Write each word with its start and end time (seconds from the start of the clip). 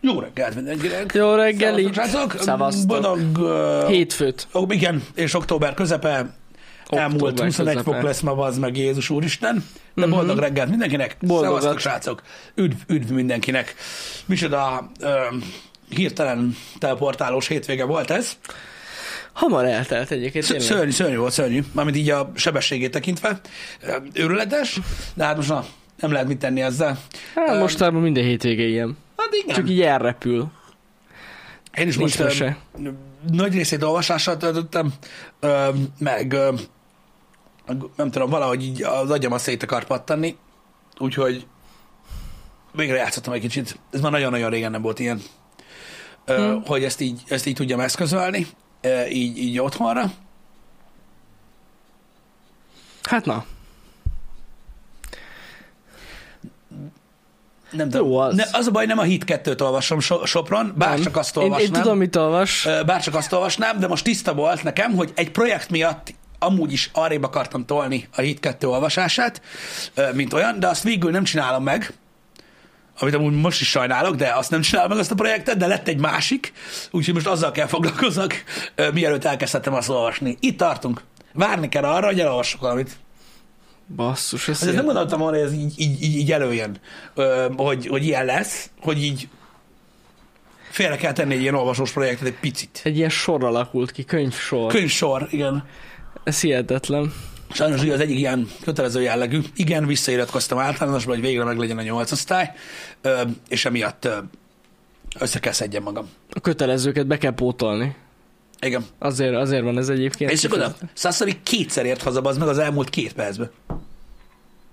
Jó 0.00 0.20
reggelt 0.20 0.54
mindenkinek! 0.54 1.12
Jó 1.14 1.34
reggeli. 1.34 1.90
Szevasztok. 2.38 2.86
Boldog... 2.86 3.38
Uh, 3.38 3.88
Hétfőt. 3.88 4.46
Ó, 4.54 4.64
igen, 4.68 5.02
és 5.14 5.34
október 5.34 5.74
közepe. 5.74 6.34
Elmúlt 6.88 7.22
Október 7.22 7.44
21 7.44 7.74
közepe. 7.74 7.92
fok 7.94 8.02
lesz 8.02 8.20
ma, 8.20 8.32
az 8.32 8.58
meg 8.58 8.76
Jézus 8.76 9.10
Úristen. 9.10 9.64
De 9.94 10.06
Mhm. 10.06 10.14
boldog 10.14 10.38
reggelt 10.38 10.68
mindenkinek. 10.68 11.16
Boldogat. 11.20 11.60
Szevasztok, 11.60 11.80
srácok! 11.80 12.22
Üdv, 12.54 12.76
üdv 12.86 13.10
mindenkinek! 13.12 13.74
Micsoda 14.26 14.90
uh, 15.00 15.08
hirtelen 15.88 16.56
teleportálós 16.78 17.48
hétvége 17.48 17.84
volt 17.84 18.10
ez. 18.10 18.32
Hamar 19.32 19.64
eltelt 19.64 20.10
egyébként, 20.10 20.44
Sz-. 20.44 20.60
Szörnyű, 20.60 20.90
szörnyű 20.90 21.16
volt, 21.16 21.32
szörnyű. 21.32 21.60
Mármint 21.72 21.96
így 21.96 22.10
a 22.10 22.32
sebességét 22.34 22.90
tekintve. 22.90 23.40
Őrületes, 24.14 24.78
de 25.14 25.24
hát 25.24 25.36
most 25.36 25.48
na, 25.48 25.64
nem 26.00 26.12
lehet 26.12 26.26
mit 26.28 26.38
tenni 26.38 26.60
ezzel. 26.60 26.98
Hát 27.34 27.54
Ö, 27.54 27.58
mostában 27.58 28.02
minden 28.02 28.24
hétvége 28.24 28.62
ilyen. 28.62 28.96
Hát 29.20 29.34
igen. 29.42 29.54
Csak 29.54 29.70
így 29.70 29.80
elrepül. 29.80 30.50
Én 31.78 31.88
is 31.88 31.96
Nincs 31.96 32.18
most 32.18 32.18
mese. 32.18 32.58
nagy 33.30 33.52
részét 33.54 33.82
olvasással 33.82 34.36
töltöttem, 34.36 34.92
meg 35.98 36.36
nem 37.96 38.10
tudom, 38.10 38.30
valahogy 38.30 38.62
így 38.64 38.82
az 38.82 39.10
agyam 39.10 39.32
azt 39.32 39.44
szét 39.44 39.62
akart 39.62 39.86
pattanni, 39.86 40.36
úgyhogy 40.98 41.46
végre 42.72 42.96
játszottam 42.96 43.32
egy 43.32 43.40
kicsit. 43.40 43.78
Ez 43.90 44.00
már 44.00 44.12
nagyon-nagyon 44.12 44.50
régen 44.50 44.70
nem 44.70 44.82
volt 44.82 44.98
ilyen, 44.98 45.22
Hmm. 46.26 46.62
hogy 46.64 46.84
ezt 46.84 47.00
így, 47.00 47.22
ezt 47.28 47.46
így 47.46 47.54
tudjam 47.54 47.80
eszközölni, 47.80 48.46
így, 49.10 49.38
így 49.38 49.58
otthonra. 49.58 50.12
Hát 53.02 53.24
na, 53.24 53.44
Nem 57.70 57.88
tudom. 57.88 58.06
Jó 58.08 58.16
az. 58.18 58.34
Ne, 58.34 58.44
az 58.52 58.66
a 58.66 58.70
baj, 58.70 58.86
nem 58.86 58.98
a 58.98 59.02
Hit 59.02 59.24
2-t 59.26 59.62
olvasom 59.62 60.00
so, 60.00 60.26
Sopron, 60.26 60.72
bár 60.76 60.92
nem. 60.94 61.02
csak 61.02 61.16
azt 61.16 61.36
én, 61.36 61.42
olvasnám. 61.42 61.74
én 61.74 61.82
tudom, 61.82 61.98
mit 61.98 62.16
olvas. 62.16 62.66
Ö, 62.66 62.82
Bár 62.82 63.02
csak 63.02 63.14
azt 63.14 63.32
olvasnám, 63.32 63.78
de 63.78 63.86
most 63.86 64.04
tiszta 64.04 64.34
volt 64.34 64.62
nekem, 64.62 64.92
hogy 64.96 65.12
egy 65.14 65.30
projekt 65.30 65.70
miatt 65.70 66.14
amúgy 66.38 66.72
is 66.72 66.90
arrébb 66.92 67.22
akartam 67.22 67.64
tolni 67.66 68.08
a 68.16 68.20
Hit 68.20 68.40
2 68.40 68.68
olvasását, 68.68 69.42
mint 70.12 70.32
olyan, 70.32 70.60
de 70.60 70.66
azt 70.68 70.82
végül 70.82 71.10
nem 71.10 71.24
csinálom 71.24 71.62
meg, 71.62 71.92
amit 72.98 73.14
amúgy 73.14 73.32
most 73.40 73.60
is 73.60 73.68
sajnálok, 73.68 74.14
de 74.14 74.32
azt 74.34 74.50
nem 74.50 74.60
csinálom 74.60 74.90
meg 74.90 74.98
azt 74.98 75.10
a 75.10 75.14
projektet, 75.14 75.56
de 75.56 75.66
lett 75.66 75.88
egy 75.88 75.98
másik, 75.98 76.52
úgyhogy 76.90 77.14
most 77.14 77.26
azzal 77.26 77.50
kell 77.50 77.66
foglalkozzak, 77.66 78.44
ö, 78.74 78.90
mielőtt 78.90 79.24
elkezdhetem 79.24 79.74
azt 79.74 79.88
olvasni. 79.88 80.36
Itt 80.40 80.58
tartunk. 80.58 81.02
Várni 81.32 81.68
kell 81.68 81.84
arra, 81.84 82.06
hogy 82.06 82.20
elolvassuk 82.20 82.60
valamit. 82.60 82.90
Basszus, 83.96 84.48
ez 84.48 84.60
Azért 84.60 84.76
nem 84.76 84.84
gondoltam 84.84 85.20
volna, 85.20 85.36
hogy 85.36 85.46
ez 85.46 85.52
így, 85.52 85.72
így, 85.76 86.02
így, 86.02 86.16
így 86.16 86.32
előjön, 86.32 86.76
ö, 87.14 87.46
hogy, 87.56 87.86
hogy 87.86 88.04
ilyen 88.04 88.24
lesz, 88.24 88.70
hogy 88.80 89.02
így 89.02 89.28
félre 90.70 90.96
kell 90.96 91.12
tenni 91.12 91.34
egy 91.34 91.40
ilyen 91.40 91.54
olvasós 91.54 91.92
projektet 91.92 92.26
egy 92.26 92.38
picit. 92.40 92.80
egy 92.84 92.96
ilyen 92.96 93.08
sor 93.08 93.44
alakult 93.44 93.90
ki, 93.90 94.04
könyvsor. 94.04 94.72
Könyvsor, 94.72 95.26
igen. 95.30 95.64
Ez 96.24 96.40
hihetetlen. 96.40 97.12
Sajnos 97.52 97.82
ugye 97.82 97.92
az 97.92 98.00
egyik 98.00 98.18
ilyen 98.18 98.48
kötelező 98.62 99.02
jellegű. 99.02 99.40
Igen, 99.54 99.86
visszairatkoztam 99.86 100.58
általánosba, 100.58 101.12
hogy 101.12 101.20
végre 101.20 101.44
meglegyen 101.44 101.78
a 101.78 101.82
nyolc 101.82 102.12
osztály, 102.12 102.50
és 103.48 103.64
emiatt 103.64 104.08
össze 105.18 105.38
kell 105.38 105.52
szedjem 105.52 105.82
magam. 105.82 106.08
A 106.30 106.40
kötelezőket 106.40 107.06
be 107.06 107.18
kell 107.18 107.34
pótolni. 107.34 107.96
Igen. 108.60 108.84
Azért, 108.98 109.34
azért 109.34 109.62
van 109.62 109.78
ez 109.78 109.88
egyébként. 109.88 110.30
És 110.30 110.44
oda, 110.52 110.76
Sassari 110.94 111.36
kétszer 111.42 111.86
ért 111.86 112.02
haza, 112.02 112.20
az 112.20 112.38
meg 112.38 112.48
az 112.48 112.58
elmúlt 112.58 112.90
két 112.90 113.12
percben. 113.12 113.50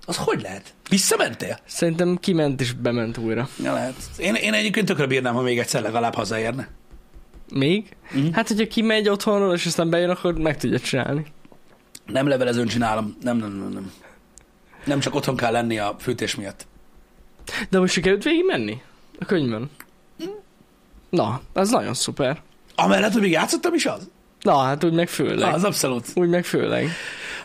Az 0.10 0.18
hogy 0.18 0.42
lehet? 0.42 0.74
Visszamentél? 0.90 1.60
Szerintem 1.66 2.18
kiment 2.18 2.62
és 2.62 2.74
bement 2.74 3.18
újra. 3.18 3.50
Ja, 3.64 3.74
lehet. 3.74 3.96
Én, 4.18 4.36
én 4.36 4.54
egyébként 4.54 4.86
tökre 4.86 5.06
bírnám, 5.08 5.34
ha 5.34 5.42
még 5.42 5.60
egyszer 5.60 5.82
legalább 5.82 6.16
hazaérne. 6.16 6.68
Még? 7.54 7.96
Mhm. 8.12 8.32
Hát, 8.32 8.48
hogyha 8.48 8.68
kimegy 8.68 9.10
otthonról, 9.10 9.54
és 9.54 9.66
aztán 9.66 9.90
bejön, 9.90 10.10
akkor 10.10 10.38
meg 10.38 10.58
tudja 10.58 10.80
csinálni. 10.80 11.26
Nem 12.06 12.28
levelezőn 12.28 12.68
csinálom. 12.68 13.18
Nem, 13.22 13.38
nem, 13.38 13.52
nem, 13.58 13.70
nem. 13.70 13.92
Nem 14.86 15.00
csak 15.00 15.16
otthon 15.16 15.36
kell 15.36 15.52
lenni 15.52 15.78
a 15.78 15.96
fűtés 16.00 16.36
miatt. 16.36 16.68
De 17.70 17.80
most 17.80 17.94
sikerült 17.94 18.24
végig 18.24 18.46
menni? 18.46 18.82
A 19.20 19.26
könyvön? 19.26 19.70
Na, 21.10 21.42
az 21.54 21.70
nagyon 21.70 21.94
szuper. 21.94 22.42
Amellett, 22.76 23.12
hogy 23.12 23.22
még 23.22 23.32
játszottam 23.32 23.74
is 23.74 23.86
az? 23.86 24.10
Na, 24.48 24.58
hát 24.58 24.84
úgy 24.84 24.94
meg 24.94 25.10
főleg. 25.10 25.54
Az 25.54 25.64
abszolút. 25.64 26.06
Úgy 26.14 26.30
meg 26.30 26.46
főleg. 26.46 26.90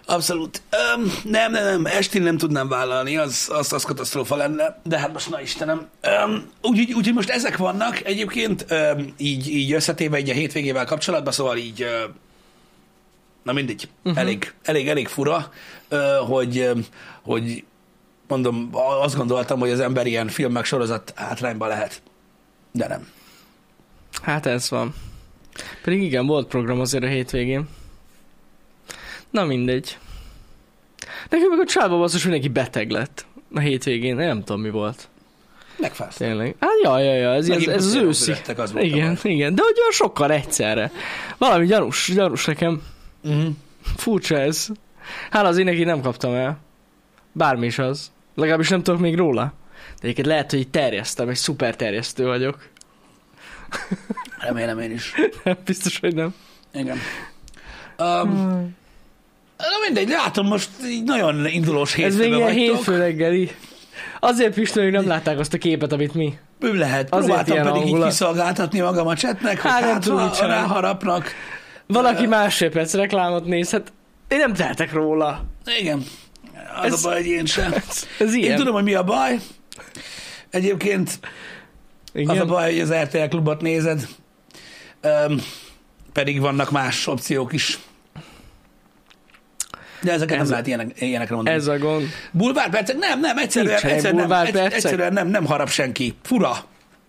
Abszolút. 0.06 0.62
Öm, 0.70 1.12
nem, 1.24 1.52
nem, 1.52 1.64
nem, 1.64 1.86
estin 1.86 2.22
nem 2.22 2.36
tudnám 2.36 2.68
vállalni, 2.68 3.16
az, 3.16 3.50
az, 3.52 3.72
az 3.72 3.82
katasztrófa 3.82 4.36
lenne, 4.36 4.80
de 4.82 4.98
hát 4.98 5.12
most 5.12 5.30
na 5.30 5.40
Istenem. 5.40 5.88
Öm, 6.00 6.50
Úgyhogy 6.62 6.92
úgy, 6.92 7.14
most 7.14 7.30
ezek 7.30 7.56
vannak 7.56 8.04
egyébként, 8.04 8.64
öm, 8.68 9.14
így, 9.16 9.48
így 9.48 9.72
összetéve 9.72 10.18
így 10.18 10.30
a 10.30 10.32
hétvégével 10.32 10.84
kapcsolatban, 10.84 11.32
szóval 11.32 11.56
így, 11.56 11.82
ö, 11.82 12.04
na 13.42 13.52
mindegy, 13.52 13.88
uh-huh. 14.02 14.20
elég, 14.20 14.52
elég, 14.62 14.88
elég 14.88 15.08
fura, 15.08 15.52
ö, 15.88 16.16
hogy, 16.26 16.58
ö, 16.58 16.72
hogy 17.22 17.64
mondom, 18.28 18.68
azt 19.02 19.16
gondoltam, 19.16 19.58
hogy 19.58 19.70
az 19.70 19.80
ember 19.80 20.06
ilyen 20.06 20.28
film 20.28 20.52
meg 20.52 20.64
sorozat 20.64 21.12
hátrányban 21.16 21.68
lehet, 21.68 22.02
de 22.72 22.88
nem. 22.88 23.08
Hát 24.22 24.46
ez 24.46 24.70
van. 24.70 24.94
Pedig 25.82 26.02
igen, 26.02 26.26
volt 26.26 26.48
program 26.48 26.80
azért 26.80 27.04
a 27.04 27.06
hétvégén. 27.06 27.68
Na 29.30 29.44
mindegy. 29.44 29.98
Nekem 31.28 31.48
meg 31.48 31.60
a 31.60 31.64
családban 31.66 31.98
basszus 31.98 32.22
mindenki 32.22 32.48
beteg 32.48 32.90
lett 32.90 33.26
a 33.54 33.60
hétvégén. 33.60 34.20
Én 34.20 34.26
nem 34.26 34.44
tudom 34.44 34.60
mi 34.60 34.70
volt. 34.70 35.08
Megfázt. 35.78 36.18
Tényleg. 36.18 36.54
Hát 36.60 36.70
ja, 36.82 36.98
ja, 36.98 37.14
ja, 37.14 37.32
ez, 37.32 37.42
ez, 37.42 37.48
Megint 37.48 37.70
ez 37.70 37.84
az 37.84 37.94
őszi. 37.94 38.32
az 38.32 38.72
volt 38.72 38.74
a 38.74 38.80
Igen, 38.80 39.18
igen, 39.22 39.54
de 39.54 39.62
hogy 39.62 39.78
olyan 39.78 39.90
sokkal 39.90 40.32
egyszerre. 40.32 40.90
Valami 41.38 41.66
gyanús, 41.66 42.10
gyanús 42.14 42.44
nekem. 42.44 42.82
Uh-huh. 43.22 43.54
Furcsa 43.96 44.38
ez. 44.38 44.68
Hát 45.30 45.46
az 45.46 45.58
én 45.58 45.64
neki 45.64 45.84
nem 45.84 46.00
kaptam 46.00 46.34
el. 46.34 46.58
Bármi 47.32 47.66
is 47.66 47.78
az. 47.78 48.10
Legalábbis 48.34 48.68
nem 48.68 48.82
tudok 48.82 49.00
még 49.00 49.16
róla. 49.16 49.42
De 49.74 50.02
egyébként 50.02 50.26
lehet, 50.26 50.50
hogy 50.50 50.68
terjesztem, 50.68 51.28
egy 51.28 51.36
szuper 51.36 51.76
terjesztő 51.76 52.26
vagyok. 52.26 52.68
Remélem 54.38 54.78
én 54.78 54.90
is. 54.90 55.14
Biztos, 55.64 55.98
hogy 55.98 56.14
nem. 56.14 56.34
Igen. 56.74 56.98
Um, 57.98 58.74
na 59.58 59.66
mindegy, 59.86 60.08
látom 60.08 60.46
most 60.46 60.68
így 60.86 61.02
nagyon 61.04 61.46
indulós 61.46 61.96
Ez 61.96 62.16
még 62.16 62.24
hétfőben 62.24 62.28
ilyen 62.38 62.40
vagytok. 62.42 62.76
hétfő 62.76 62.96
reggeli. 62.96 63.50
Azért 64.20 64.54
Pistő, 64.54 64.82
hogy 64.82 64.92
nem 64.92 65.06
látták 65.06 65.38
azt 65.38 65.54
a 65.54 65.58
képet, 65.58 65.92
amit 65.92 66.14
mi. 66.14 66.34
Ő 66.60 66.74
lehet. 66.74 67.14
Azért 67.14 67.26
Próbáltam 67.26 67.56
pedig 67.56 67.76
így 67.76 67.82
hangulat. 67.82 68.08
kiszolgáltatni 68.08 68.80
magam 68.80 69.06
a 69.06 69.16
csetnek, 69.16 69.60
hogy 69.60 69.70
Hát, 69.70 69.80
nem 69.80 69.90
hát, 69.90 70.02
tudom, 70.02 70.18
ha 70.28 70.46
ráharapnak. 70.46 71.30
Valaki 71.86 72.24
Ö, 72.24 72.28
másfél 72.28 72.70
perc 72.70 72.94
reklámot 72.94 73.44
néz, 73.44 73.70
hát 73.70 73.92
én 74.28 74.38
nem 74.38 74.52
tehetek 74.52 74.92
róla. 74.92 75.44
Igen. 75.80 76.04
Az 76.80 76.84
Ez- 76.92 77.04
a 77.04 77.08
baj, 77.08 77.16
hogy 77.16 77.26
én 77.30 77.46
sem. 77.46 77.72
Ez 78.18 78.34
ilyen. 78.34 78.50
Én 78.50 78.56
tudom, 78.56 78.74
hogy 78.74 78.82
mi 78.84 78.94
a 78.94 79.04
baj. 79.04 79.38
Egyébként 80.50 81.18
Igen. 82.14 82.36
az 82.36 82.42
a 82.42 82.44
baj, 82.44 82.70
hogy 82.70 82.80
az 82.80 82.92
RTL 82.92 83.24
klubot 83.28 83.60
nézed, 83.60 84.06
um, 85.02 85.36
pedig 86.12 86.40
vannak 86.40 86.70
más 86.70 87.06
opciók 87.06 87.52
is. 87.52 87.78
De 90.02 90.12
ezeket 90.12 90.34
Ez- 90.36 90.42
nem 90.42 90.50
lehet 90.50 90.66
ilyenek, 90.66 91.00
ilyenekre 91.00 91.34
mondani. 91.34 91.56
Ez 91.56 91.66
a 91.66 91.78
gond. 91.78 92.08
Bulvárpercek? 92.30 92.96
Nem, 92.96 93.20
nem, 93.20 93.38
egyszerűen, 93.38 93.72
Nincsenek 93.72 93.96
egyszerűen, 93.96 94.26
nem, 94.52 94.72
egyszerűen 94.72 95.12
nem, 95.12 95.28
nem 95.28 95.46
harap 95.46 95.68
senki. 95.68 96.14
Fura. 96.22 96.56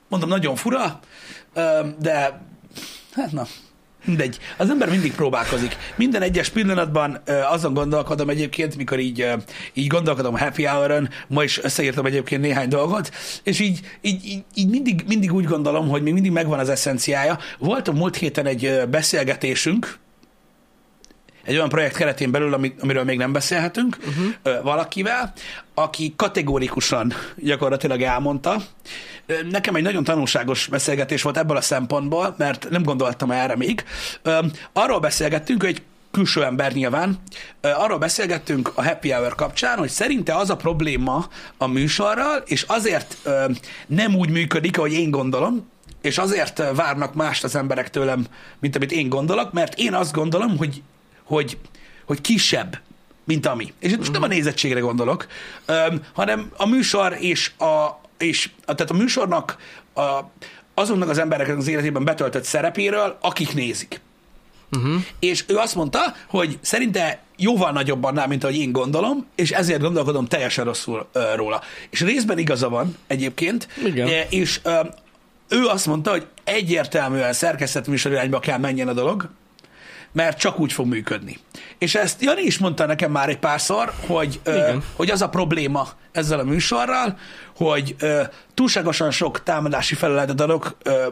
Mondom, 0.07 0.29
nagyon 0.29 0.55
fura, 0.55 0.99
öm, 1.53 1.95
de 1.99 2.41
hát 3.13 3.31
na, 3.31 3.47
mindegy. 4.05 4.37
Az 4.57 4.69
ember 4.69 4.89
mindig 4.89 5.13
próbálkozik. 5.13 5.77
Minden 5.95 6.21
egyes 6.21 6.49
pillanatban 6.49 7.21
ö, 7.25 7.33
azon 7.33 7.73
gondolkodom 7.73 8.29
egyébként, 8.29 8.77
mikor 8.77 8.99
így, 8.99 9.21
ö, 9.21 9.33
így 9.73 9.87
gondolkodom 9.87 10.37
happy 10.37 10.63
hour 10.63 11.09
ma 11.27 11.43
is 11.43 11.63
összeírtam 11.63 12.05
egyébként 12.05 12.41
néhány 12.41 12.67
dolgot, 12.67 13.11
és 13.43 13.59
így, 13.59 13.79
így, 14.01 14.25
így, 14.25 14.43
így 14.53 14.69
mindig, 14.69 15.03
mindig 15.07 15.33
úgy 15.33 15.45
gondolom, 15.45 15.89
hogy 15.89 16.01
még 16.01 16.13
mindig 16.13 16.31
megvan 16.31 16.59
az 16.59 16.69
eszenciája. 16.69 17.39
Volt 17.59 17.87
a 17.87 17.91
múlt 17.91 18.15
héten 18.15 18.45
egy 18.45 18.81
beszélgetésünk, 18.89 20.01
egy 21.43 21.55
olyan 21.55 21.69
projekt 21.69 21.95
keretén 21.95 22.31
belül, 22.31 22.53
ami, 22.53 22.75
amiről 22.79 23.03
még 23.03 23.17
nem 23.17 23.31
beszélhetünk, 23.31 23.97
uh-huh. 23.99 24.63
valakivel, 24.63 25.33
aki 25.73 26.13
kategórikusan 26.15 27.13
gyakorlatilag 27.37 28.01
elmondta. 28.01 28.61
Nekem 29.49 29.75
egy 29.75 29.83
nagyon 29.83 30.03
tanulságos 30.03 30.67
beszélgetés 30.67 31.21
volt 31.21 31.37
ebből 31.37 31.57
a 31.57 31.61
szempontból, 31.61 32.35
mert 32.37 32.69
nem 32.69 32.83
gondoltam 32.83 33.31
erre 33.31 33.55
még. 33.55 33.83
Arról 34.73 34.99
beszélgettünk, 34.99 35.61
hogy 35.61 35.69
egy 35.69 35.81
külső 36.11 36.43
ember 36.43 36.73
nyilván, 36.73 37.19
arról 37.61 37.97
beszélgettünk 37.97 38.71
a 38.73 38.83
Happy 38.83 39.11
Hour 39.11 39.35
kapcsán, 39.35 39.77
hogy 39.77 39.89
szerinte 39.89 40.35
az 40.35 40.49
a 40.49 40.55
probléma 40.55 41.27
a 41.57 41.67
műsorral, 41.67 42.43
és 42.45 42.65
azért 42.67 43.17
nem 43.87 44.15
úgy 44.15 44.29
működik, 44.29 44.77
ahogy 44.77 44.93
én 44.93 45.11
gondolom, 45.11 45.71
és 46.01 46.17
azért 46.17 46.63
várnak 46.75 47.13
mást 47.13 47.43
az 47.43 47.55
emberek 47.55 47.89
tőlem, 47.89 48.25
mint 48.59 48.75
amit 48.75 48.91
én 48.91 49.09
gondolok, 49.09 49.53
mert 49.53 49.79
én 49.79 49.93
azt 49.93 50.13
gondolom, 50.13 50.57
hogy 50.57 50.81
hogy, 51.33 51.57
hogy 52.05 52.21
kisebb, 52.21 52.79
mint 53.23 53.45
ami. 53.45 53.73
És 53.79 53.91
itt 53.91 53.97
most 53.97 54.11
nem 54.11 54.23
a 54.23 54.27
nézettségre 54.27 54.79
gondolok, 54.79 55.27
öm, 55.65 56.01
hanem 56.13 56.51
a 56.57 56.67
műsor 56.67 57.17
és 57.19 57.51
a, 57.57 58.01
és 58.17 58.49
a, 58.65 58.75
tehát 58.75 58.91
a 58.91 58.95
műsornak 58.95 59.57
a, 59.93 60.19
azoknak 60.73 61.09
az 61.09 61.17
embereknek 61.17 61.57
az 61.57 61.67
életében 61.67 62.03
betöltött 62.03 62.43
szerepéről, 62.43 63.17
akik 63.21 63.53
nézik. 63.53 64.01
Uh-huh. 64.71 65.01
És 65.19 65.43
ő 65.47 65.57
azt 65.57 65.75
mondta, 65.75 65.99
hogy 66.27 66.57
szerinte 66.61 67.21
jóval 67.37 67.71
nagyobb 67.71 68.03
annál, 68.03 68.27
mint 68.27 68.43
ahogy 68.43 68.57
én 68.57 68.71
gondolom, 68.71 69.25
és 69.35 69.51
ezért 69.51 69.81
gondolkodom 69.81 70.25
teljesen 70.25 70.65
rosszul 70.65 71.07
uh, 71.13 71.35
róla. 71.35 71.61
És 71.89 72.01
részben 72.01 72.37
igaza 72.37 72.69
van 72.69 72.97
egyébként, 73.07 73.67
Igen. 73.85 74.07
E, 74.07 74.27
és 74.29 74.59
uh, 74.63 74.73
ő 75.49 75.65
azt 75.65 75.85
mondta, 75.85 76.11
hogy 76.11 76.27
egyértelműen 76.43 77.33
szerkesztett 77.33 77.87
műsor 77.87 78.11
irányba 78.11 78.39
kell 78.39 78.57
menjen 78.57 78.87
a 78.87 78.93
dolog, 78.93 79.29
mert 80.13 80.39
csak 80.39 80.59
úgy 80.59 80.73
fog 80.73 80.87
működni. 80.87 81.37
És 81.77 81.95
ezt 81.95 82.21
Jani 82.21 82.41
is 82.41 82.57
mondta 82.57 82.85
nekem 82.85 83.11
már 83.11 83.29
egy 83.29 83.39
párszor, 83.39 83.93
hogy, 84.07 84.39
ö, 84.43 84.75
hogy 84.95 85.09
az 85.09 85.21
a 85.21 85.29
probléma 85.29 85.87
ezzel 86.11 86.39
a 86.39 86.43
műsorral, 86.43 87.17
hogy 87.55 87.95
ö, 87.99 88.21
túlságosan 88.53 89.11
sok 89.11 89.43
támadási 89.43 89.95
felületet 89.95 90.41
adok, 90.41 90.77
ö, 90.83 91.07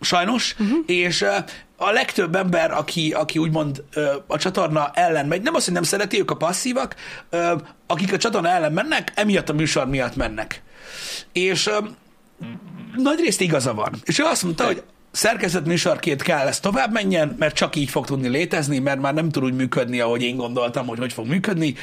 sajnos, 0.00 0.54
uh-huh. 0.58 0.78
és 0.86 1.20
ö, 1.20 1.36
a 1.76 1.90
legtöbb 1.90 2.34
ember, 2.34 2.70
aki, 2.70 3.12
aki 3.12 3.38
úgymond 3.38 3.84
ö, 3.94 4.14
a 4.26 4.38
csatorna 4.38 4.90
ellen 4.92 5.26
megy, 5.26 5.42
nem 5.42 5.54
azt, 5.54 5.64
hogy 5.64 5.74
nem 5.74 5.82
szereti, 5.82 6.18
ők 6.18 6.30
a 6.30 6.36
passzívak, 6.36 6.94
ö, 7.30 7.54
akik 7.86 8.12
a 8.12 8.16
csatorna 8.16 8.48
ellen 8.48 8.72
mennek, 8.72 9.12
emiatt 9.14 9.48
a 9.48 9.52
műsor 9.52 9.86
miatt 9.86 10.16
mennek. 10.16 10.62
És 11.32 11.66
ö, 11.66 11.78
nagy 12.96 13.20
részt 13.20 13.40
igaza 13.40 13.74
van. 13.74 13.92
És 14.04 14.18
ő 14.18 14.24
azt 14.24 14.42
mondta, 14.42 14.64
hogy 14.64 14.82
szerkezet 15.14 15.66
műsorként 15.66 16.22
kell 16.22 16.46
ez 16.46 16.60
tovább 16.60 16.92
menjen, 16.92 17.34
mert 17.38 17.54
csak 17.54 17.76
így 17.76 17.90
fog 17.90 18.06
tudni 18.06 18.28
létezni, 18.28 18.78
mert 18.78 19.00
már 19.00 19.14
nem 19.14 19.28
tud 19.28 19.44
úgy 19.44 19.54
működni, 19.54 20.00
ahogy 20.00 20.22
én 20.22 20.36
gondoltam, 20.36 20.86
hogy 20.86 20.98
hogy 20.98 21.12
fog 21.12 21.26
működni 21.26 21.74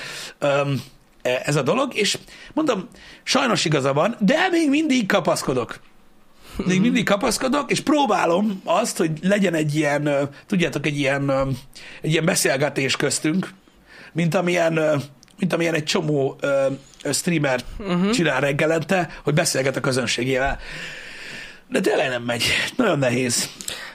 um, 0.42 0.82
ez 1.22 1.56
a 1.56 1.62
dolog, 1.62 1.96
és 1.96 2.18
mondom, 2.54 2.88
sajnos 3.24 3.66
igaza 3.66 3.94
van, 3.94 4.16
de 4.20 4.48
még 4.52 4.70
mindig 4.70 5.06
kapaszkodok. 5.06 5.80
Még 6.66 6.82
mindig 6.82 7.06
kapaszkodok, 7.06 7.72
és 7.72 7.80
próbálom 7.80 8.62
azt, 8.64 8.98
hogy 8.98 9.12
legyen 9.22 9.54
egy 9.54 9.76
ilyen, 9.76 10.30
tudjátok, 10.48 10.86
egy 10.86 10.98
ilyen, 10.98 11.30
egy 12.02 12.12
ilyen 12.12 12.26
beszélgetés 12.26 12.96
köztünk, 12.96 13.54
mint 14.14 14.36
amilyen, 14.36 15.02
mint 15.40 15.54
amilyen 15.54 15.74
egy 15.74 15.84
csomó 15.84 16.40
streamer 17.12 17.64
uh-huh. 17.80 18.10
csinál 18.10 18.40
reggelente, 18.40 19.10
hogy 19.24 19.34
beszélget 19.34 19.76
a 19.76 19.80
közönségével. 19.80 20.60
De 21.72 21.80
tényleg 21.80 22.10
nem 22.10 22.24
megy. 22.24 22.44
Nagyon 22.76 23.00
nehéz. 23.00 23.50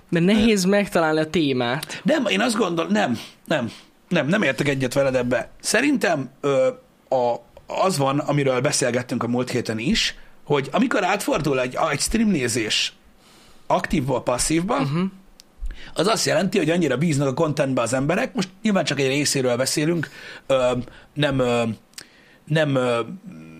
Mert 0.08 0.25
nehéz 0.25 0.64
megtalálni 0.64 1.20
a 1.20 1.31
témát. 1.31 2.00
Nem, 2.05 2.26
én 2.26 2.40
azt 2.40 2.56
gondolom, 2.56 2.93
nem, 2.93 3.19
nem, 3.44 3.73
nem, 4.08 4.26
nem 4.26 4.43
értek 4.43 4.69
egyet 4.69 4.93
veled 4.93 5.14
ebbe. 5.14 5.50
Szerintem 5.61 6.31
ö, 6.40 6.69
a, 7.08 7.34
az 7.67 7.99
van, 7.99 8.19
amiről 8.19 8.61
beszélgettünk 8.61 9.23
a 9.23 9.28
múlt 9.28 9.50
héten 9.50 9.78
is, 9.78 10.14
hogy 10.44 10.69
amikor 10.73 11.05
átfordul 11.05 11.61
egy, 11.61 11.76
egy 11.90 12.00
streamnézés 12.00 12.93
aktívból 13.67 14.22
passzívba, 14.22 14.76
uh-huh. 14.81 15.02
az 15.94 16.06
azt 16.06 16.26
jelenti, 16.26 16.58
hogy 16.58 16.70
annyira 16.70 16.96
bíznak 16.96 17.29
a 17.29 17.34
contentbe 17.34 17.81
az 17.81 17.93
emberek, 17.93 18.34
most 18.34 18.49
nyilván 18.62 18.84
csak 18.84 19.00
egy 19.00 19.06
részéről 19.06 19.56
beszélünk, 19.56 20.11
ö, 20.46 20.72
nem, 21.14 21.38
ö, 21.38 21.62
nem, 22.44 22.75
ö, 22.75 23.00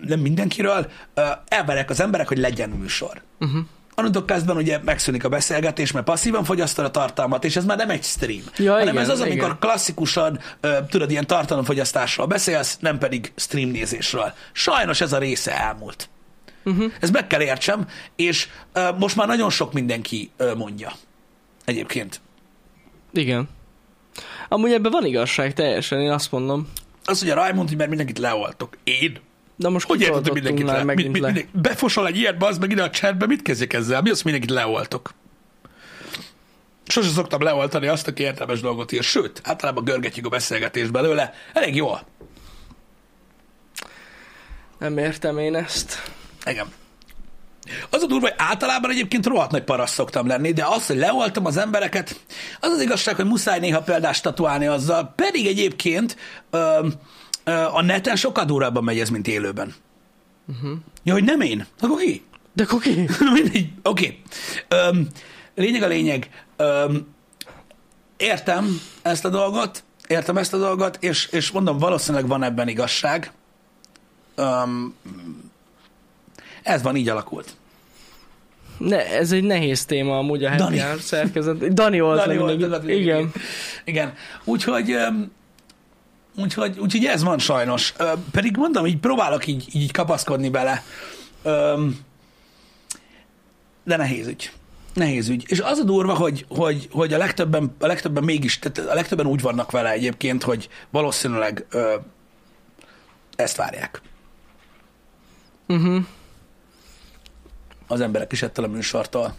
nem 0.01 0.19
mindenkiről, 0.19 0.91
ö, 1.13 1.21
elverek 1.47 1.89
az 1.89 1.99
emberek, 1.99 2.27
hogy 2.27 2.37
legyen 2.37 2.69
műsor. 2.69 3.21
Uh-huh 3.39 3.65
onnantól 3.97 4.25
kezdve 4.25 4.53
ugye 4.53 4.79
megszűnik 4.83 5.23
a 5.23 5.29
beszélgetés, 5.29 5.91
mert 5.91 6.05
passzívan 6.05 6.43
fogyasztod 6.43 6.85
a 6.85 6.91
tartalmat, 6.91 7.43
és 7.43 7.55
ez 7.55 7.65
már 7.65 7.77
nem 7.77 7.89
egy 7.89 8.03
stream, 8.03 8.41
ja, 8.57 8.71
hanem 8.71 8.87
igen, 8.87 8.97
ez 9.01 9.09
az, 9.09 9.19
amikor 9.19 9.37
igen. 9.37 9.59
klasszikusan, 9.59 10.39
uh, 10.63 10.87
tudod, 10.89 11.11
ilyen 11.11 11.27
tartalomfogyasztásról 11.27 12.27
beszélsz, 12.27 12.77
nem 12.79 12.97
pedig 12.97 13.31
stream 13.35 13.69
nézésről. 13.69 14.33
Sajnos 14.51 15.01
ez 15.01 15.13
a 15.13 15.17
része 15.17 15.59
elmúlt. 15.59 16.09
Uh-huh. 16.65 16.91
Ez 16.99 17.09
meg 17.09 17.27
kell 17.27 17.41
értsem, 17.41 17.87
és 18.15 18.47
uh, 18.75 18.97
most 18.97 19.15
már 19.15 19.27
nagyon 19.27 19.49
sok 19.49 19.73
mindenki 19.73 20.31
uh, 20.39 20.55
mondja. 20.55 20.91
Egyébként. 21.65 22.21
Igen. 23.13 23.49
Amúgy 24.49 24.71
ebben 24.71 24.91
van 24.91 25.05
igazság 25.05 25.53
teljesen, 25.53 25.99
én 25.99 26.11
azt 26.11 26.31
mondom. 26.31 26.67
Az, 27.05 27.19
hogy 27.19 27.29
a 27.29 27.35
Raimond, 27.35 27.67
hogy 27.67 27.77
mert 27.77 27.89
mindenkit 27.89 28.17
leoltok. 28.17 28.77
Én? 28.83 29.19
De 29.59 29.69
most 29.69 29.87
Hogy 29.87 30.01
érted, 30.01 30.23
hogy 30.23 30.33
mindenkit 30.33 30.65
le? 30.65 30.83
megint 30.83 31.07
Mi, 31.07 31.13
mi, 31.13 31.19
le. 31.19 31.25
mindenki, 31.31 31.57
befosol 31.61 32.07
egy 32.07 32.17
ilyet, 32.17 32.37
bazd 32.37 32.59
meg 32.59 32.71
ide 32.71 32.83
a 32.83 32.89
chatbe, 32.89 33.25
mit 33.25 33.41
kezdjek 33.41 33.73
ezzel? 33.73 34.01
Mi 34.01 34.09
az, 34.09 34.21
hogy 34.21 34.31
mindenkit 34.31 34.55
leoltok? 34.55 35.13
Sose 36.87 37.09
szoktam 37.09 37.41
leoltani 37.41 37.87
azt, 37.87 38.07
aki 38.07 38.23
értelmes 38.23 38.59
dolgot 38.61 38.91
ír. 38.91 39.03
Sőt, 39.03 39.41
általában 39.43 39.83
görgetjük 39.83 40.25
a 40.25 40.29
beszélgetést 40.29 40.91
belőle. 40.91 41.33
Elég 41.53 41.75
jól. 41.75 42.01
Nem 44.79 44.97
értem 44.97 45.37
én 45.37 45.55
ezt. 45.55 46.11
Igen. 46.45 46.67
Az 47.89 48.03
a 48.03 48.05
durva, 48.05 48.27
hogy 48.27 48.35
általában 48.37 48.91
egyébként 48.91 49.25
rohadt 49.25 49.51
nagy 49.51 49.63
parasz 49.63 49.93
szoktam 49.93 50.27
lenni, 50.27 50.53
de 50.53 50.65
az, 50.65 50.87
hogy 50.87 50.97
leoltam 50.97 51.45
az 51.45 51.57
embereket, 51.57 52.19
az 52.59 52.69
az 52.71 52.81
igazság, 52.81 53.15
hogy 53.15 53.25
muszáj 53.25 53.59
néha 53.59 53.81
példást 53.81 54.23
tatuálni 54.23 54.65
azzal, 54.67 55.13
pedig 55.15 55.47
egyébként 55.47 56.17
ö, 56.49 56.57
ö, 56.57 56.87
a 57.53 57.81
neten 57.81 58.15
sokkal 58.15 58.45
durvábban 58.45 58.83
megy 58.83 58.99
ez, 58.99 59.09
mint 59.09 59.27
élőben. 59.27 59.73
Uh-huh. 60.47 60.77
Ja, 61.03 61.13
hogy 61.13 61.23
nem 61.23 61.41
én? 61.41 61.65
Akkor 61.79 61.99
ki? 61.99 62.25
De 62.53 62.63
koki. 62.63 63.09
Mindegy. 63.33 63.69
Oké. 63.83 64.21
Okay. 64.69 65.07
Lényeg 65.55 65.83
a 65.83 65.87
lényeg. 65.87 66.45
Öm, 66.57 67.07
értem 68.17 68.81
ezt 69.01 69.25
a 69.25 69.29
dolgot, 69.29 69.83
értem 70.07 70.37
ezt 70.37 70.53
a 70.53 70.57
dolgot, 70.57 70.97
és, 71.01 71.25
és 71.25 71.51
mondom, 71.51 71.77
valószínűleg 71.77 72.27
van 72.27 72.43
ebben 72.43 72.67
igazság. 72.67 73.31
Öm, 74.35 74.95
ez 76.63 76.81
van, 76.81 76.95
így 76.95 77.09
alakult. 77.09 77.55
Ne, 78.77 79.05
ez 79.05 79.31
egy 79.31 79.43
nehéz 79.43 79.85
téma 79.85 80.17
amúgy 80.17 80.43
a 80.43 80.55
Dani. 80.55 80.61
happy 80.61 80.79
hour 80.79 81.01
szerkezet. 81.01 81.73
Dani 81.73 81.99
volt 81.99 82.19
Dani 82.19 82.37
volt, 82.37 82.57
mindig. 82.57 82.69
Dani, 82.69 82.93
Igen. 82.93 83.31
Igen. 83.85 84.13
Úgyhogy, 84.43 84.91
öm, 84.91 85.31
úgyhogy, 86.37 86.79
úgyhogy 86.79 87.05
ez 87.05 87.23
van 87.23 87.39
sajnos. 87.39 87.93
Ö, 87.97 88.11
pedig 88.31 88.57
mondom, 88.57 88.85
így 88.85 88.97
próbálok 88.97 89.47
így, 89.47 89.67
így 89.73 89.91
kapaszkodni 89.91 90.49
bele. 90.49 90.83
Öm, 91.43 91.99
de 93.83 93.97
nehéz 93.97 94.27
ügy. 94.27 94.51
Nehéz 94.93 95.29
ügy. 95.29 95.43
És 95.47 95.59
az 95.59 95.77
a 95.77 95.83
durva, 95.83 96.13
hogy, 96.13 96.45
hogy, 96.49 96.87
hogy 96.91 97.13
a, 97.13 97.17
legtöbben, 97.17 97.75
a 97.79 97.85
legtöbben 97.85 98.23
mégis, 98.23 98.59
tehát 98.59 98.91
a 98.91 98.93
legtöbben 98.93 99.25
úgy 99.25 99.41
vannak 99.41 99.71
vele 99.71 99.91
egyébként, 99.91 100.43
hogy 100.43 100.69
valószínűleg 100.89 101.65
ö, 101.69 101.95
ezt 103.35 103.55
várják 103.55 104.01
Uh-huh. 105.67 106.05
az 107.87 108.01
emberek 108.01 108.31
is 108.31 108.41
ettől 108.41 108.65
a 108.65 108.67
műsortól. 108.67 109.35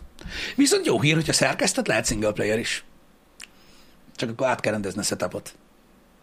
Viszont 0.57 0.87
jó 0.87 1.01
hír, 1.01 1.15
hogyha 1.15 1.33
szerkesztett, 1.33 1.87
lehet 1.87 2.07
single 2.07 2.33
player 2.33 2.59
is. 2.59 2.85
Csak 4.17 4.31
akkor 4.31 4.47
át 4.47 4.61
kell 4.61 4.73
rendezni 4.73 5.01
a 5.01 5.05
setupot. 5.05 5.55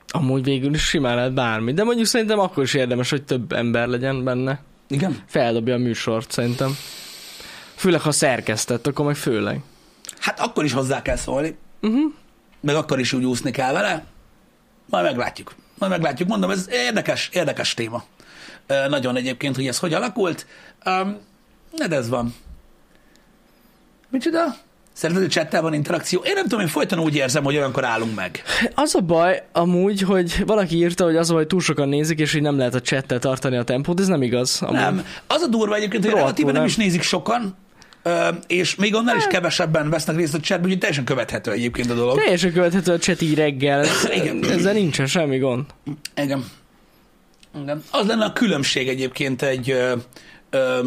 Amúgy 0.08 0.44
végül 0.44 0.74
is 0.74 0.84
simán 0.84 1.16
lehet 1.16 1.34
bármi. 1.34 1.74
De 1.74 1.84
mondjuk 1.84 2.08
szerintem 2.08 2.40
akkor 2.40 2.64
is 2.64 2.74
érdemes, 2.74 3.10
hogy 3.10 3.24
több 3.24 3.52
ember 3.52 3.88
legyen 3.88 4.24
benne. 4.24 4.60
Igen? 4.88 5.24
Feldobja 5.28 5.74
a 5.74 5.78
műsort 5.78 6.32
szerintem. 6.32 6.78
Főleg, 7.76 8.02
ha 8.02 8.12
szerkesztett, 8.12 8.88
akkor 8.88 9.06
meg 9.06 9.16
főleg. 9.16 9.62
Hát 10.20 10.40
akkor 10.40 10.64
is 10.64 10.74
hozzá 10.74 11.02
kell 11.02 11.16
szólni. 11.16 11.58
Uh-huh. 11.82 12.14
meg 12.60 12.76
akkor 12.76 13.00
is 13.00 13.14
úgy 13.14 13.24
úszni 13.24 13.52
kell 13.52 13.74
vele. 13.74 14.06
Majd 14.90 15.04
meglátjuk. 15.04 15.56
Majd 15.78 15.92
meglátjuk. 15.92 16.30
Mondom, 16.30 16.50
ez 16.50 16.68
érdekes, 16.70 17.30
érdekes 17.34 17.74
téma. 17.74 18.04
Ö, 18.68 18.88
nagyon 18.88 19.16
egyébként, 19.16 19.56
hogy 19.56 19.68
ez 19.68 19.80
hogy 19.80 19.94
alakult. 19.94 20.46
Um, 20.86 21.18
de 21.88 21.96
ez 21.96 22.10
van. 22.10 22.36
Micsoda? 24.10 24.56
Csettel 25.30 25.62
van 25.62 25.74
interakció? 25.74 26.22
Én 26.26 26.34
nem 26.34 26.44
tudom, 26.44 26.60
én 26.60 26.68
folyton 26.68 27.00
úgy 27.00 27.16
érzem, 27.16 27.44
hogy 27.44 27.56
olyankor 27.56 27.86
állunk 27.86 28.16
meg. 28.16 28.44
Az 28.76 28.96
a 28.96 29.02
baj 29.02 29.44
amúgy, 29.52 30.02
hogy 30.02 30.44
valaki 30.46 30.76
írta, 30.76 31.04
hogy 31.04 31.16
az 31.16 31.30
a 31.30 31.34
baj, 31.34 31.48
túl 31.48 31.62
sokan 31.62 31.90
nézik, 31.90 32.20
és 32.20 32.32
hogy 32.32 32.42
nem 32.42 32.58
lehet 32.58 32.76
a 32.76 32.82
csettel 32.82 33.20
tartani 33.20 33.58
a 33.58 33.64
tempót, 33.64 34.00
ez 34.00 34.08
nem 34.08 34.22
igaz. 34.22 34.62
Amúgy. 34.62 34.76
Nem. 34.76 35.06
Az 35.28 35.42
a 35.42 35.48
durva 35.48 35.76
egyébként, 35.76 36.06
hogy 36.06 36.14
relatíve 36.14 36.52
nem 36.52 36.56
nem. 36.56 36.66
is 36.66 36.76
nézik 36.76 37.02
sokan, 37.02 37.56
és 38.48 38.76
még 38.76 38.96
annál 38.96 39.18
is 39.18 39.28
kevesebben 39.28 39.90
vesznek 39.90 40.16
részt 40.16 40.34
a 40.34 40.40
chatben, 40.40 40.66
úgyhogy 40.66 40.80
teljesen 40.80 41.06
követhető 41.06 41.52
egyébként 41.52 41.90
a 41.90 41.94
dolog. 41.94 42.18
Teljesen 42.18 42.54
követhető 42.54 42.94
a 42.94 42.98
chat 42.98 43.22
így 43.22 43.36
reggel. 43.36 43.86
Igen. 44.14 44.44
Ezzel 44.44 44.74
nincsen 44.74 45.06
semmi 45.06 45.38
gond. 45.38 45.66
Igen. 46.16 46.46
Igen. 47.62 47.84
Az 47.92 48.08
lenne 48.08 48.26
a 48.26 48.34
különbség 48.34 48.88
egyébként 48.88 49.42
egy, 49.42 49.72
ö, 49.72 49.94
ö, 50.50 50.80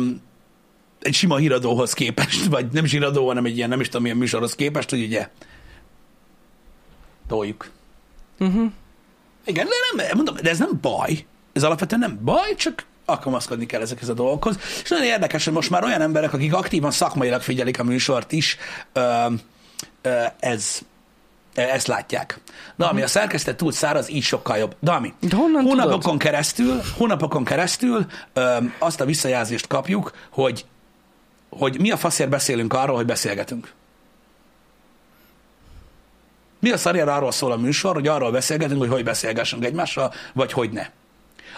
egy 1.00 1.14
sima 1.14 1.36
híradóhoz 1.36 1.92
képest, 1.92 2.44
vagy 2.44 2.66
nem 2.72 2.84
is 2.84 2.90
híradó, 2.90 3.26
hanem 3.26 3.44
egy 3.44 3.56
ilyen, 3.56 3.68
nem 3.68 3.80
is 3.80 3.86
tudom, 3.86 4.02
milyen 4.02 4.16
műsorhoz 4.16 4.54
képest, 4.54 4.90
hogy 4.90 5.02
ugye 5.02 5.28
toljuk. 7.28 7.70
Uh-huh. 8.38 8.70
Igen, 9.44 9.66
de, 9.66 10.04
nem, 10.04 10.16
mondom, 10.16 10.34
de 10.42 10.50
ez 10.50 10.58
nem 10.58 10.78
baj. 10.80 11.26
Ez 11.52 11.62
alapvetően 11.62 12.00
nem 12.00 12.18
baj, 12.24 12.54
csak 12.54 12.84
alkalmazkodni 13.04 13.66
kell 13.66 13.80
ezekhez 13.80 14.08
a 14.08 14.14
dolgokhoz. 14.14 14.58
És 14.82 14.88
nagyon 14.88 15.04
érdekes, 15.04 15.44
hogy 15.44 15.52
most 15.52 15.70
már 15.70 15.84
olyan 15.84 16.00
emberek, 16.00 16.32
akik 16.32 16.54
aktívan 16.54 16.90
szakmailag 16.90 17.40
figyelik 17.40 17.78
a 17.78 17.84
műsort 17.84 18.32
is, 18.32 18.56
ö, 18.92 19.26
ö, 20.02 20.22
ez, 20.40 20.78
ezt 21.54 21.86
látják. 21.86 22.40
De 22.76 22.84
ami 22.84 23.02
a 23.02 23.06
szerkesztett 23.06 23.56
túl 23.56 23.72
száraz, 23.72 24.10
így 24.10 24.22
sokkal 24.22 24.56
jobb. 24.56 24.76
De 24.80 24.90
ami 24.90 25.14
De 25.20 25.36
honnan 25.36 25.62
hónapokon 25.62 26.00
tudod? 26.00 26.18
keresztül, 26.18 26.80
hónapokon 26.96 27.44
keresztül 27.44 28.06
ö, 28.32 28.56
azt 28.78 29.00
a 29.00 29.04
visszajelzést 29.04 29.66
kapjuk, 29.66 30.12
hogy 30.30 30.64
hogy 31.50 31.80
mi 31.80 31.90
a 31.90 31.96
faszért 31.96 32.30
beszélünk 32.30 32.72
arról, 32.72 32.96
hogy 32.96 33.06
beszélgetünk. 33.06 33.72
Mi 36.60 36.70
a 36.70 36.76
szarjára 36.76 37.14
arról 37.14 37.32
szól 37.32 37.52
a 37.52 37.56
műsor, 37.56 37.94
hogy 37.94 38.08
arról 38.08 38.30
beszélgetünk, 38.30 38.78
hogy 38.80 38.88
hogy 38.88 39.04
beszélgessünk 39.04 39.64
egymással, 39.64 40.12
vagy 40.32 40.52
hogy 40.52 40.70
ne. 40.70 40.86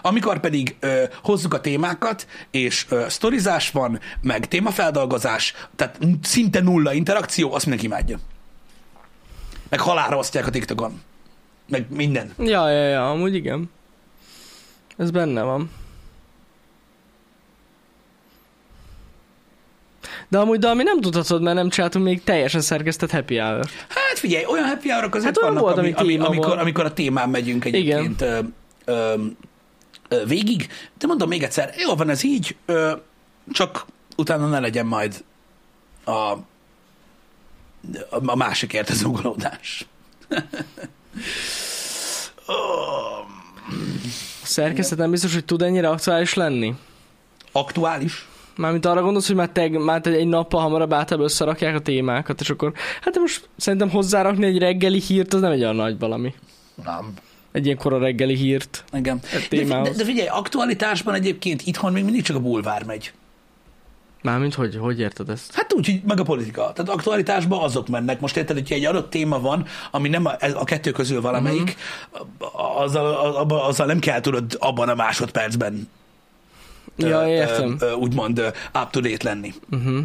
Amikor 0.03 0.41
pedig 0.41 0.77
ö, 0.81 1.05
hozzuk 1.23 1.55
a 1.55 1.61
témákat, 1.61 2.27
és 2.51 2.87
ö, 2.89 3.05
sztorizás 3.09 3.71
van, 3.71 4.01
meg 4.21 4.49
témafeldolgozás, 4.49 5.55
tehát 5.77 5.99
szinte 6.23 6.61
nulla 6.61 6.93
interakció, 6.93 7.53
azt 7.55 7.67
mindenki 7.67 7.87
imádja. 7.87 8.19
Meg 9.69 9.81
halálra 9.81 10.17
osztják 10.17 10.47
a 10.47 10.51
TikTokon. 10.51 11.01
Meg 11.69 11.87
minden. 11.89 12.35
Ja, 12.39 12.71
ja, 12.71 12.89
ja, 12.89 13.11
amúgy 13.11 13.35
igen. 13.35 13.71
Ez 14.97 15.11
benne 15.11 15.43
van. 15.43 15.71
De 20.31 20.39
amúgy, 20.39 20.59
de 20.59 20.69
ami 20.69 20.83
nem 20.83 21.01
tudhatod, 21.01 21.43
mert 21.43 21.57
nem 21.57 21.69
csináltunk 21.69 22.05
még 22.05 22.25
teljesen 22.25 22.61
szerkesztett 22.61 23.11
happy 23.11 23.37
hour. 23.39 23.67
Hát 23.89 24.19
figyelj, 24.19 24.45
olyan 24.45 24.65
happy 24.69 24.91
hour 24.91 25.05
azért 25.05 25.25
Hát 25.25 25.41
vannak, 25.41 25.61
volt, 25.63 25.79
ami, 25.79 25.93
ami 25.93 26.19
amikor, 26.19 26.47
volt. 26.47 26.61
amikor 26.61 26.85
a 26.85 26.93
témán 26.93 27.29
megyünk 27.29 27.65
egyébként 27.65 28.21
ö, 28.21 28.39
ö, 28.85 29.15
ö, 30.09 30.25
végig. 30.27 30.69
De 30.99 31.07
mondom 31.07 31.29
még 31.29 31.43
egyszer, 31.43 31.75
jó 31.77 31.95
van 31.95 32.09
ez 32.09 32.23
így, 32.23 32.57
ö, 32.67 32.93
csak 33.53 33.85
utána 34.17 34.49
ne 34.49 34.61
legyen 34.61 34.87
majd 34.87 35.25
a, 36.05 36.11
a, 38.11 38.37
másikért 38.37 38.91
az 38.91 39.03
ugolódás. 39.03 39.87
A 42.47 42.53
szerkesztet 44.43 44.99
nem 44.99 45.11
biztos, 45.11 45.35
hogy 45.35 45.45
tud 45.45 45.63
ennyire 45.63 45.89
aktuális 45.89 46.35
lenni. 46.35 46.75
Aktuális? 47.53 48.29
Mármint 48.61 48.87
arra 48.87 49.03
gondolsz, 49.03 49.27
hogy 49.27 49.37
már, 49.37 49.49
teg, 49.49 49.79
már 49.79 50.07
egy 50.07 50.27
nappal 50.27 50.61
hamarabb 50.61 50.93
általában 50.93 51.31
összerakják 51.31 51.75
a 51.75 51.81
témákat, 51.81 52.41
és 52.41 52.51
akkor, 52.51 52.73
hát 53.01 53.19
most 53.19 53.49
szerintem 53.57 53.91
hozzárakni 53.91 54.45
egy 54.47 54.59
reggeli 54.59 55.01
hírt, 55.01 55.35
az 55.35 55.41
nem 55.41 55.51
egy 55.51 55.61
olyan 55.61 55.77
nagy 55.77 55.99
valami. 55.99 56.35
Nem. 56.85 57.13
Egy 57.53 57.65
ilyen 57.65 57.77
kora 57.77 57.99
reggeli 57.99 58.35
hírt. 58.35 58.85
Igen. 58.93 59.21
De, 59.51 59.65
de, 59.65 59.91
de 59.97 60.05
figyelj, 60.05 60.29
aktualitásban 60.29 61.15
egyébként 61.15 61.63
itthon 61.63 61.93
még 61.93 62.05
mindig 62.05 62.23
csak 62.23 62.37
a 62.37 62.41
bulvár 62.41 62.85
megy. 62.85 63.13
Mármint, 64.23 64.55
hogy, 64.55 64.77
hogy 64.77 65.01
érted 65.01 65.29
ezt? 65.29 65.55
Hát 65.55 65.73
úgy, 65.75 65.87
hogy 65.87 66.01
meg 66.07 66.21
a 66.21 66.23
politika. 66.23 66.73
Tehát 66.73 66.91
aktualitásban 66.91 67.63
azok 67.63 67.89
mennek. 67.89 68.21
Most 68.21 68.37
érted, 68.37 68.57
hogyha 68.57 68.75
egy 68.75 68.85
adott 68.85 69.11
téma 69.11 69.41
van, 69.41 69.67
ami 69.91 70.09
nem 70.09 70.27
a, 70.27 70.33
a 70.55 70.65
kettő 70.65 70.91
közül 70.91 71.21
valamelyik, 71.21 71.77
Mhm. 72.13 72.23
azzal, 72.83 73.15
abba- 73.37 73.63
azzal 73.67 73.87
nem 73.87 73.99
kell 73.99 74.21
tudod 74.21 74.57
abban 74.59 74.89
a 74.89 74.95
másodpercben 74.95 75.89
Ja, 76.97 77.29
értem. 77.29 77.79
úgymond 77.99 78.39
ö, 78.39 78.47
up 78.83 78.91
to 78.91 79.01
date 79.01 79.29
lenni. 79.29 79.55
Uh-huh. 79.71 79.99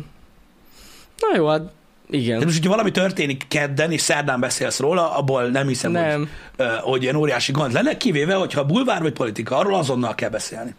Na 1.20 1.36
jó, 1.36 1.48
hát 1.48 1.62
igen. 2.10 2.40
De 2.40 2.46
most, 2.46 2.58
hogyha 2.58 2.72
valami 2.72 2.92
történik 2.92 3.46
kedden, 3.48 3.92
és 3.92 4.02
szerdán 4.02 4.40
beszélsz 4.40 4.80
róla, 4.80 5.16
abból 5.16 5.44
nem 5.44 5.68
hiszem, 5.68 5.92
Nem. 5.92 6.30
Hogy, 6.58 6.68
hogy 6.82 7.04
ilyen 7.04 7.16
óriási 7.16 7.52
gond 7.52 7.74
lenne, 7.74 7.98
kivéve, 7.98 8.34
hogyha 8.34 8.66
bulvár 8.66 9.02
vagy 9.02 9.14
politika, 9.14 9.58
arról 9.58 9.76
azonnal 9.76 10.16
kell 10.16 10.30
beszélni. 10.30 10.76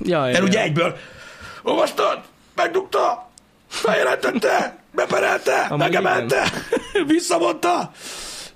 Ja, 0.00 0.26
ja, 0.26 0.32
Mert 0.32 0.44
ugye 0.44 0.58
ja. 0.58 0.64
egyből, 0.64 0.96
olvastad, 1.62 2.20
megdugta, 2.54 3.30
feljelentette, 3.68 4.78
beperelte, 4.94 5.66
megemelte, 5.76 6.50
visszamondta. 7.06 7.92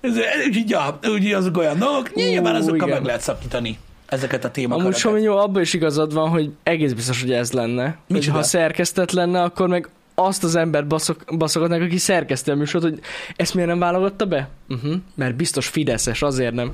Ez, 0.00 0.16
úgyhogy, 0.46 0.70
ja, 0.70 0.98
úgyhogy 1.02 1.32
azok 1.32 1.56
olyan 1.56 1.78
dolgok, 1.78 2.14
nyilván 2.14 2.54
azokkal 2.54 2.88
meg 2.88 3.04
lehet 3.04 3.20
szakítani 3.20 3.78
ezeket 4.10 4.44
a 4.44 4.50
témakat. 4.50 4.84
Amúgy 4.84 4.96
Sominyó, 4.96 5.36
abban 5.36 5.62
is 5.62 5.72
igazad 5.72 6.12
van, 6.12 6.28
hogy 6.28 6.50
egész 6.62 6.92
biztos, 6.92 7.20
hogy 7.20 7.32
ez 7.32 7.52
lenne. 7.52 7.98
Hogy 8.08 8.26
ha 8.26 8.42
szerkesztett 8.42 9.10
lenne, 9.10 9.42
akkor 9.42 9.68
meg 9.68 9.88
azt 10.14 10.44
az 10.44 10.54
embert 10.54 10.86
baszok, 10.86 11.24
baszogatnák, 11.38 11.82
aki 11.82 11.98
szerkeszti 11.98 12.50
a 12.50 12.54
műsort, 12.54 12.84
hogy 12.84 13.00
ezt 13.36 13.54
miért 13.54 13.68
nem 13.68 13.78
válogatta 13.78 14.26
be? 14.26 14.48
Uh-huh. 14.68 14.94
Mert 15.14 15.34
biztos 15.34 15.66
Fideszes, 15.66 16.22
azért 16.22 16.54
nem. 16.54 16.72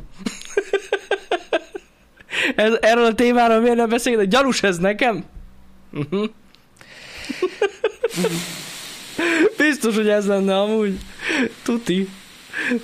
ez, 2.56 2.72
erről 2.80 3.04
a 3.04 3.14
témáról 3.14 3.60
miért 3.60 3.76
nem 3.76 3.88
beszélget? 3.88 4.28
Gyanús 4.28 4.62
ez 4.62 4.78
nekem? 4.78 5.24
Uh-huh. 5.92 6.28
biztos, 9.58 9.94
hogy 9.94 10.08
ez 10.08 10.26
lenne 10.26 10.58
amúgy. 10.58 10.98
Tuti. 11.62 12.08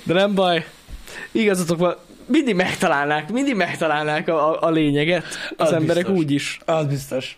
De 0.03 0.13
nem 0.13 0.33
baj. 0.33 0.65
Igazatok 1.31 1.77
van. 1.77 1.95
Mindig 2.25 2.55
megtalálnák, 2.55 3.31
mindig 3.31 3.55
megtalálnák 3.55 4.27
a, 4.27 4.51
a, 4.51 4.67
a 4.67 4.69
lényeget. 4.69 5.25
Az, 5.57 5.67
Az 5.67 5.73
emberek 5.73 6.03
biztos. 6.03 6.23
úgy 6.23 6.31
is. 6.31 6.59
Az 6.65 6.85
biztos. 6.85 7.37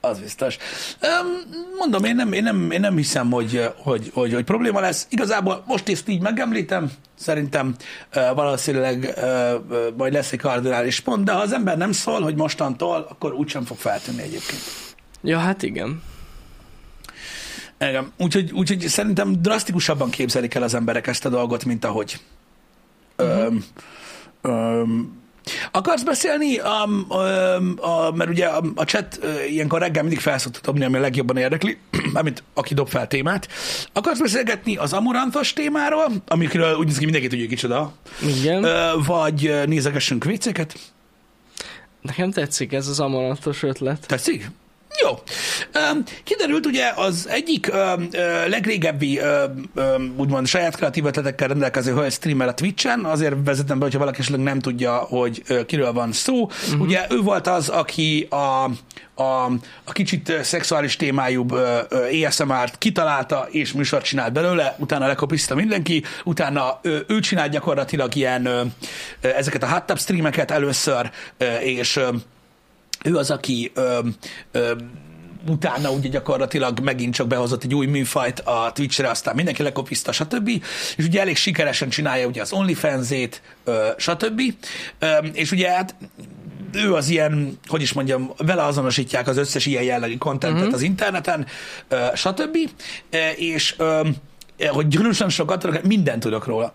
Az 0.00 0.18
biztos. 0.18 0.56
Mondom, 1.78 2.04
én 2.04 2.14
nem, 2.14 2.32
én 2.32 2.42
nem, 2.42 2.70
én 2.70 2.80
nem 2.80 2.96
hiszem, 2.96 3.30
hogy, 3.30 3.70
hogy, 3.76 4.10
hogy, 4.14 4.32
hogy 4.32 4.44
probléma 4.44 4.80
lesz. 4.80 5.06
Igazából 5.10 5.64
most 5.66 5.88
ezt 5.88 6.08
így 6.08 6.20
megemlítem, 6.20 6.90
szerintem 7.18 7.74
valószínűleg 8.34 9.14
majd 9.96 10.12
lesz 10.12 10.32
egy 10.32 10.38
kardinális 10.38 11.00
pont, 11.00 11.24
de 11.24 11.32
ha 11.32 11.40
az 11.40 11.52
ember 11.52 11.76
nem 11.76 11.92
szól, 11.92 12.20
hogy 12.20 12.34
mostantól, 12.34 13.06
akkor 13.10 13.32
úgysem 13.32 13.64
fog 13.64 13.76
feltűnni 13.76 14.22
egyébként. 14.22 14.60
Ja, 15.22 15.38
hát 15.38 15.62
igen. 15.62 16.02
Igen. 17.80 18.12
Úgyhogy, 18.16 18.52
úgyhogy 18.52 18.80
szerintem 18.80 19.42
drasztikusabban 19.42 20.10
képzelik 20.10 20.54
el 20.54 20.62
az 20.62 20.74
emberek 20.74 21.06
ezt 21.06 21.24
a 21.24 21.28
dolgot, 21.28 21.64
mint 21.64 21.84
ahogy. 21.84 22.20
Uh-huh. 23.18 23.44
Öm, 23.44 23.64
öm, 24.44 25.22
akarsz 25.70 26.02
beszélni, 26.02 26.60
um, 26.60 27.06
um, 27.08 27.74
a, 27.80 28.10
mert 28.10 28.30
ugye 28.30 28.46
a, 28.46 28.62
a 28.74 28.84
chat 28.84 29.18
uh, 29.22 29.50
ilyenkor 29.50 29.80
reggel 29.80 30.02
mindig 30.02 30.20
fel 30.20 30.38
szokta 30.38 30.58
dobni, 30.62 30.84
ami 30.84 30.96
a 30.96 31.00
legjobban 31.00 31.36
érdekli, 31.36 31.78
mármint 32.12 32.42
aki 32.54 32.74
dob 32.74 32.88
fel 32.88 33.06
témát. 33.06 33.48
Akarsz 33.92 34.20
beszélgetni 34.20 34.76
az 34.76 34.92
amurantos 34.92 35.52
témáról, 35.52 36.12
amikről 36.26 36.76
úgy 36.76 36.86
néz 36.86 36.98
ki 36.98 37.04
mindenki 37.04 37.28
tudja 37.28 37.46
kicsoda, 37.46 37.92
Igen. 38.40 38.64
ö, 38.64 38.92
vagy 39.06 39.46
ö, 39.46 39.66
nézegessünk 39.66 40.24
vicceket? 40.24 40.74
Nekem 42.00 42.30
tetszik 42.30 42.72
ez 42.72 42.88
az 42.88 43.00
amarantos 43.00 43.62
ötlet. 43.62 44.06
Tetszik? 44.06 44.50
Jó. 45.02 45.18
Kiderült 46.24 46.66
ugye 46.66 46.92
az 46.96 47.28
egyik 47.28 47.68
ö, 47.68 47.92
legrégebbi 48.48 49.20
úgymond 50.16 50.46
saját 50.46 50.76
kreatív 50.76 51.04
ötletekkel 51.04 51.48
rendelkező 51.48 51.92
hölgy 51.92 52.12
streamer 52.12 52.48
a 52.48 52.54
Twitch-en, 52.54 53.04
azért 53.04 53.34
vezetem 53.44 53.78
be, 53.78 53.84
hogyha 53.84 53.98
valaki 53.98 54.20
esetleg 54.20 54.42
nem 54.42 54.58
tudja, 54.58 54.96
hogy 54.96 55.42
ö, 55.46 55.64
kiről 55.64 55.92
van 55.92 56.12
szó. 56.12 56.42
Uh-huh. 56.42 56.80
Ugye 56.80 57.06
ő 57.10 57.20
volt 57.20 57.46
az, 57.46 57.68
aki 57.68 58.26
a, 58.30 58.70
a, 59.22 59.44
a 59.84 59.92
kicsit 59.92 60.32
szexuális 60.42 60.96
témájú 60.96 61.46
ö, 61.50 61.78
ö, 61.88 62.26
ASMR-t 62.26 62.78
kitalálta, 62.78 63.46
és 63.50 63.72
műsort 63.72 64.04
csinált 64.04 64.32
belőle, 64.32 64.76
utána 64.78 65.06
lekopiszta 65.06 65.54
mindenki, 65.54 66.02
utána 66.24 66.78
ö, 66.82 66.98
ő 67.08 67.20
csinált 67.20 67.50
gyakorlatilag 67.50 68.14
ilyen 68.14 68.72
ezeket 69.20 69.62
a 69.62 69.68
hot 69.68 69.86
tub 69.86 69.98
streameket 69.98 70.50
először, 70.50 71.10
és 71.60 72.00
ő 73.04 73.16
az, 73.16 73.30
aki 73.30 73.70
ö, 73.74 73.98
ö, 74.52 74.72
utána 75.48 75.90
ugye 75.90 76.08
gyakorlatilag 76.08 76.80
megint 76.80 77.14
csak 77.14 77.26
behozott 77.26 77.64
egy 77.64 77.74
új 77.74 77.86
műfajt 77.86 78.40
a 78.40 78.70
Twitch-re, 78.74 79.10
aztán 79.10 79.34
mindenki 79.34 79.62
lekopiszta, 79.62 80.12
stb. 80.12 80.48
És 80.96 81.04
ugye 81.04 81.20
elég 81.20 81.36
sikeresen 81.36 81.88
csinálja 81.88 82.26
ugye 82.26 82.40
az 82.40 82.52
OnlyFans-ét, 82.52 83.42
ö, 83.64 83.88
stb. 83.96 84.40
Ö, 84.98 85.06
és 85.32 85.52
ugye 85.52 85.70
hát 85.70 85.94
ő 86.72 86.94
az 86.94 87.08
ilyen, 87.08 87.58
hogy 87.66 87.82
is 87.82 87.92
mondjam, 87.92 88.32
vele 88.36 88.62
azonosítják 88.64 89.28
az 89.28 89.36
összes 89.36 89.66
ilyen 89.66 89.82
jellegű 89.82 90.16
kontentet 90.16 90.58
uh-huh. 90.58 90.74
az 90.74 90.82
interneten, 90.82 91.46
ö, 91.88 92.06
stb. 92.14 92.56
Ö, 93.10 93.28
és 93.36 93.74
ö, 93.78 94.08
hogy 94.68 94.88
gyanúsan 94.88 95.28
sokat 95.28 95.60
tudok, 95.60 95.82
mindent 95.82 96.20
tudok 96.20 96.46
róla 96.46 96.74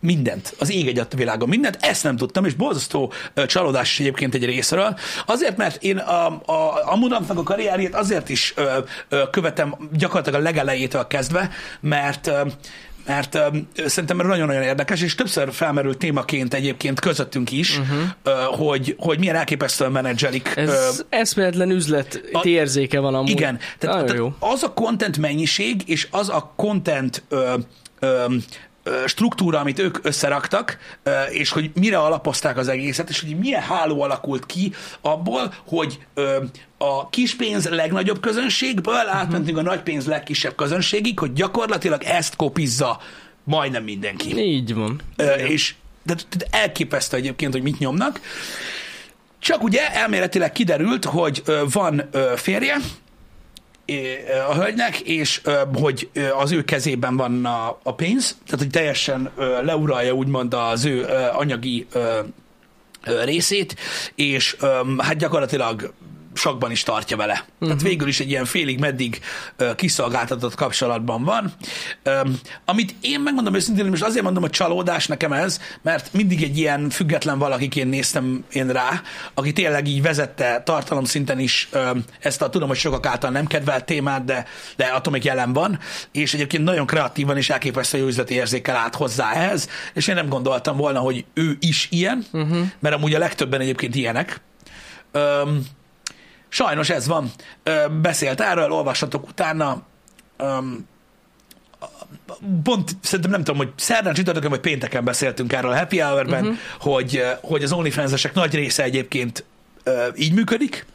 mindent, 0.00 0.54
az 0.58 0.70
ég 0.70 0.88
egy 0.88 0.98
a 0.98 1.06
világon 1.16 1.48
mindent, 1.48 1.76
ezt 1.80 2.02
nem 2.04 2.16
tudtam, 2.16 2.44
és 2.44 2.54
borzasztó 2.54 3.12
ö, 3.34 3.46
csalódás 3.46 3.90
is 3.92 4.00
egyébként 4.00 4.34
egy 4.34 4.44
részről. 4.44 4.98
Azért, 5.26 5.56
mert 5.56 5.82
én 5.82 5.96
a, 5.98 6.26
a, 6.46 6.90
a 6.92 6.96
Mudamnak 6.96 7.38
a 7.38 7.42
karrierjét 7.42 7.94
azért 7.94 8.28
is 8.28 8.52
ö, 8.56 8.78
ö, 9.08 9.22
követem 9.30 9.74
gyakorlatilag 9.92 10.40
a 10.40 10.42
legelejétől 10.42 11.06
kezdve, 11.06 11.50
mert 11.80 12.26
ö, 12.26 12.40
mert 13.06 13.34
ö, 13.34 13.46
szerintem 13.86 14.16
nagyon-nagyon 14.16 14.62
érdekes, 14.62 15.02
és 15.02 15.14
többször 15.14 15.52
felmerült 15.52 15.98
témaként 15.98 16.54
egyébként 16.54 17.00
közöttünk 17.00 17.50
is, 17.52 17.78
uh-huh. 17.78 17.98
ö, 18.22 18.30
hogy, 18.56 18.94
hogy 18.98 19.18
milyen 19.18 19.36
elképesztően 19.36 19.92
menedzselik. 19.92 20.52
ö, 20.56 20.60
Ez 20.60 21.04
eszméletlen 21.08 21.70
üzlet 21.70 22.20
a- 22.32 22.40
érzéke 22.46 22.98
van 23.00 23.14
amúgy. 23.14 23.30
igen, 23.30 23.58
tehát, 23.78 23.96
tehát 24.04 24.12
jó. 24.12 24.32
az 24.38 24.62
a 24.62 24.72
content 24.72 25.18
mennyiség, 25.18 25.82
és 25.86 26.08
az 26.10 26.28
a 26.28 26.52
content 26.56 27.22
ö, 27.28 27.54
ö, 27.98 28.06
ö, 28.06 28.24
struktúra, 29.06 29.58
amit 29.58 29.78
ők 29.78 29.98
összeraktak, 30.02 30.78
és 31.30 31.50
hogy 31.50 31.70
mire 31.74 31.98
alapozták 31.98 32.56
az 32.56 32.68
egészet, 32.68 33.08
és 33.08 33.20
hogy 33.20 33.36
milyen 33.36 33.62
háló 33.62 34.02
alakult 34.02 34.46
ki 34.46 34.72
abból, 35.00 35.54
hogy 35.66 35.98
a 36.78 37.08
kispénz 37.10 37.68
legnagyobb 37.68 38.20
közönségből 38.20 39.08
átmentünk 39.08 39.58
a 39.58 39.62
nagypénz 39.62 40.06
legkisebb 40.06 40.54
közönségig, 40.54 41.18
hogy 41.18 41.32
gyakorlatilag 41.32 42.02
ezt 42.02 42.36
kopizza 42.36 43.00
majdnem 43.44 43.84
mindenki. 43.84 44.38
Így 44.38 44.74
van. 44.74 45.00
És 45.48 45.74
de, 46.02 46.14
de 46.36 46.46
elképesztő 46.50 47.16
egyébként, 47.16 47.52
hogy 47.52 47.62
mit 47.62 47.78
nyomnak. 47.78 48.20
Csak 49.38 49.62
ugye 49.62 49.92
elméletileg 49.92 50.52
kiderült, 50.52 51.04
hogy 51.04 51.42
van 51.72 52.10
férje, 52.36 52.76
a 54.48 54.54
hölgynek, 54.54 55.00
és 55.00 55.40
hogy 55.74 56.10
az 56.38 56.52
ő 56.52 56.64
kezében 56.64 57.16
van 57.16 57.44
a, 57.82 57.92
pénz, 57.92 58.36
tehát 58.44 58.60
hogy 58.60 58.70
teljesen 58.70 59.30
leuralja 59.62 60.12
úgymond 60.12 60.54
az 60.54 60.84
ő 60.84 61.06
anyagi 61.32 61.86
részét, 63.02 63.76
és 64.14 64.56
hát 64.98 65.16
gyakorlatilag 65.16 65.92
sakban 66.38 66.70
is 66.70 66.82
tartja 66.82 67.16
vele. 67.16 67.32
Uh-huh. 67.32 67.68
Tehát 67.68 67.82
végül 67.82 68.08
is 68.08 68.20
egy 68.20 68.30
ilyen 68.30 68.44
félig 68.44 68.78
meddig 68.78 69.20
uh, 69.58 69.74
kiszolgáltatott 69.74 70.54
kapcsolatban 70.54 71.24
van. 71.24 71.52
Um, 72.04 72.40
amit 72.64 72.94
én 73.00 73.20
megmondom 73.20 73.54
őszintén, 73.54 73.86
most 73.86 74.02
azért 74.02 74.24
mondom, 74.24 74.42
hogy 74.42 74.50
csalódás 74.50 75.06
nekem 75.06 75.32
ez, 75.32 75.60
mert 75.82 76.12
mindig 76.12 76.42
egy 76.42 76.58
ilyen 76.58 76.90
független 76.90 77.38
valakiként 77.38 77.90
néztem 77.90 78.44
én 78.52 78.68
rá, 78.68 79.02
aki 79.34 79.52
tényleg 79.52 79.86
így 79.86 80.02
vezette 80.02 80.62
tartalomszinten 80.64 81.38
is 81.38 81.68
um, 81.74 82.04
ezt 82.20 82.42
a, 82.42 82.48
tudom, 82.48 82.68
hogy 82.68 82.76
sokak 82.76 83.06
által 83.06 83.30
nem 83.30 83.46
kedvelt 83.46 83.84
témát, 83.84 84.24
de, 84.24 84.46
de 84.76 84.84
attól 84.84 85.12
még 85.12 85.24
jelen 85.24 85.52
van, 85.52 85.78
és 86.12 86.34
egyébként 86.34 86.64
nagyon 86.64 86.86
kreatívan 86.86 87.36
és 87.36 87.50
elképesztő 87.50 87.98
jó 87.98 88.06
üzleti 88.06 88.34
érzékkel 88.34 88.76
állt 88.76 88.94
hozzá 88.94 89.32
ehhez, 89.32 89.68
és 89.94 90.06
én 90.06 90.14
nem 90.14 90.28
gondoltam 90.28 90.76
volna, 90.76 90.98
hogy 90.98 91.24
ő 91.34 91.56
is 91.60 91.88
ilyen, 91.90 92.24
uh-huh. 92.32 92.58
mert 92.78 92.94
amúgy 92.94 93.14
a 93.14 93.18
legtöbben 93.18 93.60
egyébként 93.60 93.94
ilyenek. 93.94 94.40
Um, 95.12 95.66
Sajnos 96.48 96.90
ez 96.90 97.06
van. 97.06 97.30
Beszélt 98.00 98.40
erről, 98.40 98.70
olvassatok 98.70 99.28
utána. 99.28 99.82
Pont 102.62 102.90
szerintem 103.02 103.30
nem 103.30 103.44
tudom, 103.44 103.56
hogy 103.56 103.72
szerdán, 103.76 104.14
csütörtökön 104.14 104.50
vagy 104.50 104.60
pénteken 104.60 105.04
beszéltünk 105.04 105.52
erről 105.52 105.70
a 105.70 105.76
Happy 105.76 105.98
Hour-ben, 105.98 106.42
uh-huh. 106.42 106.58
hogy, 106.80 107.24
hogy 107.42 107.62
az 107.62 107.72
OnlyFans-esek 107.72 108.34
nagy 108.34 108.54
része 108.54 108.82
egyébként 108.82 109.44
így 110.16 110.32
működik. 110.32 110.86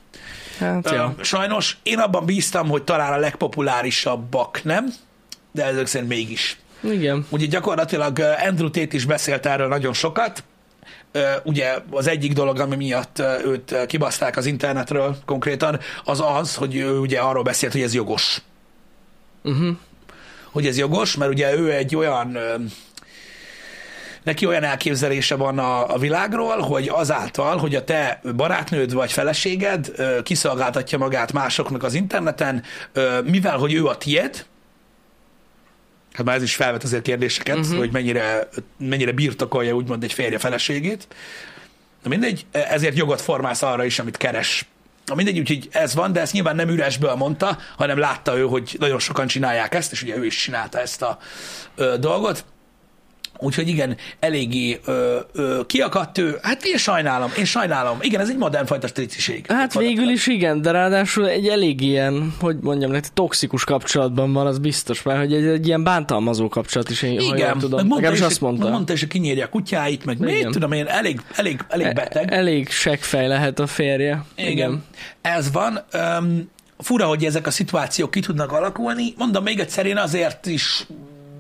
Hát, 0.59 0.91
ja. 0.91 1.15
Sajnos 1.21 1.77
én 1.83 1.99
abban 1.99 2.25
bíztam, 2.25 2.69
hogy 2.69 2.83
talán 2.83 3.13
a 3.13 3.17
legpopulárisabbak 3.17 4.63
nem, 4.63 4.93
de 5.51 5.65
ezek 5.65 5.85
szerint 5.85 6.09
mégis. 6.09 6.57
Igen. 6.81 7.25
Ugye 7.29 7.45
gyakorlatilag 7.45 8.19
Andrew 8.19 8.69
Tate 8.69 8.95
is 8.95 9.05
beszélt 9.05 9.45
erről 9.45 9.67
nagyon 9.67 9.93
sokat, 9.93 10.43
ugye 11.43 11.77
az 11.89 12.07
egyik 12.07 12.33
dolog, 12.33 12.59
ami 12.59 12.75
miatt 12.75 13.21
őt 13.45 13.85
kibaszták 13.85 14.37
az 14.37 14.45
internetről 14.45 15.17
konkrétan, 15.25 15.79
az 16.03 16.23
az, 16.39 16.55
hogy 16.55 16.75
ő 16.75 16.97
ugye 16.97 17.19
arról 17.19 17.43
beszélt, 17.43 17.71
hogy 17.71 17.81
ez 17.81 17.93
jogos. 17.93 18.41
Uh-huh. 19.43 19.75
Hogy 20.51 20.67
ez 20.67 20.77
jogos, 20.77 21.15
mert 21.15 21.31
ugye 21.31 21.57
ő 21.57 21.71
egy 21.71 21.95
olyan 21.95 22.37
neki 24.23 24.45
olyan 24.45 24.63
elképzelése 24.63 25.35
van 25.35 25.59
a, 25.59 25.93
a 25.93 25.97
világról, 25.97 26.57
hogy 26.57 26.87
azáltal, 26.87 27.57
hogy 27.57 27.75
a 27.75 27.83
te 27.83 28.21
barátnőd 28.35 28.93
vagy 28.93 29.11
feleséged 29.11 29.91
kiszolgáltatja 30.23 30.97
magát 30.97 31.31
másoknak 31.31 31.83
az 31.83 31.93
interneten, 31.93 32.63
mivel 33.23 33.57
hogy 33.57 33.73
ő 33.73 33.85
a 33.85 33.97
tied, 33.97 34.45
hát 36.13 36.25
már 36.25 36.35
ez 36.35 36.43
is 36.43 36.55
felvet 36.55 36.83
azért 36.83 37.03
kérdéseket, 37.03 37.57
uh-huh. 37.57 37.77
hogy 37.77 37.91
mennyire, 37.91 38.47
mennyire 38.77 39.11
birtokolja 39.11 39.73
úgymond 39.73 40.03
egy 40.03 40.13
férje 40.13 40.37
feleségét. 40.37 41.07
Na 42.03 42.09
mindegy, 42.09 42.45
ezért 42.51 42.97
jogot 42.97 43.21
formálsz 43.21 43.61
arra 43.61 43.83
is, 43.83 43.99
amit 43.99 44.17
keres. 44.17 44.65
Na 45.05 45.15
mindegy, 45.15 45.39
úgyhogy 45.39 45.67
ez 45.71 45.95
van, 45.95 46.11
de 46.11 46.19
ezt 46.19 46.33
nyilván 46.33 46.55
nem 46.55 46.69
üresből 46.69 47.15
mondta, 47.15 47.57
hanem 47.77 47.97
látta 47.97 48.37
ő, 48.37 48.43
hogy 48.43 48.75
nagyon 48.79 48.99
sokan 48.99 49.27
csinálják 49.27 49.73
ezt, 49.73 49.91
és 49.91 50.03
ugye 50.03 50.17
ő 50.17 50.25
is 50.25 50.35
csinálta 50.35 50.79
ezt 50.79 51.01
a 51.01 51.17
ö, 51.75 51.95
dolgot. 51.99 52.45
Úgyhogy 53.43 53.67
igen, 53.67 53.97
eléggé 54.19 54.79
ö, 54.85 55.19
ö, 55.33 55.61
kiakadt 55.65 56.17
ő. 56.17 56.37
Hát 56.41 56.65
én 56.65 56.77
sajnálom, 56.77 57.31
én 57.37 57.45
sajnálom. 57.45 57.97
Igen, 58.01 58.21
ez 58.21 58.29
egy 58.29 58.37
modern 58.37 58.65
fajta 58.65 58.87
striciség. 58.87 59.45
Hát 59.47 59.73
végül 59.73 60.09
is 60.09 60.27
igen, 60.27 60.61
de 60.61 60.71
ráadásul 60.71 61.29
egy 61.29 61.47
elég 61.47 61.81
ilyen, 61.81 62.33
hogy 62.39 62.57
mondjam 62.61 62.91
nektek, 62.91 63.13
toxikus 63.13 63.63
kapcsolatban 63.63 64.33
van, 64.33 64.47
az 64.47 64.59
biztos, 64.59 65.03
mert 65.03 65.19
hogy 65.19 65.33
egy, 65.33 65.45
egy 65.45 65.67
ilyen 65.67 65.83
bántalmazó 65.83 66.49
kapcsolat 66.49 66.89
is, 66.89 67.01
én 67.01 67.19
igen, 67.19 67.57
tudom. 67.57 67.87
Mondta 67.87 68.11
is, 68.11 68.21
azt 68.21 68.41
mondta. 68.41 68.69
Mondta 68.69 68.91
hogy 68.91 69.07
kinyírja 69.07 69.45
a 69.45 69.49
kutyáit, 69.49 70.05
meg 70.05 70.17
igen. 70.21 70.33
mit 70.33 70.49
tudom 70.49 70.71
én, 70.71 70.87
elég, 70.87 71.21
elég, 71.35 71.59
elég 71.69 71.85
e- 71.85 71.93
beteg. 71.93 72.31
Elég 72.31 72.69
seggfej 72.69 73.27
lehet 73.27 73.59
a 73.59 73.67
férje. 73.67 74.23
Igen. 74.35 74.51
igen. 74.51 74.83
Ez 75.21 75.51
van. 75.51 75.79
Um, 75.93 76.51
fura, 76.77 77.05
hogy 77.05 77.25
ezek 77.25 77.47
a 77.47 77.51
szituációk 77.51 78.11
ki 78.11 78.19
tudnak 78.19 78.51
alakulni. 78.51 79.13
Mondom 79.17 79.43
még 79.43 79.59
egyszer, 79.59 79.85
én 79.85 79.97
azért 79.97 80.45
is 80.45 80.85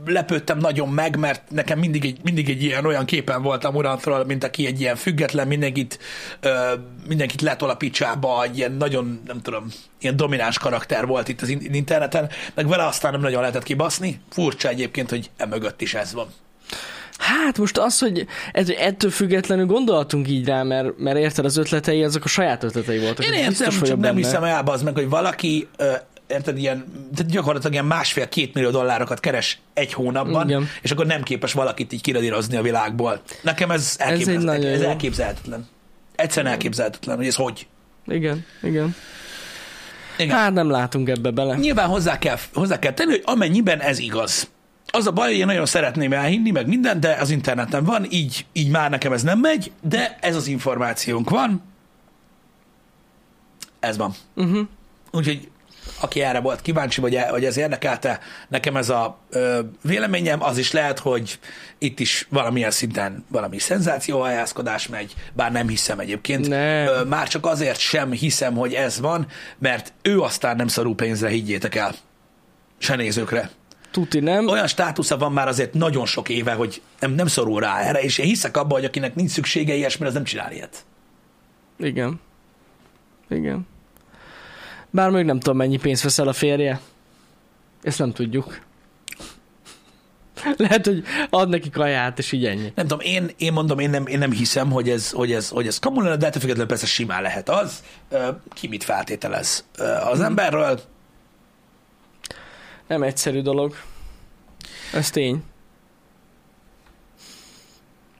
lepődtem 0.05 0.57
nagyon 0.57 0.89
meg, 0.89 1.17
mert 1.17 1.41
nekem 1.49 1.79
mindig 1.79 2.05
egy, 2.05 2.17
mindig 2.23 2.49
egy 2.49 2.63
ilyen 2.63 2.85
olyan 2.85 3.05
képen 3.05 3.41
voltam 3.41 3.75
Urantról, 3.75 4.25
mint 4.25 4.43
aki 4.43 4.65
egy 4.65 4.79
ilyen 4.79 4.95
független, 4.95 5.47
mindenkit, 5.47 5.99
ö, 6.39 6.73
mindenkit 7.07 7.41
letol 7.41 7.69
a 7.69 7.75
picsába, 7.75 8.43
egy 8.43 8.57
ilyen 8.57 8.71
nagyon, 8.71 9.21
nem 9.25 9.41
tudom, 9.41 9.67
ilyen 9.99 10.15
domináns 10.15 10.57
karakter 10.57 11.05
volt 11.05 11.27
itt 11.27 11.41
az 11.41 11.49
interneten, 11.49 12.29
meg 12.53 12.67
vele 12.67 12.85
aztán 12.85 13.11
nem 13.11 13.21
nagyon 13.21 13.41
lehetett 13.41 13.63
kibaszni. 13.63 14.21
Furcsa 14.29 14.69
egyébként, 14.69 15.09
hogy 15.09 15.29
emögött 15.37 15.81
is 15.81 15.93
ez 15.93 16.13
van. 16.13 16.27
Hát 17.17 17.57
most 17.57 17.77
az, 17.77 17.99
hogy 17.99 18.25
ez, 18.51 18.69
ettől 18.69 19.11
függetlenül 19.11 19.65
gondoltunk 19.65 20.29
így 20.29 20.45
rá, 20.47 20.63
mert, 20.63 20.97
mert 20.97 21.17
érted 21.17 21.45
az 21.45 21.57
ötletei, 21.57 22.03
azok 22.03 22.23
a 22.23 22.27
saját 22.27 22.63
ötletei 22.63 22.99
voltak. 22.99 23.25
Én 23.25 23.33
értem, 23.33 23.69
csak 23.69 23.87
nem 23.87 23.99
benne. 23.99 24.17
hiszem 24.17 24.43
el 24.43 24.63
az 24.65 24.81
meg, 24.81 24.93
hogy 24.93 25.09
valaki 25.09 25.67
érted, 26.27 26.57
ilyen, 26.57 26.85
tehát 27.15 27.31
gyakorlatilag 27.31 27.73
ilyen 27.73 27.85
másfél-két 27.85 28.53
millió 28.53 28.69
dollárokat 28.69 29.19
keres 29.19 29.59
egy 29.73 29.93
hónapban, 29.93 30.49
Igen. 30.49 30.67
és 30.81 30.91
akkor 30.91 31.05
nem 31.05 31.23
képes 31.23 31.53
valakit 31.53 31.93
így 31.93 32.01
kiradírozni 32.01 32.55
a 32.57 32.61
világból. 32.61 33.21
Nekem 33.41 33.71
ez, 33.71 33.95
elképzelhetetlen. 33.99 34.63
Ez, 34.63 34.79
ez 34.79 34.87
elképzelhetetlen. 34.87 35.67
Egyszerűen 36.15 36.51
elképzelhetetlen, 36.51 37.17
hogy 37.17 37.27
ez 37.27 37.35
hogy. 37.35 37.67
Igen, 38.07 38.45
igen. 38.61 38.95
Igen. 40.17 40.35
Hát 40.35 40.53
nem 40.53 40.69
látunk 40.69 41.09
ebbe 41.09 41.31
bele. 41.31 41.55
Nyilván 41.55 41.87
hozzá 41.87 42.17
kell, 42.17 42.37
hozzá 42.53 42.79
kell 42.79 42.93
tenni, 42.93 43.11
hogy 43.11 43.21
amennyiben 43.25 43.79
ez 43.79 43.99
igaz. 43.99 44.51
Az 44.91 45.07
a 45.07 45.11
baj, 45.11 45.29
hogy 45.29 45.37
én 45.37 45.45
nagyon 45.45 45.65
szeretném 45.65 46.13
elhinni, 46.13 46.51
meg 46.51 46.67
minden, 46.67 46.99
de 46.99 47.17
az 47.19 47.29
interneten 47.29 47.83
van, 47.83 48.05
így, 48.09 48.45
így 48.51 48.69
már 48.69 48.89
nekem 48.89 49.13
ez 49.13 49.23
nem 49.23 49.39
megy, 49.39 49.71
de 49.81 50.17
ez 50.21 50.35
az 50.35 50.47
információnk 50.47 51.29
van. 51.29 51.63
Ez 53.79 53.97
van. 53.97 54.13
Uh-huh. 54.35 54.67
Úgyhogy 55.11 55.49
aki 56.03 56.21
erre 56.21 56.39
volt 56.39 56.61
kíváncsi, 56.61 57.01
vagy, 57.01 57.15
e, 57.15 57.31
vagy 57.31 57.45
ez 57.45 57.57
érdekelte, 57.57 58.19
nekem 58.47 58.75
ez 58.75 58.89
a 58.89 59.17
ö, 59.29 59.59
véleményem, 59.81 60.43
az 60.43 60.57
is 60.57 60.71
lehet, 60.71 60.99
hogy 60.99 61.39
itt 61.77 61.99
is 61.99 62.27
valamilyen 62.29 62.71
szinten 62.71 63.25
valami 63.27 63.59
szenzációhajászkodás 63.59 64.87
megy, 64.87 65.13
bár 65.33 65.51
nem 65.51 65.67
hiszem 65.67 65.99
egyébként. 65.99 66.47
Nem. 66.47 66.87
Ö, 66.87 67.03
már 67.03 67.27
csak 67.27 67.45
azért 67.45 67.79
sem 67.79 68.11
hiszem, 68.11 68.55
hogy 68.55 68.73
ez 68.73 68.99
van, 68.99 69.27
mert 69.59 69.93
ő 70.01 70.19
aztán 70.19 70.55
nem 70.55 70.67
szarú 70.67 70.95
pénzre, 70.95 71.29
higgyétek 71.29 71.75
el. 71.75 71.95
Se 72.77 72.95
nézőkre. 72.95 73.49
Tuti 73.91 74.19
nem. 74.19 74.47
Olyan 74.47 74.67
státusza 74.67 75.17
van 75.17 75.31
már 75.31 75.47
azért 75.47 75.73
nagyon 75.73 76.05
sok 76.05 76.29
éve, 76.29 76.53
hogy 76.53 76.81
nem, 76.99 77.11
nem 77.11 77.27
szorul 77.27 77.59
rá 77.59 77.79
erre, 77.79 78.01
és 78.01 78.17
én 78.17 78.25
hiszek 78.25 78.57
abban, 78.57 78.71
hogy 78.71 78.85
akinek 78.85 79.15
nincs 79.15 79.31
szüksége 79.31 79.73
ilyesmire, 79.73 80.07
az 80.07 80.13
nem 80.13 80.23
csinál 80.23 80.51
ilyet. 80.51 80.85
Igen. 81.77 82.19
Igen. 83.29 83.67
Bár 84.93 85.09
még 85.09 85.25
nem 85.25 85.39
tudom, 85.39 85.57
mennyi 85.57 85.77
pénzt 85.77 86.03
veszel 86.03 86.27
a 86.27 86.33
férje. 86.33 86.79
Ezt 87.81 87.99
nem 87.99 88.11
tudjuk. 88.11 88.59
Lehet, 90.57 90.85
hogy 90.85 91.03
ad 91.29 91.49
neki 91.49 91.69
kaját, 91.69 92.19
és 92.19 92.31
így 92.31 92.45
ennyi. 92.45 92.71
Nem 92.75 92.87
tudom, 92.87 92.99
én, 92.99 93.29
én 93.37 93.53
mondom, 93.53 93.79
én 93.79 93.89
nem, 93.89 94.07
én 94.07 94.17
nem 94.17 94.31
hiszem, 94.31 94.71
hogy 94.71 94.89
ez, 94.89 95.11
hogy 95.11 95.31
ez, 95.31 95.49
hogy 95.49 95.67
ez 95.67 95.79
kamu 95.79 96.01
lenne, 96.01 96.17
de 96.17 96.25
ettől 96.25 96.41
függetlenül 96.41 96.69
persze 96.69 96.85
simán 96.85 97.21
lehet 97.21 97.49
az. 97.49 97.83
Ki 98.53 98.67
mit 98.67 98.83
feltételez 98.83 99.65
az 100.09 100.17
hmm. 100.17 100.23
emberről? 100.23 100.79
Nem 102.87 103.03
egyszerű 103.03 103.41
dolog. 103.41 103.75
Ez 104.93 105.09
tény. 105.09 105.43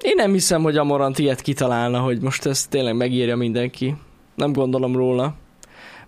Én 0.01 0.15
nem 0.15 0.31
hiszem, 0.31 0.61
hogy 0.61 0.77
Amorant 0.77 1.19
ilyet 1.19 1.41
kitalálna, 1.41 1.99
hogy 1.99 2.21
most 2.21 2.45
ezt 2.45 2.69
tényleg 2.69 2.95
megírja 2.95 3.35
mindenki. 3.35 3.95
Nem 4.35 4.53
gondolom 4.53 4.95
róla. 4.95 5.35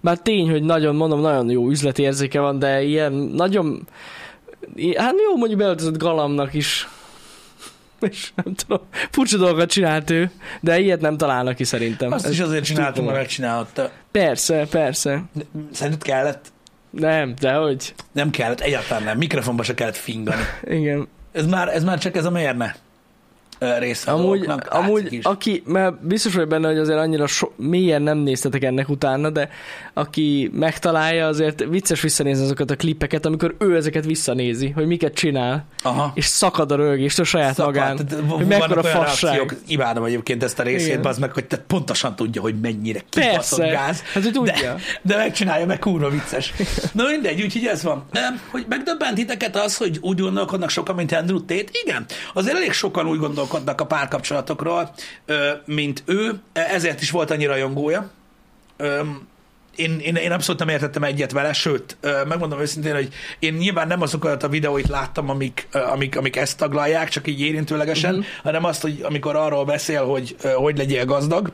Bár 0.05 0.17
tény, 0.17 0.49
hogy 0.49 0.63
nagyon, 0.63 0.95
mondom, 0.95 1.21
nagyon 1.21 1.49
jó 1.49 1.69
üzleti 1.69 2.01
érzéke 2.01 2.39
van, 2.39 2.59
de 2.59 2.81
ilyen 2.81 3.13
nagyon, 3.13 3.87
hát 4.97 5.13
jó, 5.29 5.37
mondjuk 5.37 5.59
beöltözött 5.59 5.97
galamnak 5.97 6.53
is, 6.53 6.87
és 7.99 8.31
nem 8.35 8.53
tudom, 8.53 8.81
furcsa 9.11 9.37
dolgokat 9.37 9.69
csinált 9.69 10.09
ő, 10.09 10.31
de 10.61 10.79
ilyet 10.79 11.01
nem 11.01 11.17
találnak 11.17 11.55
ki 11.55 11.63
szerintem. 11.63 12.11
Azt 12.11 12.25
Ez 12.25 12.31
is 12.31 12.39
azért 12.39 12.63
csináltam, 12.63 13.05
mert 13.05 13.17
megcsinálhatta. 13.17 13.91
Persze, 14.11 14.67
persze. 14.69 15.23
Szerinted 15.71 16.03
kellett? 16.03 16.51
Nem, 16.89 17.33
de 17.39 17.53
hogy? 17.53 17.93
Nem 18.11 18.29
kellett, 18.29 18.59
egyáltalán 18.59 19.03
nem. 19.03 19.17
Mikrofonba 19.17 19.63
se 19.63 19.73
kellett 19.73 19.97
fingani. 19.97 20.41
Igen. 20.63 21.07
Ez 21.31 21.45
már, 21.45 21.67
ez 21.67 21.83
már 21.83 21.99
csak 21.99 22.15
ez 22.15 22.25
a 22.25 22.31
mérne. 22.31 22.75
Része 23.59 24.11
Amúgy, 24.11 24.49
amúgy 24.69 25.13
is. 25.13 25.23
aki, 25.23 25.63
mert 25.65 26.07
biztos 26.07 26.33
vagy 26.35 26.47
benne, 26.47 26.67
hogy 26.67 26.77
azért 26.77 26.97
annyira 26.99 27.27
so, 27.27 27.47
mélyen 27.55 28.01
nem 28.01 28.17
néztetek 28.17 28.63
ennek 28.63 28.89
utána, 28.89 29.29
de 29.29 29.49
aki 29.93 30.49
megtalálja, 30.53 31.27
azért 31.27 31.63
vicces 31.69 32.01
visszanézni 32.01 32.43
azokat 32.43 32.71
a 32.71 32.75
klippeket, 32.75 33.25
amikor 33.25 33.55
ő 33.59 33.75
ezeket 33.75 34.05
visszanézi, 34.05 34.69
hogy 34.69 34.85
miket 34.85 35.13
csinál, 35.13 35.65
Aha. 35.83 36.11
és 36.15 36.25
szakad 36.25 36.71
a 36.71 36.75
rögést 36.75 37.19
a 37.19 37.23
saját 37.23 37.55
Szakadt. 37.55 37.75
magán, 37.75 37.95
Tehát 37.95 38.23
hogy 38.29 38.45
mekkora 38.45 38.83
fasság. 38.83 39.57
imádom 39.67 40.03
egyébként 40.03 40.43
ezt 40.43 40.59
a 40.59 40.63
részét, 40.63 41.05
az 41.05 41.17
meg, 41.17 41.31
hogy 41.31 41.45
te 41.45 41.57
pontosan 41.57 42.15
tudja, 42.15 42.41
hogy 42.41 42.59
mennyire 42.59 42.99
kibaszott 43.09 43.59
gáz. 43.59 44.01
hát 44.13 44.25
ő 44.25 44.31
tudja. 44.31 44.53
De, 44.53 44.75
de 45.01 45.17
megcsinálja, 45.17 45.65
meg 45.65 45.79
kurva 45.79 46.09
vicces. 46.09 46.53
Na 46.91 47.03
mindegy, 47.09 47.41
úgyhogy 47.41 47.65
ez 47.65 47.83
van. 47.83 48.05
Nem, 48.11 48.39
hogy 48.51 48.65
megdöbbent 48.69 49.15
titeket 49.15 49.55
az, 49.55 49.77
hogy 49.77 49.97
úgy 50.01 50.19
gondolkodnak 50.19 50.69
sokan, 50.69 50.95
mint 50.95 51.11
Andrew 51.11 51.39
Tate? 51.39 51.65
Igen. 51.85 52.05
Azért 52.33 52.55
elég 52.55 52.71
sokan 52.71 53.05
úgy 53.07 53.19
gondolkodnak 53.19 53.43
a 53.53 53.85
párkapcsolatokról, 53.85 54.93
mint 55.65 56.03
ő, 56.05 56.39
ezért 56.53 57.01
is 57.01 57.11
volt 57.11 57.31
annyi 57.31 57.45
rajongója. 57.45 58.09
Én, 59.75 59.99
én, 59.99 60.15
én 60.15 60.31
abszolút 60.31 60.59
nem 60.59 60.69
értettem 60.69 61.03
egyet 61.03 61.31
vele, 61.31 61.53
sőt, 61.53 61.97
megmondom 62.27 62.59
őszintén, 62.59 62.93
hogy 62.93 63.09
én 63.39 63.53
nyilván 63.53 63.87
nem 63.87 64.01
azokat 64.01 64.43
a 64.43 64.49
videóit 64.49 64.87
láttam, 64.87 65.29
amik, 65.29 65.67
amik, 65.71 66.17
amik 66.17 66.35
ezt 66.35 66.57
taglalják, 66.57 67.09
csak 67.09 67.27
így 67.27 67.41
érintőlegesen, 67.41 68.11
uh-huh. 68.11 68.25
hanem 68.43 68.63
azt, 68.63 68.81
hogy 68.81 68.99
amikor 69.03 69.35
arról 69.35 69.65
beszél, 69.65 70.05
hogy 70.05 70.35
hogy 70.55 70.77
legyél 70.77 71.05
gazdag. 71.05 71.51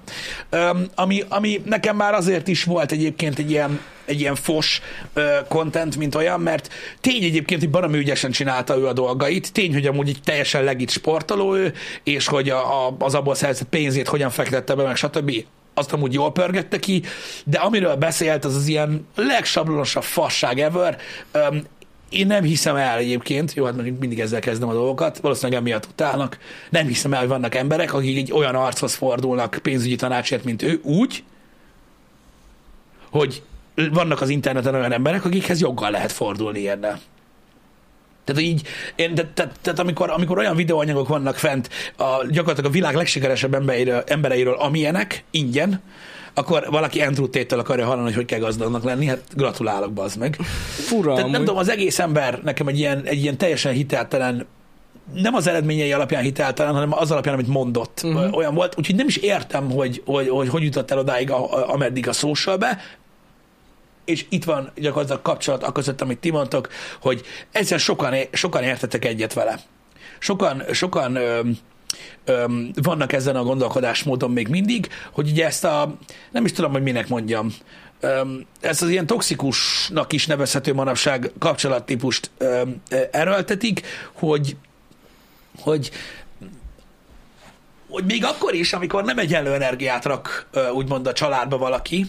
Ami, 0.96 1.24
ami 1.30 1.62
nekem 1.66 1.96
már 1.96 2.14
azért 2.14 2.48
is 2.48 2.64
volt 2.64 2.92
egyébként 2.92 3.40
egy 3.40 3.52
ilyen, 3.52 3.80
egy 4.06 4.20
ilyen 4.20 4.36
fos 4.36 4.82
content, 5.48 5.98
mint 5.98 6.16
olyan, 6.16 6.40
mert 6.40 6.70
tény 7.02 7.24
egyébként, 7.24 7.62
hogy 7.62 7.70
baromi 7.70 7.98
ügyesen 7.98 8.32
csinálta 8.32 8.78
ő 8.78 8.88
a 8.88 8.94
dolgait, 8.94 9.54
tény, 9.54 9.74
hogy 9.74 9.86
amúgy 9.86 10.10
egy 10.10 10.20
teljesen 10.24 10.64
legit 10.64 10.90
sportoló 10.90 11.56
ő, 11.56 11.74
és 12.04 12.28
hogy 12.28 12.50
a, 12.50 12.88
a, 12.88 12.96
az 13.00 13.14
abból 13.14 13.36
szerzett 13.36 13.68
pénzét 13.68 14.08
hogyan 14.08 14.30
fektette 14.30 14.76
be, 14.76 14.84
meg 14.84 14.96
stb 14.96 15.32
azt 15.74 15.94
amúgy 15.94 16.14
jól 16.14 16.32
pörgette 16.32 16.80
ki, 16.80 17.04
de 17.46 17.58
amiről 17.58 17.96
beszélt, 17.96 18.46
az 18.46 18.56
az 18.56 18.68
ilyen 18.68 19.08
legsablonosabb 19.16 20.04
fasság 20.04 20.60
ever. 20.60 20.98
Um, 21.34 21.64
én 22.10 22.28
nem 22.28 22.44
hiszem 22.44 22.76
el 22.76 22.98
egyébként, 22.98 23.54
jó, 23.54 23.66
hát 23.66 23.76
mindig 23.76 24.20
ezzel 24.20 24.40
kezdem 24.40 24.70
a 24.70 24.74
dolgokat, 24.74 25.18
valószínűleg 25.18 25.62
emiatt 25.62 25.86
utálnak, 25.86 26.38
nem 26.70 26.88
hiszem 26.88 27.14
el, 27.14 27.20
hogy 27.20 27.28
vannak 27.28 27.56
emberek, 27.56 27.94
akik 27.94 28.18
egy 28.18 28.32
olyan 28.32 28.56
archoz 28.56 28.94
fordulnak 28.94 29.60
pénzügyi 29.62 29.96
tanácsért, 29.96 30.44
mint 30.44 30.62
ő, 30.62 30.80
úgy, 30.84 31.24
hogy 33.12 33.44
vannak 33.92 34.22
az 34.22 34.30
interneten 34.30 34.76
olyan 34.76 34.92
emberek, 34.92 35.26
akikhez 35.26 35.62
joggal 35.62 35.92
lehet 35.92 36.12
fordulni 36.12 36.60
ilyennel. 36.60 37.00
Tehát 38.24 38.42
így, 38.42 38.62
én, 38.96 39.16
tehát, 39.16 39.32
tehát, 39.32 39.60
tehát 39.62 39.80
amikor, 39.80 40.10
amikor 40.10 40.38
olyan 40.38 40.56
videóanyagok 40.56 41.08
vannak 41.08 41.36
fent 41.36 41.70
a, 41.98 42.26
gyakorlatilag 42.30 42.70
a 42.70 42.74
világ 42.74 42.96
legsikeresebb 42.96 43.54
embereiről, 43.54 44.04
embereiről 44.06 44.54
amilyenek, 44.54 45.24
ingyen, 45.32 45.82
akkor 46.34 46.68
valaki 46.70 47.02
Andrew 47.02 47.30
Tate-től 47.30 47.60
akarja 47.60 47.86
hallani, 47.86 48.06
hogy 48.06 48.16
hogy 48.16 48.26
kell 48.26 48.40
gazdagnak 48.40 48.84
lenni, 48.84 49.06
hát 49.06 49.22
gratulálok, 49.36 49.94
bazd 49.94 50.18
meg. 50.18 50.36
Fura 50.88 51.14
Tehát 51.14 51.32
nem 51.32 51.42
tudom, 51.42 51.58
az 51.58 51.70
egész 51.70 52.00
ember 52.00 52.40
nekem 52.44 52.68
egy 52.68 52.80
ilyen, 52.80 53.02
egy 53.04 53.22
ilyen 53.22 53.38
teljesen 53.38 53.74
hiteltelen, 53.74 54.48
nem 55.14 55.34
az 55.34 55.48
eredményei 55.48 55.94
alapján 55.94 56.24
hiteltelen, 56.24 56.74
hanem 56.74 56.94
az 56.94 57.12
alapján, 57.12 57.34
amit 57.34 57.48
mondott. 57.48 58.02
Uh-huh. 58.04 58.38
Olyan 58.38 58.54
volt, 58.54 58.74
úgyhogy 58.78 58.96
nem 58.96 59.08
is 59.08 59.18
értem, 59.18 59.72
hogy 59.72 60.02
hogy, 60.06 60.30
hogy, 60.30 60.50
hogy 60.50 60.64
jutott 60.64 60.92
el 60.92 60.98
odáig, 60.98 61.32
a, 61.32 61.54
a, 61.54 61.74
ameddig 61.74 62.08
a 62.08 62.12
socialbe, 62.12 62.78
és 64.12 64.26
itt 64.30 64.44
van 64.44 64.72
gyakorlatilag 64.76 65.22
kapcsolat 65.22 65.72
között, 65.72 66.02
amit 66.02 66.20
ti 66.20 66.32
mondtok, 66.32 66.70
hogy 67.02 67.22
egyszer 67.52 67.80
sokan, 67.80 68.16
sokan 68.32 68.64
értetek 68.64 69.06
egyet 69.06 69.34
vele. 69.34 69.60
Sokan, 70.20 70.64
sokan 70.72 71.16
öm, 71.16 71.58
öm, 72.26 72.72
vannak 72.82 73.14
ezen 73.14 73.36
a 73.36 73.44
gondolkodásmódon 73.44 74.32
még 74.32 74.48
mindig, 74.48 74.88
hogy 75.12 75.30
ugye 75.30 75.46
ezt 75.46 75.64
a, 75.64 75.96
nem 76.32 76.46
is 76.46 76.52
tudom, 76.52 76.72
hogy 76.72 76.82
minek 76.82 77.08
mondjam, 77.08 77.54
öm, 78.00 78.46
ezt 78.60 78.82
az 78.82 78.90
ilyen 78.90 79.06
toxikusnak 79.06 80.14
is 80.14 80.26
nevezhető 80.26 80.74
manapság 80.74 81.32
kapcsolattípust 81.40 82.32
öm, 82.38 82.82
erőltetik, 83.12 83.82
hogy, 84.14 84.56
hogy 85.60 85.92
hogy 87.90 88.06
még 88.06 88.26
akkor 88.26 88.54
is, 88.54 88.74
amikor 88.74 89.04
nem 89.04 89.18
egyenlő 89.18 89.54
energiát 89.54 90.06
rak 90.06 90.50
úgymond 90.74 91.08
a 91.08 91.14
családba 91.14 91.58
valaki, 91.58 92.06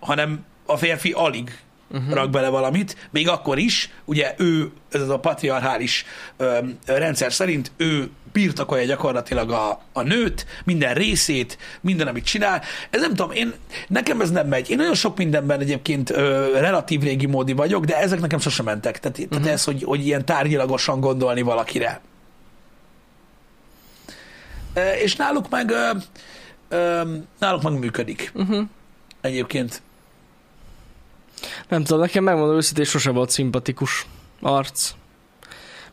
hanem 0.00 0.44
a 0.68 0.76
férfi 0.76 1.12
alig 1.12 1.58
uh-huh. 1.90 2.12
rak 2.12 2.30
bele 2.30 2.48
valamit, 2.48 3.08
még 3.10 3.28
akkor 3.28 3.58
is, 3.58 3.90
ugye 4.04 4.34
ő, 4.38 4.70
ez 4.90 5.00
az 5.00 5.08
a 5.08 5.18
patriarchális 5.18 6.04
rendszer 6.86 7.32
szerint, 7.32 7.70
ő 7.76 8.10
birtokolja 8.32 8.84
gyakorlatilag 8.84 9.50
a, 9.50 9.82
a 9.92 10.02
nőt, 10.02 10.46
minden 10.64 10.94
részét, 10.94 11.58
minden, 11.80 12.06
amit 12.06 12.24
csinál. 12.24 12.62
Ez 12.90 13.00
nem 13.00 13.10
tudom, 13.10 13.30
én, 13.30 13.52
nekem 13.88 14.20
ez 14.20 14.30
nem 14.30 14.48
megy. 14.48 14.70
Én 14.70 14.76
nagyon 14.76 14.94
sok 14.94 15.16
mindenben 15.16 15.60
egyébként 15.60 16.10
ö, 16.10 16.50
relatív 16.60 17.02
régi 17.02 17.26
módi 17.26 17.52
vagyok, 17.52 17.84
de 17.84 17.96
ezek 17.98 18.20
nekem 18.20 18.38
sosem 18.38 18.64
mentek. 18.64 19.00
Tehát, 19.00 19.18
uh-huh. 19.18 19.38
tehát 19.38 19.52
ez, 19.52 19.64
hogy, 19.64 19.82
hogy 19.82 20.06
ilyen 20.06 20.24
tárgyilagosan 20.24 21.00
gondolni 21.00 21.42
valakire. 21.42 22.00
Ö, 24.74 24.90
és 24.90 25.16
náluk 25.16 25.48
meg 25.50 25.70
ö, 25.70 25.90
ö, 26.68 27.02
náluk 27.38 27.62
meg 27.62 27.78
működik. 27.78 28.30
Uh-huh. 28.34 28.66
Egyébként. 29.20 29.82
Nem 31.68 31.84
tudom, 31.84 32.00
nekem 32.00 32.24
megmondom 32.24 32.56
őszintén, 32.56 32.84
sose 32.84 33.10
volt 33.10 33.30
szimpatikus 33.30 34.06
arc. 34.40 34.94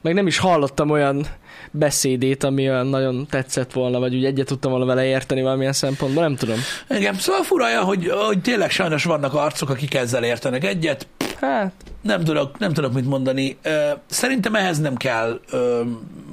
Meg 0.02 0.14
nem 0.14 0.28
is 0.28 0.38
hallottam 0.38 0.90
olyan 0.90 1.26
beszédét, 1.72 2.44
ami 2.44 2.70
olyan 2.70 2.88
nagyon 2.88 3.28
tetszett 3.30 3.74
volna, 3.74 4.00
vagy 4.00 4.16
úgy 4.16 4.26
egyet 4.26 4.46
tudtam 4.48 4.72
volna 4.72 4.86
vele 4.86 5.06
érteni 5.06 5.42
valamilyen 5.42 5.74
szempontból, 5.74 6.24
nem 6.24 6.36
tudom. 6.36 6.60
Igen, 6.90 7.16
szóval 7.16 7.44
furaja, 7.44 7.84
hogy, 7.84 8.10
hogy 8.28 8.42
tényleg 8.42 8.72
sajnos 8.72 9.04
vannak 9.04 9.34
arcok, 9.34 9.70
akik 9.70 9.94
ezzel 9.94 10.24
értenek 10.24 10.64
egyet. 10.64 11.08
Hát, 11.42 11.74
Nem 12.02 12.24
tudok, 12.24 12.58
nem 12.58 12.74
tudok 12.74 12.94
mit 12.94 13.06
mondani. 13.06 13.58
Szerintem 14.06 14.56
ehhez 14.56 14.80
nem 14.80 14.96
kell 14.96 15.40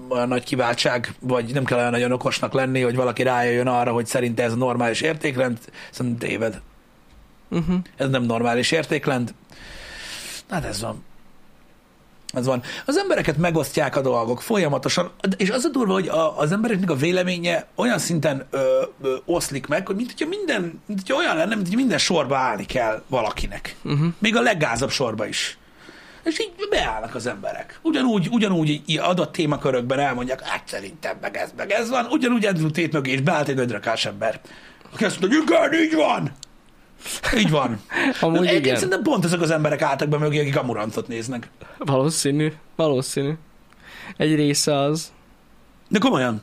olyan 0.08 0.28
nagy 0.28 0.44
kiváltság, 0.44 1.14
vagy 1.20 1.52
nem 1.54 1.64
kell 1.64 1.78
olyan 1.78 1.90
nagyon 1.90 2.12
okosnak 2.12 2.52
lenni, 2.52 2.80
hogy 2.80 2.96
valaki 2.96 3.22
rájöjjön 3.22 3.66
arra, 3.66 3.92
hogy 3.92 4.06
szerinte 4.06 4.42
ez 4.42 4.52
a 4.52 4.56
normális 4.56 5.00
értékrend. 5.00 5.58
Szerintem 5.90 6.28
téved. 6.28 6.60
Uh-huh. 7.58 7.76
Ez 7.96 8.08
nem 8.08 8.22
normális 8.22 8.70
értékrend. 8.70 9.34
Hát 10.50 10.64
ez 10.64 10.80
van. 10.80 11.04
Ez 12.32 12.46
van. 12.46 12.62
Az 12.86 12.96
embereket 12.96 13.36
megosztják 13.36 13.96
a 13.96 14.00
dolgok 14.00 14.42
folyamatosan, 14.42 15.10
és 15.36 15.50
az 15.50 15.64
a 15.64 15.68
durva, 15.68 15.92
hogy 15.92 16.08
a, 16.08 16.38
az 16.38 16.52
embereknek 16.52 16.90
a 16.90 16.94
véleménye 16.94 17.66
olyan 17.74 17.98
szinten 17.98 18.46
ö, 18.50 18.82
ö, 19.02 19.16
oszlik 19.24 19.66
meg, 19.66 19.86
hogy 19.86 19.96
mint 19.96 20.10
hogyha 20.10 20.28
minden, 20.28 20.82
mint 20.86 21.00
hogyha 21.00 21.16
olyan 21.22 21.36
lenne, 21.36 21.54
mint 21.54 21.66
hogy 21.66 21.76
minden 21.76 21.98
sorba 21.98 22.36
állni 22.36 22.66
kell 22.66 23.02
valakinek. 23.08 23.76
Uh-huh. 23.84 24.06
Még 24.18 24.36
a 24.36 24.40
leggázabb 24.40 24.90
sorba 24.90 25.26
is. 25.26 25.58
És 26.24 26.40
így 26.40 26.52
beállnak 26.70 27.14
az 27.14 27.26
emberek. 27.26 27.78
Ugyanúgy, 27.82 28.28
ugyanúgy 28.30 28.82
adott 29.00 29.32
témakörökben 29.32 29.98
elmondják, 29.98 30.40
hát 30.46 30.62
szerintem 30.68 31.16
meg 31.20 31.36
ez, 31.36 31.52
meg 31.56 31.70
ez 31.70 31.88
van. 31.88 32.06
Ugyanúgy 32.10 32.46
Andrew 32.46 32.70
Tate 32.70 32.88
mögé 32.92 33.12
is 33.12 33.20
beállt 33.20 33.48
egy 33.48 33.56
nagyrakás 33.56 34.04
ember. 34.04 34.40
Aki 34.92 35.04
azt 35.04 35.20
mondja, 35.20 35.38
hogy 35.38 35.72
igen, 35.72 35.82
így 35.82 35.94
van. 35.94 36.32
Így 37.36 37.50
van. 37.50 37.80
Amúgy 38.20 38.36
Egyébként 38.36 38.64
igen. 38.64 38.74
Szerintem 38.74 39.02
pont 39.02 39.24
ezek 39.24 39.40
az 39.40 39.50
emberek 39.50 39.82
álltak 39.82 40.08
be 40.08 40.18
mögé, 40.18 40.40
akik 40.40 40.56
amurancot 40.56 41.08
néznek. 41.08 41.50
Valószínű, 41.78 42.52
valószínű. 42.76 43.32
Egy 44.16 44.34
része 44.34 44.76
az. 44.76 45.12
De 45.88 45.98
komolyan. 45.98 46.42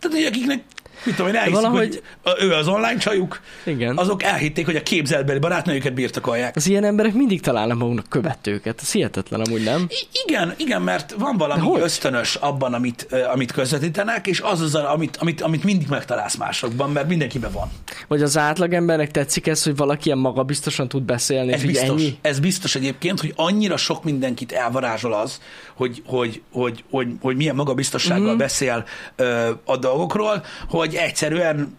Tehát, 0.00 0.16
hogy 0.16 0.26
akiknek, 0.26 0.64
mit 1.04 1.14
tudom 1.16 1.30
én, 1.30 1.36
elhiszik, 1.36 1.54
Valahogy- 1.60 2.02
hogy 2.22 2.34
ő 2.40 2.52
az 2.52 2.68
online 2.68 2.98
csajuk, 2.98 3.40
Igen. 3.64 3.96
azok 3.96 4.22
elhitték, 4.22 4.64
hogy 4.64 4.76
a 4.76 4.82
képzeltbeli 4.82 5.38
barátnőjüket 5.38 5.94
birtokolják. 5.94 6.56
Az 6.56 6.66
ilyen 6.68 6.84
emberek 6.84 7.12
mindig 7.14 7.40
találnak 7.40 7.78
maguknak 7.78 8.08
követőket. 8.08 8.80
Ez 8.82 8.92
hihetetlen 8.92 9.40
amúgy, 9.40 9.62
nem? 9.64 9.86
I- 9.88 10.08
igen, 10.26 10.54
igen, 10.56 10.82
mert 10.82 11.14
van 11.18 11.36
valami 11.36 11.60
hogy? 11.60 11.80
ösztönös 11.80 12.34
abban, 12.34 12.74
amit, 12.74 13.06
amit 13.32 13.52
közvetítenek, 13.52 14.26
és 14.26 14.40
az 14.40 14.60
az, 14.60 14.74
amit, 14.74 15.16
amit, 15.16 15.40
amit 15.40 15.64
mindig 15.64 15.88
megtalálsz 15.88 16.36
másokban, 16.36 16.90
mert 16.90 17.08
mindenkiben 17.08 17.52
van. 17.52 17.70
Vagy 18.08 18.22
az 18.22 18.36
átlagembernek 18.38 19.10
tetszik 19.10 19.46
ez, 19.46 19.62
hogy 19.62 19.76
valaki 19.76 20.06
ilyen 20.06 20.18
magabiztosan 20.18 20.88
tud 20.88 21.02
beszélni, 21.02 21.52
Ez 21.52 21.64
biztos, 21.64 21.88
ennyi? 21.88 22.18
ez 22.20 22.38
biztos 22.40 22.74
egyébként, 22.74 23.20
hogy 23.20 23.32
annyira 23.36 23.76
sok 23.76 24.04
mindenkit 24.04 24.52
elvarázsol 24.52 25.12
az, 25.14 25.40
hogy, 25.74 26.02
hogy, 26.06 26.42
hogy, 26.52 26.84
hogy, 26.90 27.08
hogy 27.20 27.36
milyen 27.36 27.54
magabiztossággal 27.54 28.34
mm. 28.34 28.38
beszél 28.38 28.84
ö, 29.16 29.50
a 29.64 29.76
dolgokról, 29.76 30.44
hogy 30.68 30.85
egyszerűen 30.94 31.76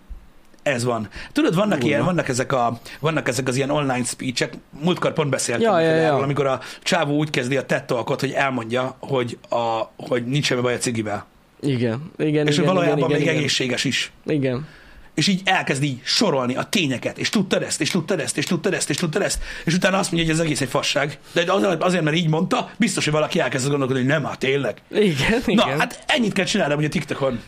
ez 0.67 0.83
van. 0.83 1.09
Tudod, 1.31 1.55
vannak, 1.55 1.77
Durva. 1.77 1.87
ilyen, 1.87 2.05
vannak, 2.05 2.27
ezek 2.27 2.51
a, 2.51 2.79
vannak 2.99 3.27
ezek 3.27 3.47
az 3.47 3.55
ilyen 3.55 3.69
online 3.69 4.03
speechek, 4.03 4.53
múltkor 4.81 5.13
pont 5.13 5.29
beszéltem 5.29 5.71
Ja, 5.71 5.79
ja, 5.79 5.95
ja. 5.95 6.01
erről, 6.01 6.23
amikor 6.23 6.45
a 6.45 6.59
csávó 6.83 7.17
úgy 7.17 7.29
kezdi 7.29 7.57
a 7.57 7.65
tettalkot, 7.65 8.19
hogy 8.19 8.31
elmondja, 8.31 8.95
hogy, 8.99 9.37
a, 9.49 9.91
hogy 9.97 10.25
nincs 10.25 10.45
semmi 10.45 10.61
baj 10.61 10.73
a 10.73 10.77
cigivel. 10.77 11.25
Igen, 11.61 12.11
igen, 12.17 12.47
és 12.47 12.55
hogy 12.55 12.63
igen, 12.63 12.75
valójában 12.75 12.97
igen, 12.97 13.11
még 13.11 13.21
igen, 13.21 13.35
egészséges 13.35 13.83
is. 13.83 14.11
Igen. 14.25 14.67
És 15.13 15.27
így 15.27 15.41
elkezd 15.45 15.83
így 15.83 15.99
sorolni 16.03 16.55
a 16.55 16.63
tényeket, 16.63 17.17
és 17.17 17.29
tudtad 17.29 17.61
ezt, 17.61 17.81
és 17.81 17.89
tudtad 17.89 18.19
ezt, 18.19 18.37
és 18.37 18.45
tudtad 18.45 18.73
ezt, 18.73 18.89
és 18.89 18.97
tudtad 18.97 19.21
ezt, 19.21 19.39
és 19.65 19.73
utána 19.73 19.97
azt 19.97 20.11
mondja, 20.11 20.29
hogy 20.29 20.39
ez 20.39 20.45
egész 20.45 20.61
egy 20.61 20.69
fasság. 20.69 21.19
De 21.33 21.51
azért, 21.51 21.83
azért 21.83 22.03
mert 22.03 22.15
így 22.15 22.27
mondta, 22.27 22.71
biztos, 22.77 23.03
hogy 23.03 23.13
valaki 23.13 23.39
elkezd 23.39 23.69
gondolkodni, 23.69 24.01
hogy 24.01 24.11
nem, 24.11 24.23
hát 24.23 24.39
tényleg. 24.39 24.81
Igen, 24.91 25.41
igen. 25.45 25.67
Na, 25.67 25.77
hát 25.77 26.03
ennyit 26.07 26.33
kell 26.33 26.45
csinálnom, 26.45 26.75
hogy 26.75 26.85
a 26.85 26.89
TikTokon. 26.89 27.39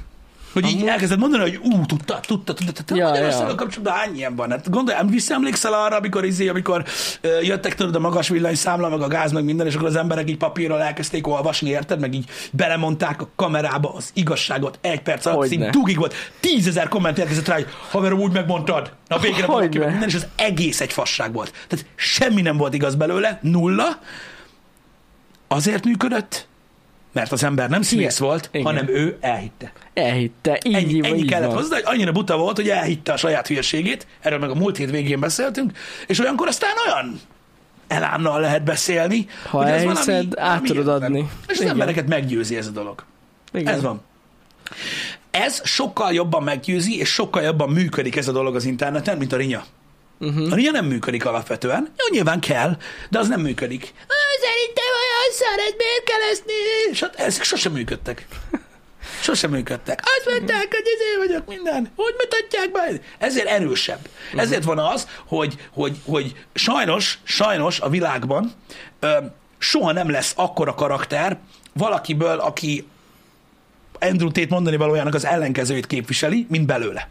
Hogy 0.53 0.65
így 0.65 0.75
Amúgy- 0.75 0.87
elkezded 0.87 1.19
mondani, 1.19 1.41
hogy 1.43 1.59
ú, 1.63 1.85
tudta, 1.85 2.19
tudta, 2.27 2.53
tudta, 2.53 2.71
tudta. 2.71 2.95
Ja, 2.95 3.07
Magyarországon 3.07 3.49
ja. 3.49 3.55
kapcsolatban 3.55 3.97
hány 3.97 4.15
ilyen 4.15 4.35
van? 4.35 4.49
Hát 4.49 4.69
gondolj, 4.69 4.97
visszaemlékszel 5.09 5.73
arra, 5.73 5.95
amikor, 5.95 6.25
izé, 6.25 6.47
amikor 6.47 6.85
ö, 7.21 7.39
jöttek 7.41 7.75
tudod 7.75 7.95
a 7.95 7.99
magas 7.99 8.29
villanyszámla, 8.29 8.89
meg 8.89 9.01
a 9.01 9.07
gáz, 9.07 9.31
meg 9.31 9.43
minden, 9.43 9.67
és 9.67 9.75
akkor 9.75 9.87
az 9.87 9.95
emberek 9.95 10.29
így 10.29 10.37
papírral 10.37 10.81
elkezdték 10.81 11.27
olvasni, 11.27 11.69
érted? 11.69 11.99
Meg 11.99 12.13
így 12.13 12.29
belemondták 12.51 13.21
a 13.21 13.29
kamerába 13.35 13.93
az 13.93 14.09
igazságot 14.13 14.77
egy 14.81 15.01
perc 15.01 15.25
alatt, 15.25 15.47
szín 15.47 15.71
dugig 15.71 15.97
volt. 15.97 16.13
Tízezer 16.39 16.87
komment 16.87 17.17
érkezett 17.17 17.47
rá, 17.47 17.55
hogy 17.55 17.67
haverom, 17.89 18.19
úgy 18.19 18.31
megmondtad. 18.31 18.93
Na 19.07 19.17
végre 19.19 19.45
valaki 19.45 19.77
meg 19.77 19.89
minden, 19.89 20.07
és 20.09 20.15
az 20.15 20.27
egész 20.35 20.81
egy 20.81 20.93
fasság 20.93 21.33
volt. 21.33 21.53
Tehát 21.67 21.85
semmi 21.95 22.41
nem 22.41 22.57
volt 22.57 22.73
igaz 22.73 22.95
belőle, 22.95 23.39
nulla. 23.41 23.99
Azért 25.47 25.85
működött, 25.85 26.47
mert 27.11 27.31
az 27.31 27.43
ember 27.43 27.69
nem 27.69 27.81
színész 27.81 28.17
volt, 28.17 28.49
Igen. 28.51 28.65
hanem 28.65 28.87
ő 28.87 29.17
elhitte. 29.21 29.71
Elhitte, 29.93 30.59
így, 30.63 30.73
Ennyi, 30.73 31.07
ennyi 31.07 31.17
így 31.17 31.29
kellett 31.29 31.47
van. 31.47 31.55
hozzá, 31.57 31.75
hogy 31.75 31.83
annyira 31.85 32.11
buta 32.11 32.37
volt, 32.37 32.55
hogy 32.55 32.69
elhitte 32.69 33.13
a 33.13 33.17
saját 33.17 33.47
hülyeségét, 33.47 34.07
erről 34.19 34.39
meg 34.39 34.49
a 34.49 34.55
múlt 34.55 34.77
hét 34.77 34.89
végén 34.89 35.19
beszéltünk, 35.19 35.71
és 36.07 36.19
olyankor 36.19 36.47
aztán 36.47 36.71
olyan 36.87 37.19
elánnal 37.87 38.39
lehet 38.39 38.63
beszélni, 38.63 39.25
Ha 39.49 39.57
hogy 39.57 39.67
ez 39.67 39.81
elhiszed, 39.81 40.33
valami, 40.33 40.53
át 40.53 40.63
tudod 40.63 40.87
adni. 40.87 41.19
És 41.19 41.53
az 41.53 41.59
Igen. 41.59 41.71
embereket 41.71 42.07
meggyőzi 42.07 42.57
ez 42.57 42.67
a 42.67 42.71
dolog. 42.71 43.03
Igen. 43.53 43.73
Ez 43.73 43.81
van. 43.81 44.01
Ez 45.31 45.61
sokkal 45.63 46.13
jobban 46.13 46.43
meggyőzi, 46.43 46.99
és 46.99 47.09
sokkal 47.09 47.41
jobban 47.41 47.69
működik 47.69 48.15
ez 48.15 48.27
a 48.27 48.31
dolog 48.31 48.55
az 48.55 48.65
interneten, 48.65 49.17
mint 49.17 49.33
a 49.33 49.37
rinya. 49.37 49.63
Uh-huh. 50.19 50.51
A 50.51 50.55
rinya 50.55 50.71
nem 50.71 50.85
működik 50.85 51.25
alapvetően. 51.25 51.93
Jó, 51.97 52.05
nyilván 52.11 52.39
kell, 52.39 52.77
de 53.09 53.19
az 53.19 53.27
nem 53.27 53.41
működik. 53.41 53.93
"Á, 53.97 54.15
Szerintem 54.41 54.85
olyan 54.85 55.31
szar, 55.31 55.75
miért 55.77 56.03
kell 56.03 56.29
ezt 56.31 56.43
nézni? 56.45 57.05
Hát 57.05 57.27
ezek 57.27 57.43
sosem 57.43 57.71
működtek. 57.71 58.27
Sosem 59.21 59.49
működtek. 59.51 60.01
Azt 60.03 60.29
mondták, 60.37 60.67
hogy 60.69 60.83
ezért 60.95 61.27
vagyok 61.27 61.47
minden. 61.47 61.91
Hogy 61.95 62.13
mutatják 62.17 62.71
be? 62.71 63.01
Ezért 63.17 63.47
erősebb. 63.47 63.99
Ezért 64.35 64.63
van 64.63 64.79
az, 64.79 65.07
hogy, 65.27 65.67
hogy, 65.71 65.97
hogy 66.05 66.35
sajnos, 66.53 67.19
sajnos 67.23 67.79
a 67.79 67.89
világban 67.89 68.51
ö, 68.99 69.17
soha 69.57 69.91
nem 69.91 70.09
lesz 70.09 70.33
akkora 70.35 70.73
karakter 70.73 71.37
valakiből, 71.73 72.39
aki 72.39 72.87
Andrew 73.99 74.31
Tate 74.31 74.47
mondani 74.49 74.75
valójának 74.75 75.13
az 75.13 75.25
ellenkezőjét 75.25 75.87
képviseli, 75.87 76.45
mint 76.49 76.65
belőle. 76.65 77.07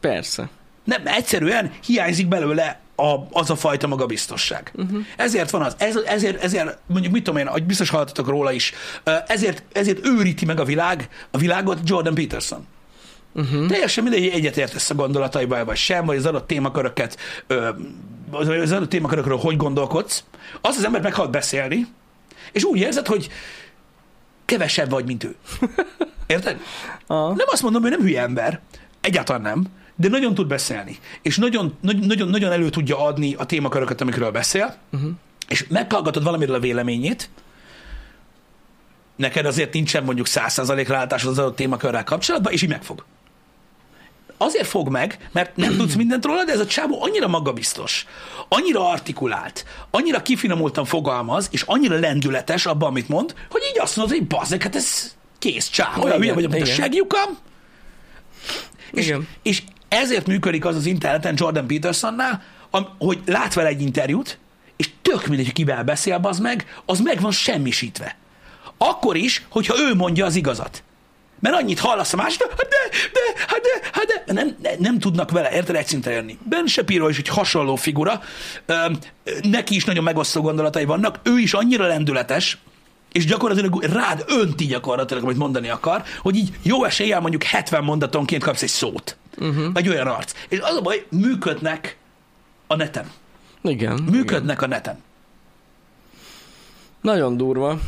Persze. 0.00 0.48
Nem, 0.84 1.02
egyszerűen 1.04 1.72
hiányzik 1.86 2.28
belőle 2.28 2.80
a, 2.96 3.14
az 3.30 3.50
a 3.50 3.56
fajta 3.56 3.86
magabiztosság. 3.86 4.72
Uh-huh. 4.74 4.98
Ezért 5.16 5.50
van 5.50 5.62
az, 5.62 5.74
ez, 5.78 5.96
ezért, 5.96 6.42
ezért, 6.42 6.78
mondjuk 6.86 7.12
mit 7.12 7.22
tudom 7.22 7.40
én, 7.40 7.46
hogy 7.46 7.64
biztos 7.64 7.90
hallottatok 7.90 8.28
róla 8.28 8.52
is, 8.52 8.72
ezért, 9.26 9.62
ezért 9.72 10.06
őríti 10.06 10.44
meg 10.44 10.60
a 10.60 10.64
világ, 10.64 11.08
a 11.30 11.38
világot 11.38 11.78
Jordan 11.84 12.14
Peterson. 12.14 12.66
Uh-huh. 13.34 13.66
Teljesen 13.66 14.02
mindegy, 14.02 14.22
hogy 14.22 14.32
egyetértesz 14.32 14.90
a 14.90 14.94
gondolataival, 14.94 15.64
vagy 15.64 15.76
sem, 15.76 16.04
vagy 16.04 16.16
az 16.16 16.26
adott 16.26 16.46
témaköröket, 16.46 17.18
az 18.30 18.72
adott 18.72 18.88
témakörökről 18.88 19.36
hogy 19.36 19.56
gondolkodsz, 19.56 20.24
az 20.60 20.76
az 20.76 20.84
ember 20.84 21.02
meghalt 21.02 21.30
beszélni, 21.30 21.86
és 22.52 22.64
úgy 22.64 22.78
érzed, 22.78 23.06
hogy 23.06 23.28
kevesebb 24.44 24.90
vagy, 24.90 25.04
mint 25.04 25.24
ő. 25.24 25.34
Érted? 26.26 26.60
Aha. 27.06 27.28
Nem 27.28 27.46
azt 27.50 27.62
mondom, 27.62 27.82
hogy 27.82 27.90
nem 27.90 28.00
hülye 28.00 28.22
ember, 28.22 28.60
egyáltalán 29.00 29.42
nem, 29.42 29.66
de 29.96 30.08
nagyon 30.08 30.34
tud 30.34 30.46
beszélni, 30.46 30.98
és 31.22 31.36
nagyon, 31.36 31.74
nagyon, 31.80 32.28
nagyon, 32.28 32.52
elő 32.52 32.70
tudja 32.70 32.98
adni 33.04 33.34
a 33.34 33.44
témaköröket, 33.44 34.00
amikről 34.00 34.30
beszél, 34.30 34.76
uh-huh. 34.92 35.10
és 35.48 35.66
meghallgatod 35.68 36.22
valamiről 36.22 36.54
a 36.54 36.60
véleményét, 36.60 37.28
neked 39.16 39.46
azért 39.46 39.72
nincsen 39.72 40.04
mondjuk 40.04 40.26
100% 40.30 40.84
rálátásod 40.88 41.30
az 41.30 41.38
adott 41.38 41.56
témakörrel 41.56 42.04
kapcsolatban, 42.04 42.52
és 42.52 42.62
így 42.62 42.68
megfog. 42.68 43.04
Azért 44.36 44.66
fog 44.66 44.88
meg, 44.88 45.28
mert 45.32 45.56
nem 45.56 45.76
tudsz 45.76 45.94
mindent 46.02 46.24
róla, 46.24 46.44
de 46.44 46.52
ez 46.52 46.60
a 46.60 46.66
csávó 46.66 47.02
annyira 47.02 47.28
magabiztos, 47.28 48.06
annyira 48.48 48.88
artikulált, 48.88 49.64
annyira 49.90 50.22
kifinomultan 50.22 50.84
fogalmaz, 50.84 51.48
és 51.50 51.62
annyira 51.62 51.98
lendületes 51.98 52.66
abban, 52.66 52.88
amit 52.88 53.08
mond, 53.08 53.34
hogy 53.50 53.62
így 53.70 53.80
azt 53.80 53.96
mondod, 53.96 54.16
hogy 54.16 54.26
bazzek, 54.26 54.62
hát 54.62 54.76
ez 54.76 55.14
kész 55.38 55.68
csávó. 55.68 56.02
Olyan 56.02 56.18
hülye 56.18 56.34
vagyok, 56.34 56.50
mint 56.50 56.62
a 56.62 56.66
segjukam. 56.66 57.38
És, 58.92 59.14
és 59.42 59.62
ezért 59.94 60.26
működik 60.26 60.64
az 60.64 60.76
az 60.76 60.86
interneten 60.86 61.34
Jordan 61.36 61.66
Petersonnál, 61.66 62.42
hogy 62.98 63.20
lát 63.26 63.54
vele 63.54 63.68
egy 63.68 63.82
interjút, 63.82 64.38
és 64.76 64.90
tök 65.02 65.26
mindegy, 65.26 65.44
hogy 65.44 65.54
kivel 65.54 65.84
beszél, 65.84 66.18
az 66.22 66.38
meg, 66.38 66.66
az 66.86 67.00
meg 67.00 67.20
van 67.20 67.32
semmisítve. 67.32 68.16
Akkor 68.78 69.16
is, 69.16 69.46
hogyha 69.48 69.78
ő 69.78 69.94
mondja 69.94 70.24
az 70.24 70.34
igazat. 70.34 70.82
Mert 71.40 71.56
annyit 71.56 71.78
hallasz 71.78 72.12
a 72.12 72.16
másik, 72.16 72.40
hát 72.40 72.56
de, 72.56 72.88
de, 73.12 73.40
hát 73.46 73.60
de, 73.60 73.88
hát 73.92 74.24
de, 74.26 74.32
nem, 74.32 74.56
ne- 74.62 74.76
nem 74.78 74.98
tudnak 74.98 75.30
vele, 75.30 75.50
érted, 75.52 75.76
egy 75.76 75.86
szintre 75.86 76.12
jönni. 76.12 76.38
Ben 76.42 76.66
Shapiro 76.66 77.08
is 77.08 77.18
egy 77.18 77.28
hasonló 77.28 77.76
figura, 77.76 78.20
neki 79.42 79.74
is 79.74 79.84
nagyon 79.84 80.04
megosztó 80.04 80.40
gondolatai 80.40 80.84
vannak, 80.84 81.20
ő 81.22 81.38
is 81.38 81.52
annyira 81.54 81.86
lendületes, 81.86 82.58
és 83.12 83.26
gyakorlatilag 83.26 83.82
rád 83.82 84.24
önti 84.26 84.66
gyakorlatilag, 84.66 85.22
amit 85.22 85.36
mondani 85.36 85.68
akar, 85.68 86.02
hogy 86.18 86.36
így 86.36 86.52
jó 86.62 86.84
eséllyel 86.84 87.20
mondjuk 87.20 87.42
70 87.42 87.84
mondatonként 87.84 88.42
kapsz 88.42 88.62
egy 88.62 88.68
szót. 88.68 89.16
Uh-huh. 89.38 89.70
Egy 89.74 89.88
olyan 89.88 90.06
arc. 90.06 90.32
És 90.48 90.58
az 90.60 90.76
a 90.76 90.80
baj, 90.80 91.06
működnek 91.10 91.96
a 92.66 92.76
neten. 92.76 93.10
Igen. 93.62 94.02
Működnek 94.10 94.62
a 94.62 94.66
neten. 94.66 95.02
Nagyon 97.00 97.36
durva. 97.36 97.78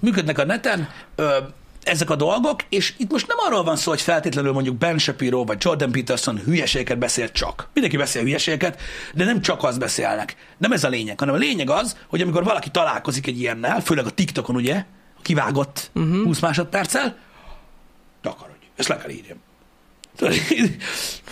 működnek 0.00 0.38
a 0.38 0.44
neten 0.44 0.88
ö, 1.14 1.36
ezek 1.82 2.10
a 2.10 2.16
dolgok, 2.16 2.60
és 2.68 2.94
itt 2.96 3.10
most 3.10 3.26
nem 3.26 3.36
arról 3.40 3.64
van 3.64 3.76
szó, 3.76 3.90
hogy 3.90 4.00
feltétlenül 4.00 4.52
mondjuk 4.52 4.76
Ben 4.76 4.98
Shapiro 4.98 5.44
vagy 5.44 5.56
Jordan 5.60 5.92
Peterson 5.92 6.38
hülyeségeket 6.38 6.98
beszél 6.98 7.30
csak. 7.30 7.68
Mindenki 7.72 7.96
beszél 7.96 8.22
hülyeségeket, 8.22 8.80
de 9.14 9.24
nem 9.24 9.40
csak 9.40 9.62
azt 9.62 9.78
beszélnek. 9.78 10.36
Nem 10.58 10.72
ez 10.72 10.84
a 10.84 10.88
lényeg, 10.88 11.18
hanem 11.18 11.34
a 11.34 11.38
lényeg 11.38 11.70
az, 11.70 11.96
hogy 12.08 12.20
amikor 12.20 12.44
valaki 12.44 12.70
találkozik 12.70 13.26
egy 13.26 13.40
ilyennel, 13.40 13.80
főleg 13.80 14.06
a 14.06 14.10
TikTokon 14.10 14.56
ugye, 14.56 14.84
kivágott 15.22 15.90
uh-huh. 15.94 16.22
20 16.22 16.40
másodperccel, 16.40 17.16
takarodj, 18.20 18.64
ezt 18.76 18.88
le 18.88 18.96
kell 18.96 19.10
írjam. 19.10 19.38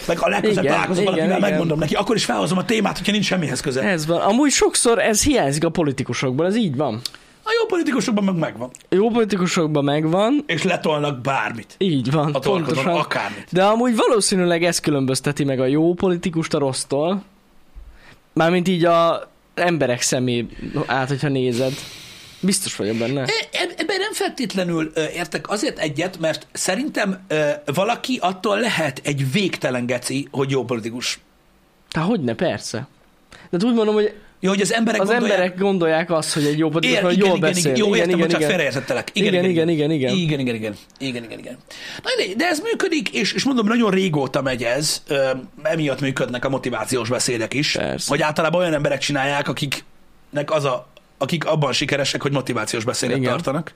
Meg 0.06 0.18
a 0.20 0.28
legközelebb 0.28 0.64
Igen, 0.64 0.72
találkozom 0.72 1.02
igen, 1.02 1.14
valakivel, 1.14 1.38
igen. 1.38 1.50
megmondom 1.50 1.78
neki, 1.78 1.94
akkor 1.94 2.16
is 2.16 2.24
felhozom 2.24 2.58
a 2.58 2.64
témát, 2.64 2.96
hogyha 2.98 3.12
nincs 3.12 3.24
semmihez 3.24 3.60
köze. 3.60 3.82
Ez 3.82 4.06
van. 4.06 4.20
Amúgy 4.20 4.50
sokszor 4.50 4.98
ez 4.98 5.22
hiányzik 5.22 5.64
a 5.64 5.68
politikusokból, 5.70 6.46
ez 6.46 6.56
így 6.56 6.76
van. 6.76 7.00
A 7.44 7.50
jó 7.60 7.66
politikusokban 7.66 8.24
meg 8.24 8.36
megvan. 8.36 8.70
Jó 8.88 9.10
politikusokban 9.10 9.84
megvan, 9.84 10.42
És 10.46 10.62
letolnak 10.62 11.20
bármit. 11.20 11.74
így 11.78 12.10
van, 12.10 12.34
A 12.34 12.38
pontosan. 12.38 12.86
akármit. 12.94 13.46
De 13.50 13.64
amúgy 13.64 13.96
valószínűleg 13.96 14.64
ez 14.64 14.80
különbözteti 14.80 15.44
meg 15.44 15.60
a 15.60 15.66
jó 15.66 15.94
politikust 15.94 16.54
a 16.54 16.58
rossztól. 16.58 17.22
Mármint 18.32 18.68
így 18.68 18.84
a 18.84 19.30
emberek 19.54 20.00
szemé 20.00 20.46
át, 20.86 21.08
hogyha 21.08 21.28
nézed. 21.28 21.72
Biztos 22.42 22.76
vagyok 22.76 22.96
benne. 22.96 23.20
E- 23.20 23.48
eb- 23.52 23.80
Ebben 23.80 23.98
nem 23.98 24.12
feltétlenül 24.12 24.90
ö, 24.94 25.04
értek 25.14 25.50
azért 25.50 25.78
egyet, 25.78 26.18
mert 26.18 26.46
szerintem 26.52 27.26
valaki 27.64 28.18
attól 28.22 28.60
lehet 28.60 29.00
egy 29.04 29.32
végtelen 29.32 29.86
geci, 29.86 30.28
hogy 30.30 30.50
jó 30.50 30.64
politikus. 30.64 31.20
Hát 31.90 32.04
hogyne, 32.04 32.34
persze. 32.34 32.88
De 33.50 33.66
úgy 33.66 33.74
mondom, 33.74 33.94
hogy 33.94 34.14
Jó, 34.40 34.50
hogy 34.50 34.60
az 34.60 34.72
emberek 34.72 35.00
az 35.00 35.08
gondolják, 35.08 35.38
emberek 35.38 35.58
gondolják 35.58 36.10
azt, 36.10 36.32
hogy 36.34 36.44
egy 36.46 36.58
jó 36.58 36.68
politikus, 36.68 37.00
hogy 37.00 37.18
jól 37.18 37.26
igen, 37.28 37.40
beszél. 37.40 37.64
igen, 37.64 37.76
jó, 37.76 37.86
igen, 37.86 37.96
értem, 37.98 38.08
igen, 38.08 38.20
hogy 38.20 38.30
csak 38.30 38.38
igen. 38.40 38.50
félreértettelek. 38.50 39.10
Igen, 39.12 39.32
igen, 39.34 39.44
igen, 39.44 39.68
igen. 39.68 39.90
Igen, 39.90 40.16
igen, 40.16 40.40
igen, 40.40 40.54
igen. 40.54 40.74
Igen, 40.98 41.24
igen, 41.24 41.38
igen. 41.38 41.56
Na, 42.02 42.34
de- 42.36 42.46
ez 42.46 42.60
működik, 42.60 43.08
és, 43.10 43.32
és 43.32 43.44
mondom, 43.44 43.66
nagyon 43.66 43.90
régóta 43.90 44.42
megy 44.42 44.64
ez, 44.64 45.02
emiatt 45.62 46.00
működnek 46.00 46.44
a 46.44 46.48
motivációs 46.48 47.08
beszédek 47.08 47.54
is, 47.54 47.72
Persze. 47.72 48.06
hogy 48.08 48.22
általában 48.22 48.60
olyan 48.60 48.74
emberek 48.74 48.98
csinálják, 48.98 49.48
akiknek 49.48 50.50
az 50.50 50.64
a, 50.64 50.91
akik 51.22 51.46
abban 51.46 51.72
sikeresek, 51.72 52.22
hogy 52.22 52.32
motivációs 52.32 52.84
beszédet 52.84 53.16
Igen. 53.16 53.30
tartanak. 53.30 53.74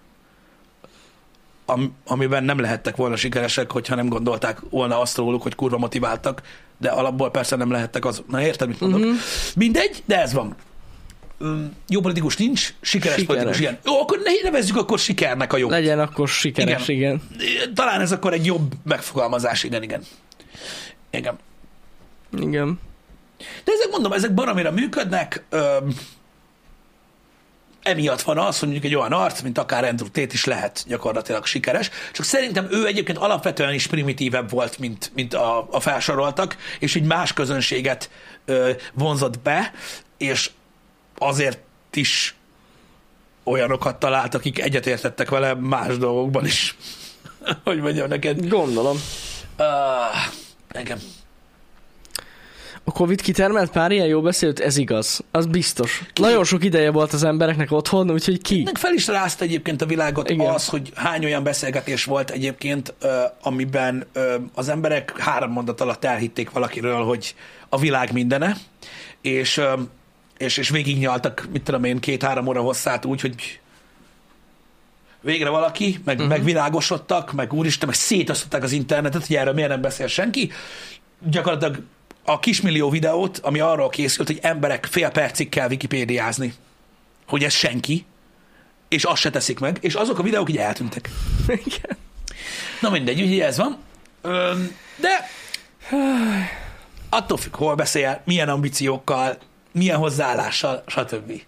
Am, 1.64 1.96
amiben 2.06 2.44
nem 2.44 2.58
lehettek 2.58 2.96
volna 2.96 3.16
sikeresek, 3.16 3.70
hogyha 3.70 3.94
nem 3.94 4.08
gondolták 4.08 4.60
volna 4.70 5.00
azt 5.00 5.16
róluk, 5.16 5.42
hogy 5.42 5.54
kurva 5.54 5.78
motiváltak, 5.78 6.42
de 6.78 6.88
alapból 6.88 7.30
persze 7.30 7.56
nem 7.56 7.70
lehettek 7.70 8.04
az. 8.04 8.22
Na 8.28 8.42
érted, 8.42 8.68
mit 8.68 8.80
mondok? 8.80 9.00
Uh-huh. 9.00 9.16
Mindegy, 9.56 10.02
de 10.04 10.20
ez 10.20 10.32
van. 10.32 10.54
Jó 11.88 12.00
politikus 12.00 12.36
nincs, 12.36 12.74
sikeres, 12.80 13.18
Sikeres. 13.18 13.24
politikus 13.24 13.60
igen. 13.60 13.78
Jó, 13.84 14.00
akkor 14.00 14.18
ne 14.24 14.30
nevezzük 14.42 14.76
akkor 14.76 14.98
sikernek 14.98 15.52
a 15.52 15.56
jó. 15.56 15.68
Legyen 15.68 16.00
akkor 16.00 16.28
sikeres, 16.28 16.88
igen. 16.88 17.20
igen. 17.38 17.72
Talán 17.74 18.00
ez 18.00 18.12
akkor 18.12 18.32
egy 18.32 18.46
jobb 18.46 18.72
megfogalmazás, 18.84 19.62
igen, 19.62 19.82
igen. 19.82 20.02
Igen. 21.10 21.38
Igen. 22.38 22.80
De 23.64 23.72
ezek 23.72 23.90
mondom, 23.90 24.12
ezek 24.12 24.34
baromira 24.34 24.70
működnek. 24.70 25.44
Öm, 25.50 25.94
emiatt 27.86 28.22
van 28.22 28.38
az, 28.38 28.58
hogy 28.58 28.68
mondjuk 28.68 28.92
egy 28.92 28.98
olyan 28.98 29.12
arc, 29.12 29.40
mint 29.40 29.58
akár 29.58 29.84
Andrew 29.84 30.08
Tate 30.08 30.32
is 30.32 30.44
lehet 30.44 30.84
gyakorlatilag 30.86 31.46
sikeres, 31.46 31.90
csak 32.12 32.24
szerintem 32.24 32.66
ő 32.70 32.86
egyébként 32.86 33.18
alapvetően 33.18 33.74
is 33.74 33.86
primitívebb 33.86 34.50
volt, 34.50 34.78
mint, 34.78 35.10
mint 35.14 35.34
a, 35.34 35.66
a 35.70 35.80
felsoroltak, 35.80 36.56
és 36.78 36.96
egy 36.96 37.04
más 37.04 37.32
közönséget 37.32 38.10
ö, 38.44 38.70
vonzott 38.94 39.38
be, 39.38 39.72
és 40.18 40.50
azért 41.18 41.58
is 41.92 42.34
olyanokat 43.44 43.98
talált, 43.98 44.34
akik 44.34 44.60
egyetértettek 44.60 45.30
vele 45.30 45.54
más 45.54 45.96
dolgokban 45.98 46.44
is. 46.44 46.76
hogy 47.64 47.80
mondjam 47.80 48.08
neked. 48.08 48.48
Gondolom. 48.48 49.00
Uh, 49.58 49.66
engem. 50.68 50.98
A 52.88 52.92
Covid 52.92 53.20
kitermelt 53.20 53.70
pár 53.70 53.90
ilyen 53.90 54.06
jó 54.06 54.20
beszélt, 54.20 54.60
ez 54.60 54.76
igaz. 54.76 55.24
Az 55.30 55.46
biztos. 55.46 56.04
Nagyon 56.14 56.44
sok 56.44 56.64
ideje 56.64 56.90
volt 56.90 57.12
az 57.12 57.24
embereknek 57.24 57.72
otthon, 57.72 58.10
úgyhogy 58.10 58.42
ki? 58.42 58.58
Ennek 58.60 58.76
fel 58.76 58.92
is 58.92 59.06
rázta 59.06 59.44
egyébként 59.44 59.82
a 59.82 59.86
világot 59.86 60.30
Igen. 60.30 60.46
az, 60.46 60.68
hogy 60.68 60.92
hány 60.94 61.24
olyan 61.24 61.42
beszélgetés 61.42 62.04
volt 62.04 62.30
egyébként, 62.30 62.94
amiben 63.42 64.06
az 64.54 64.68
emberek 64.68 65.18
három 65.18 65.50
mondat 65.50 65.80
alatt 65.80 66.04
elhitték 66.04 66.50
valakiről, 66.50 67.04
hogy 67.04 67.34
a 67.68 67.78
világ 67.78 68.12
mindene, 68.12 68.56
és, 69.20 69.60
és, 70.38 70.56
és 70.56 70.68
végignyaltak, 70.68 71.48
mit 71.52 71.62
tudom 71.62 71.84
én, 71.84 71.98
két-három 71.98 72.46
óra 72.46 72.60
hosszát 72.60 73.04
úgy, 73.04 73.20
hogy 73.20 73.60
végre 75.20 75.48
valaki, 75.48 76.00
meg, 76.04 76.16
uh-huh. 76.16 76.30
megvilágosodtak, 76.30 77.32
meg 77.32 77.52
úristen, 77.52 77.88
meg 77.88 77.96
szétosztották 77.96 78.62
az 78.62 78.72
internetet, 78.72 79.26
hogy 79.26 79.36
erről 79.36 79.54
miért 79.54 79.70
nem 79.70 79.80
beszél 79.80 80.06
senki. 80.06 80.50
Gyakorlatilag 81.30 81.82
a 82.26 82.38
kismillió 82.38 82.90
videót, 82.90 83.38
ami 83.38 83.60
arról 83.60 83.88
készült, 83.88 84.26
hogy 84.26 84.38
emberek 84.42 84.86
fél 84.90 85.10
percig 85.10 85.48
kell 85.48 85.68
wikipédiázni, 85.68 86.54
hogy 87.26 87.44
ez 87.44 87.52
senki, 87.52 88.04
és 88.88 89.04
azt 89.04 89.20
se 89.20 89.30
teszik 89.30 89.58
meg, 89.58 89.78
és 89.80 89.94
azok 89.94 90.18
a 90.18 90.22
videók 90.22 90.50
így 90.50 90.56
eltűntek. 90.56 91.10
Igen. 91.46 91.96
Na 92.80 92.90
mindegy, 92.90 93.20
úgyhogy 93.20 93.40
ez 93.40 93.56
van. 93.56 93.78
De 94.96 95.30
attól 97.08 97.36
függ, 97.38 97.54
hol 97.54 97.74
beszél, 97.74 98.20
milyen 98.24 98.48
ambíciókkal, 98.48 99.38
milyen 99.72 99.96
hozzáállással, 99.96 100.84
stb. 100.86 101.42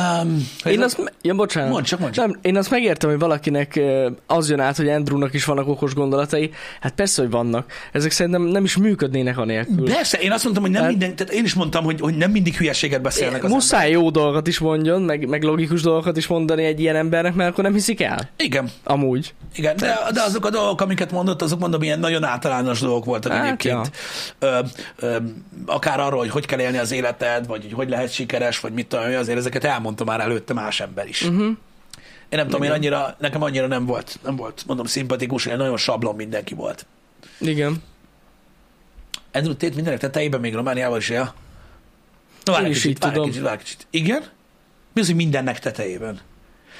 Um, 0.00 0.48
Én 0.64 0.82
azt, 0.82 1.12
ja, 1.22 1.34
bocsánat. 1.34 1.70
Mondd 1.70 1.84
csak, 1.84 1.98
mondd 1.98 2.12
csak. 2.12 2.26
Nem, 2.26 2.38
én 2.42 2.56
azt 2.56 2.70
megértem, 2.70 3.10
hogy 3.10 3.18
valakinek 3.18 3.80
az 4.26 4.50
jön 4.50 4.60
át, 4.60 4.76
hogy 4.76 4.88
Andrewnak 4.88 5.34
is 5.34 5.44
vannak 5.44 5.68
okos 5.68 5.94
gondolatai. 5.94 6.50
Hát 6.80 6.94
persze, 6.94 7.22
hogy 7.22 7.30
vannak. 7.30 7.72
Ezek 7.92 8.10
szerintem 8.10 8.42
nem 8.42 8.64
is 8.64 8.76
működnének 8.76 9.38
anélkül. 9.38 9.84
Persze, 9.84 10.18
én 10.18 10.32
azt 10.32 10.42
mondtam, 10.44 10.64
hogy 10.64 10.72
nem 10.72 10.82
Tehát- 10.82 10.98
minden, 10.98 11.16
tehát 11.16 11.32
én 11.32 11.44
is 11.44 11.54
mondtam, 11.54 11.84
hogy, 11.84 12.00
hogy 12.00 12.16
nem 12.16 12.30
mindig 12.30 12.56
hülyeséget 12.56 13.02
beszélnek 13.02 13.44
az 13.44 13.50
Muszáj 13.50 13.90
jó 13.90 14.10
dolgokat 14.10 14.46
is 14.46 14.58
mondjon, 14.58 15.02
meg, 15.02 15.28
meg 15.28 15.42
logikus 15.42 15.82
dolgokat 15.82 16.16
is 16.16 16.26
mondani 16.26 16.64
egy 16.64 16.80
ilyen 16.80 16.96
embernek, 16.96 17.34
mert 17.34 17.50
akkor 17.50 17.64
nem 17.64 17.72
hiszik 17.72 18.00
el. 18.00 18.30
Igen, 18.36 18.70
Amúgy. 18.84 19.34
igen, 19.56 19.76
de, 19.76 19.98
de 20.12 20.22
azok 20.22 20.46
a 20.46 20.50
dolgok, 20.50 20.80
amiket 20.80 21.12
mondott, 21.12 21.42
azok 21.42 21.58
mondom, 21.60 21.82
ilyen 21.82 21.98
nagyon 21.98 22.24
általános 22.24 22.80
dolgok 22.80 23.04
voltak 23.04 23.32
Hát, 23.32 23.44
egyébként. 23.44 23.90
Ö, 24.38 24.58
ö, 24.96 25.16
akár 25.66 26.00
arról, 26.00 26.18
hogy 26.18 26.30
hogy 26.30 26.46
kell 26.46 26.60
élni 26.60 26.78
az 26.78 26.92
életed, 26.92 27.46
vagy 27.46 27.62
hogy 27.62 27.72
hogy 27.72 27.88
lehet 27.88 28.12
sikeres, 28.12 28.60
vagy 28.60 28.72
mit 28.72 28.86
tudom, 28.86 29.04
azért 29.18 29.38
ezeket 29.38 29.64
elmondta 29.84 30.04
már 30.04 30.20
előtte 30.20 30.52
más 30.52 30.80
ember 30.80 31.08
is. 31.08 31.22
Uh-huh. 31.22 31.46
Én 32.28 32.38
nem 32.38 32.44
tudom, 32.44 32.62
én 32.62 32.68
Igen. 32.68 32.78
annyira, 32.80 33.16
nekem 33.18 33.42
annyira 33.42 33.66
nem 33.66 33.86
volt, 33.86 34.18
nem 34.22 34.36
volt, 34.36 34.62
mondom, 34.66 34.86
szimpatikus, 34.86 35.46
én 35.46 35.56
nagyon 35.56 35.76
sablon 35.76 36.14
mindenki 36.14 36.54
volt. 36.54 36.86
Igen. 37.40 37.82
Andrew 39.32 39.52
Tate 39.56 39.74
mindenek 39.74 40.00
tetejében 40.00 40.40
még 40.40 40.54
Romániában 40.54 40.98
is 40.98 41.08
él. 41.08 41.34
Na, 42.44 42.52
várj 42.52 42.66
Én 42.66 42.72
kicsit, 42.72 42.90
így 42.90 42.98
várj 42.98 43.14
tudom. 43.14 43.28
kicsit, 43.28 43.42
várj 43.42 43.58
kicsit. 43.58 43.86
Igen? 43.90 44.22
Mi 44.92 45.00
az, 45.00 45.06
hogy 45.06 45.16
mindennek 45.16 45.58
tetejében? 45.58 46.20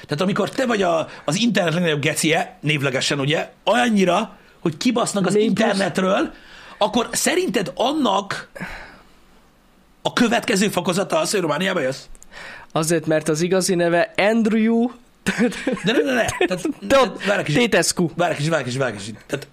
Tehát 0.05 0.21
amikor 0.21 0.49
te 0.49 0.65
vagy 0.65 0.81
a, 0.81 1.07
az 1.25 1.35
internet 1.35 1.73
legnagyobb 1.73 2.01
gecie, 2.01 2.57
névlegesen 2.61 3.19
ugye, 3.19 3.51
olyannyira, 3.65 4.37
hogy 4.59 4.77
kibasznak 4.77 5.25
az 5.25 5.33
Még 5.33 5.43
plusz- 5.53 5.59
internetről, 5.59 6.33
akkor 6.77 7.09
szerinted 7.11 7.71
annak 7.75 8.49
a 10.01 10.13
következő 10.13 10.67
fokozata 10.69 11.19
az, 11.19 11.31
hogy 11.31 11.39
Romániába 11.39 11.79
jössz? 11.79 12.03
Azért, 12.75 13.05
mert 13.05 13.29
az 13.29 13.41
igazi 13.41 13.75
neve 13.75 14.13
Andrew 14.17 14.89
De 15.83 15.91
ne, 15.91 16.01
ne, 16.01 16.13
ne. 16.13 16.25
Tehát, 16.47 16.67
tehát, 16.87 17.25
várj 17.25 17.43
kicsit. 17.43 17.57
Várj 18.15 18.35
kicsit, 18.35 18.49
várj 18.49 18.63
kicsit. 18.97 19.23
Tehát, 19.25 19.47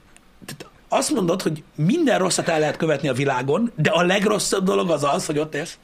tehát 0.47 0.67
azt 0.89 1.11
mondod, 1.11 1.43
hogy 1.43 1.63
minden 1.75 2.19
rosszat 2.19 2.49
el 2.49 2.59
lehet 2.59 2.77
követni 2.77 3.09
a 3.09 3.13
világon, 3.13 3.73
de 3.77 3.91
a 3.91 4.03
legrosszabb 4.03 4.65
dolog 4.65 4.91
az 4.91 5.05
az, 5.05 5.27
hogy 5.27 5.39
ott 5.39 5.55
élsz. 5.55 5.79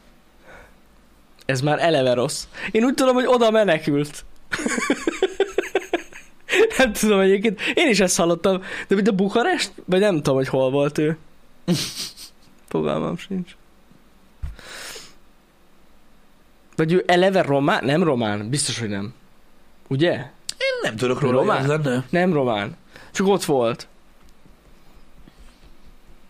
Ez 1.46 1.60
már 1.60 1.78
eleve 1.80 2.14
rossz. 2.14 2.44
Én 2.70 2.84
úgy 2.84 2.94
tudom, 2.94 3.14
hogy 3.14 3.26
oda 3.26 3.50
menekült. 3.50 4.24
nem 6.78 6.92
tudom 6.92 7.20
egyébként. 7.20 7.60
Én 7.74 7.88
is 7.88 8.00
ezt 8.00 8.16
hallottam. 8.16 8.62
De 8.88 8.94
mint 8.94 9.08
a 9.08 9.12
Bukarest? 9.12 9.72
Vagy 9.84 10.00
nem 10.00 10.16
tudom, 10.16 10.34
hogy 10.34 10.48
hol 10.48 10.70
volt 10.70 10.98
ő. 10.98 11.18
Fogalmam 12.68 13.16
sincs. 13.16 13.57
Vagy 16.78 16.92
ő 16.92 17.04
eleve 17.06 17.42
román? 17.42 17.84
Nem 17.84 18.02
román. 18.02 18.48
Biztos, 18.48 18.78
hogy 18.78 18.88
nem. 18.88 19.14
Ugye? 19.88 20.12
Én 20.58 20.78
nem 20.82 20.96
tudok 20.96 21.20
róla, 21.20 21.38
Román? 21.38 21.58
ez 21.58 21.66
lenne. 21.66 22.04
Nem 22.10 22.32
román. 22.32 22.76
Csak 23.12 23.26
ott 23.26 23.44
volt. 23.44 23.88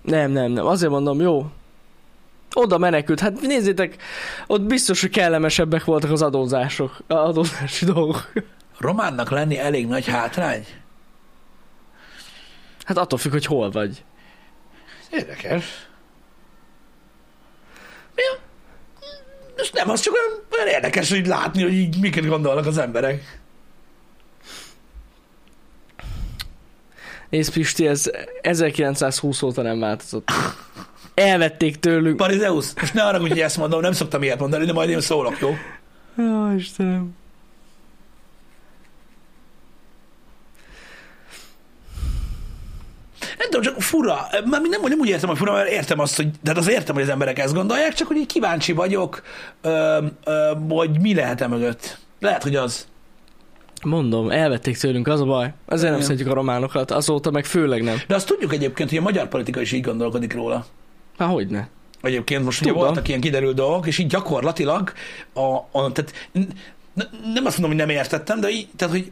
Nem, 0.02 0.30
nem, 0.30 0.50
nem. 0.50 0.66
Azért 0.66 0.90
mondom, 0.90 1.20
jó. 1.20 1.50
Oda 2.52 2.78
menekült. 2.78 3.20
Hát 3.20 3.40
nézzétek, 3.40 3.96
ott 4.46 4.62
biztos, 4.62 5.00
hogy 5.00 5.10
kellemesebbek 5.10 5.84
voltak 5.84 6.10
az 6.10 6.22
adózások. 6.22 6.98
A 7.06 7.14
adózási 7.14 7.84
dolgok. 7.84 8.32
Románnak 8.78 9.30
lenni 9.30 9.58
elég 9.58 9.86
nagy 9.86 10.06
hátrány? 10.06 10.66
Hát 12.84 12.96
attól 12.98 13.18
függ, 13.18 13.32
hogy 13.32 13.46
hol 13.46 13.70
vagy. 13.70 14.04
Érdekes. 15.10 15.88
Mi 18.14 18.22
a... 18.22 18.46
Most 19.58 19.74
nem, 19.74 19.90
az 19.90 20.00
csak 20.00 20.14
olyan, 20.14 20.42
olyan 20.56 20.74
érdekes, 20.74 21.10
hogy 21.10 21.26
látni, 21.26 21.62
hogy 21.62 21.72
így 21.72 22.00
miket 22.00 22.26
gondolnak 22.26 22.66
az 22.66 22.78
emberek. 22.78 23.40
Nézd 27.28 27.52
Pisti, 27.52 27.86
ez 27.86 28.10
1920 28.42 29.42
óta 29.42 29.62
nem 29.62 29.80
változott. 29.80 30.30
Elvették 31.14 31.76
tőlünk. 31.76 32.16
Parizeus, 32.16 32.66
most 32.80 32.94
ne 32.94 33.02
arra, 33.02 33.18
hogy 33.20 33.40
ezt 33.40 33.56
mondom, 33.56 33.80
nem 33.80 33.92
szoktam 33.92 34.22
ilyet 34.22 34.38
mondani, 34.38 34.64
de 34.64 34.72
majd 34.72 34.90
én 34.90 35.00
szólok, 35.00 35.38
jó? 35.38 35.48
Ó, 36.18 36.52
Istenem. 36.56 37.16
Nem 43.38 43.50
tudom, 43.50 43.62
csak 43.62 43.82
fura. 43.82 44.26
Már 44.44 44.60
nem, 44.60 44.80
nem 44.82 44.98
úgy 45.00 45.08
értem, 45.08 45.28
hogy 45.28 45.38
fura, 45.38 45.52
mert 45.52 45.70
értem 45.70 45.98
azt, 45.98 46.16
hogy, 46.16 46.28
de 46.42 46.52
az 46.56 46.68
értem, 46.70 46.94
hogy 46.94 47.04
az 47.04 47.08
emberek 47.08 47.38
ezt 47.38 47.54
gondolják, 47.54 47.92
csak 47.92 48.06
hogy 48.08 48.16
így 48.16 48.26
kíváncsi 48.26 48.72
vagyok, 48.72 49.22
ö, 49.60 49.98
ö, 50.24 50.52
hogy 50.68 51.00
mi 51.00 51.14
lehet 51.14 51.40
e 51.40 51.46
mögött. 51.46 51.98
Lehet, 52.20 52.42
hogy 52.42 52.56
az. 52.56 52.86
Mondom, 53.84 54.30
elvették 54.30 54.76
tőlünk, 54.76 55.08
az 55.08 55.20
a 55.20 55.24
baj. 55.24 55.52
Ezért 55.68 55.92
nem 55.92 56.00
szeretjük 56.00 56.28
a 56.28 56.34
románokat, 56.34 56.90
azóta 56.90 57.30
meg 57.30 57.44
főleg 57.44 57.82
nem. 57.82 57.96
De 58.06 58.14
azt 58.14 58.26
tudjuk 58.26 58.52
egyébként, 58.52 58.88
hogy 58.88 58.98
a 58.98 59.02
magyar 59.02 59.28
politika 59.28 59.60
is 59.60 59.72
így 59.72 59.84
gondolkodik 59.84 60.34
róla. 60.34 60.66
Há, 61.18 61.26
hogyne. 61.26 61.68
Egyébként 62.02 62.44
most 62.44 62.60
ugye 62.60 62.70
Tudom. 62.70 62.84
voltak 62.86 63.08
ilyen 63.08 63.20
kiderült 63.20 63.54
dolgok, 63.56 63.86
és 63.86 63.98
így 63.98 64.06
gyakorlatilag, 64.06 64.92
a, 65.32 65.40
a, 65.78 65.92
tehát 65.92 66.12
n- 66.32 66.54
nem 67.34 67.44
azt 67.46 67.58
mondom, 67.58 67.76
hogy 67.78 67.86
nem 67.86 67.96
értettem, 67.96 68.40
de 68.40 68.48
így, 68.48 68.68
tehát, 68.76 68.94
hogy 68.94 69.10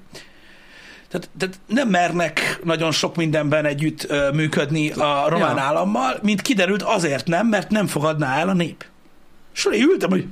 tehát, 1.19 1.31
tehát 1.39 1.59
nem 1.67 1.89
mernek 1.89 2.61
nagyon 2.65 2.93
sok 2.93 3.17
mindenben 3.17 3.65
együtt 3.65 4.05
ö, 4.09 4.31
működni 4.33 4.91
a 4.91 5.29
román 5.29 5.57
Ja. 5.57 5.63
állammal, 5.63 6.19
mint 6.23 6.43
kiderült 6.43 6.83
azért 6.83 7.27
nem, 7.27 7.47
mert 7.47 7.71
nem 7.71 7.87
fogadná 7.87 8.39
el 8.39 8.49
a 8.49 8.53
nép. 8.53 8.85
És 9.55 9.69
én 9.73 9.83
ültem, 9.83 10.11
hogy 10.11 10.27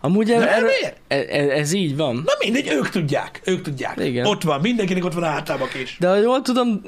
Amúgy 0.00 0.26
de 0.26 0.54
erről, 0.54 0.70
ez, 1.08 1.48
ez 1.48 1.72
így 1.72 1.96
van. 1.96 2.14
Na 2.14 2.32
mindegy, 2.38 2.68
ők 2.68 2.88
tudják, 2.88 3.40
ők 3.44 3.62
tudják. 3.62 3.98
Igen. 3.98 4.26
Ott 4.26 4.42
van, 4.42 4.60
mindenkinek 4.60 5.04
ott 5.04 5.14
van 5.14 5.22
a 5.22 5.42
is. 5.82 5.96
De 6.00 6.08
ha 6.08 6.16
jól 6.16 6.42
tudom, 6.42 6.82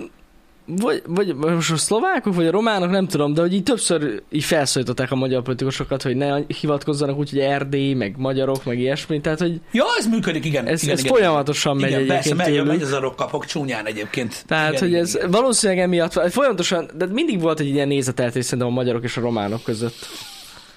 vagy, 0.77 1.03
vagy 1.07 1.35
most 1.37 1.71
a 1.71 1.77
szlovákok, 1.77 2.35
vagy 2.35 2.47
a 2.47 2.51
románok, 2.51 2.91
nem 2.91 3.07
tudom, 3.07 3.35
de 3.35 3.41
hogy 3.41 3.55
így 3.55 3.63
többször 3.63 4.23
így 4.31 4.45
felszólították 4.45 5.11
a 5.11 5.15
magyar 5.15 5.43
politikusokat, 5.43 6.03
hogy 6.03 6.17
ne 6.17 6.37
hivatkozzanak 6.61 7.19
úgy, 7.19 7.31
hogy 7.31 7.39
Erdély, 7.39 7.95
meg 7.95 8.15
magyarok, 8.19 8.65
meg 8.65 8.79
ilyesmi, 8.79 9.21
tehát 9.21 9.39
hogy 9.39 9.61
Ja, 9.73 9.85
ez 9.99 10.07
működik, 10.07 10.45
igen. 10.45 10.67
ez, 10.67 10.83
igen, 10.83 10.95
ez 10.95 11.01
igen. 11.05 11.13
folyamatosan 11.15 11.77
megy 11.77 11.91
Igen, 11.91 12.07
persze, 12.07 12.15
egyébként 12.15 12.37
megy, 12.37 12.47
tőlük. 12.57 12.67
megy 12.67 12.83
az 12.83 12.93
a 12.93 13.01
rokkapok 13.01 13.45
csúnyán 13.45 13.87
egyébként. 13.87 14.45
Tehát, 14.47 14.69
igen, 14.69 14.81
hogy 14.81 14.89
igen, 14.89 15.03
ez 15.03 15.15
igen. 15.15 15.31
valószínűleg 15.31 15.83
emiatt, 15.83 16.31
folyamatosan, 16.31 16.91
de 16.97 17.07
mindig 17.07 17.41
volt 17.41 17.61
egy 17.61 17.69
ilyen 17.69 17.89
nézeteltérés 17.89 18.45
szerintem 18.45 18.69
a 18.69 18.75
magyarok 18.75 19.05
és 19.05 19.17
a 19.17 19.21
románok 19.21 19.63
között. 19.63 19.95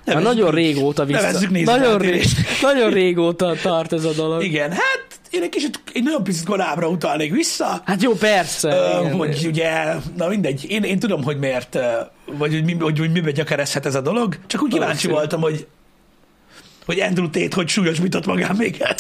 Már 0.06 0.22
nagyon 0.22 0.52
régóta 0.52 1.06
vissza. 1.06 1.22
Nevezzük 1.22 1.50
Nagyon, 1.50 1.98
ré, 1.98 2.22
nagyon 2.62 2.90
régóta 2.92 3.56
tart 3.62 3.94
ez 3.94 4.04
a 4.04 4.12
dolog. 4.12 4.44
Igen, 4.44 4.72
hát 4.72 5.08
én 5.30 5.42
egy 5.42 5.50
kicsit, 5.50 5.80
egy 5.94 6.04
nagyon 6.04 6.24
picit 6.24 6.46
korábbra 6.46 6.88
utalnék 6.88 7.32
vissza, 7.34 7.82
Hát 7.86 8.04
jó, 8.04 8.14
persze. 8.14 8.70
Ö, 8.70 9.00
igen. 9.00 9.16
hogy 9.18 9.46
ugye, 9.48 9.94
na 10.18 10.28
mindegy, 10.28 10.66
én, 10.70 10.84
én 10.84 11.00
tudom, 11.00 11.24
hogy 11.24 11.38
miért, 11.38 11.78
vagy 12.26 12.52
hogy, 12.52 12.64
mi, 12.64 12.76
hogy, 12.80 13.00
hogy 13.00 13.12
mibe 13.12 13.32
gyökerezhet 13.32 13.86
ez 13.86 13.96
a 13.96 14.02
dolog, 14.02 14.38
csak 14.48 14.62
úgy 14.62 14.72
kíváncsi 14.72 15.08
Valószínű. 15.08 15.14
voltam, 15.14 15.42
hogy 15.42 15.68
hogy 16.86 17.00
Andrew 17.00 17.30
Tate 17.30 17.56
hogy 17.56 17.68
súlyosbított 17.68 18.26
magán 18.26 18.56
még 18.56 18.76
el. 18.80 18.96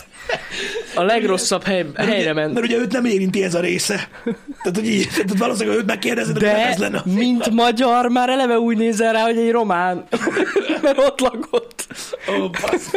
A 0.95 1.03
legrosszabb 1.03 1.63
hely, 1.63 1.83
Mert 1.83 1.97
helyre 2.09 2.21
ugye, 2.21 2.33
ment. 2.33 2.53
Mert 2.53 2.65
ugye 2.65 2.77
őt 2.77 2.91
nem 2.91 3.05
érinti 3.05 3.43
ez 3.43 3.55
a 3.55 3.59
része. 3.59 4.09
Tehát, 4.23 4.75
hogy 4.75 4.87
így, 4.87 5.07
tehát 5.09 5.37
valószínűleg, 5.37 5.77
őt 5.79 5.85
megkérdezed, 5.85 6.41
nem 6.41 6.55
ez 6.55 6.75
De, 6.77 6.81
lenne. 6.89 7.01
mint 7.05 7.49
magyar, 7.49 8.07
már 8.09 8.29
eleve 8.29 8.59
úgy 8.59 8.77
nézel 8.77 9.13
rá, 9.13 9.21
hogy 9.23 9.37
egy 9.37 9.51
román. 9.51 10.03
Mert 10.83 10.97
ott 10.97 11.19
lakott. 11.19 11.87
Ó, 12.29 12.49
bassz. 12.49 12.91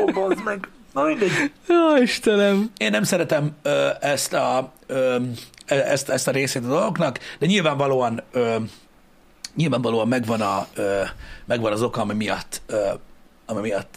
Ó, 0.00 0.04
bazd 0.04 0.44
meg. 0.44 0.68
Na 0.94 1.02
mindegy. 1.02 1.30
Jó, 1.68 1.96
Istenem. 2.02 2.70
Én 2.76 2.90
nem 2.90 3.02
szeretem 3.02 3.50
ö, 3.62 3.88
ezt, 4.00 4.32
a, 4.32 4.72
ö, 4.86 5.16
ezt, 5.66 6.08
ezt 6.08 6.28
a 6.28 6.30
részét 6.30 6.64
a 6.64 6.68
dolgoknak, 6.68 7.18
de 7.38 7.46
nyilvánvalóan 7.46 8.22
ö, 8.32 8.56
nyilvánvalóan 9.56 10.08
megvan, 10.08 10.40
a, 10.40 10.66
ö, 10.74 11.00
megvan 11.46 11.72
az 11.72 11.82
oka, 11.82 12.00
ami 12.00 12.14
miatt, 12.14 12.62
ö, 12.66 12.78
ami 13.46 13.60
miatt 13.60 13.94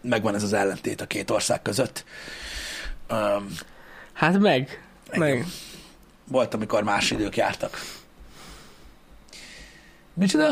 megvan 0.00 0.34
ez 0.34 0.42
az 0.42 0.52
ellentét 0.52 1.00
a 1.00 1.06
két 1.06 1.30
ország 1.30 1.62
között. 1.62 2.04
Ö, 3.08 3.36
Hát 4.12 4.38
meg. 4.38 4.82
Meg. 5.16 5.46
volt, 6.28 6.54
amikor 6.54 6.82
más 6.82 7.10
idők 7.10 7.36
jártak. 7.36 7.84
Micsoda? 10.14 10.48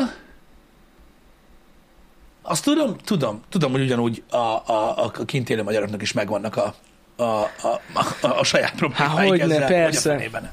Azt 2.41 2.63
tudom, 2.63 2.97
tudom, 2.97 3.43
tudom, 3.49 3.71
hogy 3.71 3.81
ugyanúgy 3.81 4.23
a, 4.29 4.35
a, 4.37 5.05
a 5.05 5.11
kint 5.25 5.49
élő 5.49 5.63
magyaroknak 5.63 6.01
is 6.01 6.11
megvannak 6.11 6.55
a, 6.55 6.75
a, 7.15 7.23
a, 7.23 7.81
a, 8.21 8.27
a 8.39 8.43
saját 8.43 8.75
problémáik 8.75 9.29
hogyne, 9.29 9.43
ezzel, 9.43 9.67
persze. 9.67 10.09
Hogy 10.09 10.17
a 10.17 10.29
fenében. 10.29 10.51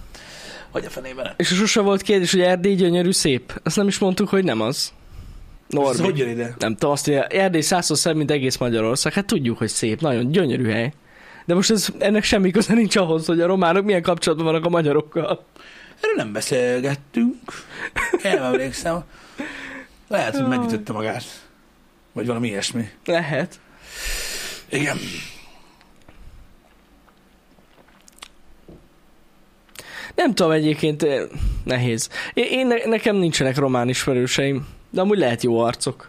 Hogy 0.70 0.84
a 0.84 0.90
fenében. 0.90 1.34
És 1.36 1.48
sose 1.48 1.80
volt 1.80 2.02
kérdés, 2.02 2.30
hogy 2.30 2.40
Erdély 2.40 2.74
gyönyörű 2.74 3.12
szép. 3.12 3.60
Azt 3.62 3.76
nem 3.76 3.88
is 3.88 3.98
mondtuk, 3.98 4.28
hogy 4.28 4.44
nem 4.44 4.60
az. 4.60 4.92
Ez 5.68 5.74
Norbi. 5.78 6.02
hogy 6.02 6.18
jön 6.18 6.28
ide? 6.28 6.54
Nem 6.58 6.72
tudom, 6.72 6.90
azt, 6.90 7.04
hogy 7.04 7.14
Erdély 7.14 7.60
százszor 7.60 7.96
szebb, 7.96 8.16
mint 8.16 8.30
egész 8.30 8.56
Magyarország. 8.56 9.12
Hát 9.12 9.26
tudjuk, 9.26 9.58
hogy 9.58 9.68
szép, 9.68 10.00
nagyon 10.00 10.30
gyönyörű 10.30 10.68
hely. 10.68 10.92
De 11.44 11.54
most 11.54 11.70
ez, 11.70 11.88
ennek 11.98 12.24
semmi 12.24 12.50
köze 12.50 12.74
nincs 12.74 12.96
ahhoz, 12.96 13.26
hogy 13.26 13.40
a 13.40 13.46
románok 13.46 13.84
milyen 13.84 14.02
kapcsolatban 14.02 14.46
vannak 14.46 14.64
a 14.64 14.68
magyarokkal. 14.68 15.44
Erről 16.00 16.16
nem 16.16 16.32
beszélgettünk. 16.32 17.34
Én 18.24 18.36
emlékszem. 18.36 19.04
Lehet, 20.08 20.36
hogy 20.36 20.48
megütötte 20.48 20.92
magát. 20.92 21.22
Vagy 22.12 22.26
valami 22.26 22.48
ilyesmi. 22.48 22.88
Lehet. 23.04 23.60
Igen. 24.68 24.96
Nem 30.14 30.34
tudom 30.34 30.52
egyébként, 30.52 31.02
eh, 31.02 31.22
nehéz. 31.64 32.08
Én, 32.34 32.44
én 32.50 32.66
ne- 32.66 32.84
nekem 32.84 33.16
nincsenek 33.16 33.56
román 33.56 33.88
ismerőseim, 33.88 34.66
de 34.96 35.02
amúgy 35.02 35.18
lehet 35.18 35.42
jó 35.42 35.58
arcok. 35.58 36.08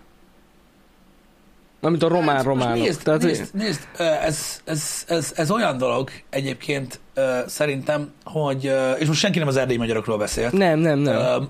Amit 1.82 2.04
a 2.04 2.10
Hát, 2.10 2.14
most 2.14 2.26
román-románok. 2.26 2.84
Nézd, 2.84 3.04
Tehát, 3.04 3.22
nézd, 3.22 3.54
nézd 3.54 3.88
ez, 3.98 4.62
ez, 4.66 5.06
ez, 5.08 5.34
ez, 5.36 5.52
olyan 5.52 5.78
dolog 5.78 6.10
egyébként 6.30 7.00
szerintem, 7.46 8.12
hogy, 8.24 8.72
és 8.98 9.08
most 9.08 9.20
senki 9.20 9.40
nem 9.40 9.48
az 9.48 9.56
erdélyi 9.56 9.78
magyarokról 9.78 10.18
beszélt. 10.18 10.52
nem, 10.54 10.80
nem, 10.80 11.00
nem. 11.00 11.16
Ö, 11.16 11.44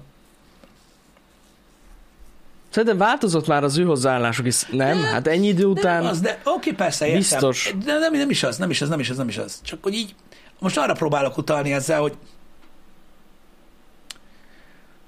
Szerintem 2.69 2.97
változott 2.97 3.47
már 3.47 3.63
az 3.63 3.77
ő 3.77 3.83
hozzáállásuk 3.83 4.45
is. 4.45 4.63
Nem? 4.63 5.03
Hát 5.03 5.27
ennyi 5.27 5.47
idő 5.47 5.61
de 5.61 5.67
után... 5.67 6.01
nem 6.01 6.11
az, 6.11 6.19
de 6.19 6.41
oké, 6.43 6.71
persze, 6.71 7.05
értem. 7.05 7.19
Biztos. 7.19 7.73
De 7.85 7.97
nem, 7.97 8.13
nem 8.13 8.29
is 8.29 8.43
az, 8.43 8.57
nem 8.57 8.69
is 8.69 8.81
az, 8.81 8.89
nem 8.89 8.99
is 8.99 9.09
az, 9.09 9.17
nem 9.17 9.27
is 9.27 9.37
az. 9.37 9.59
Csak 9.63 9.83
hogy 9.83 9.93
így, 9.93 10.15
most 10.59 10.77
arra 10.77 10.93
próbálok 10.93 11.37
utalni 11.37 11.73
ezzel, 11.73 12.01
hogy 12.01 12.17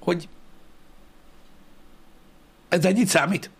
hogy 0.00 0.28
ez 2.70 2.84
ennyit 2.84 3.08
számít? 3.08 3.50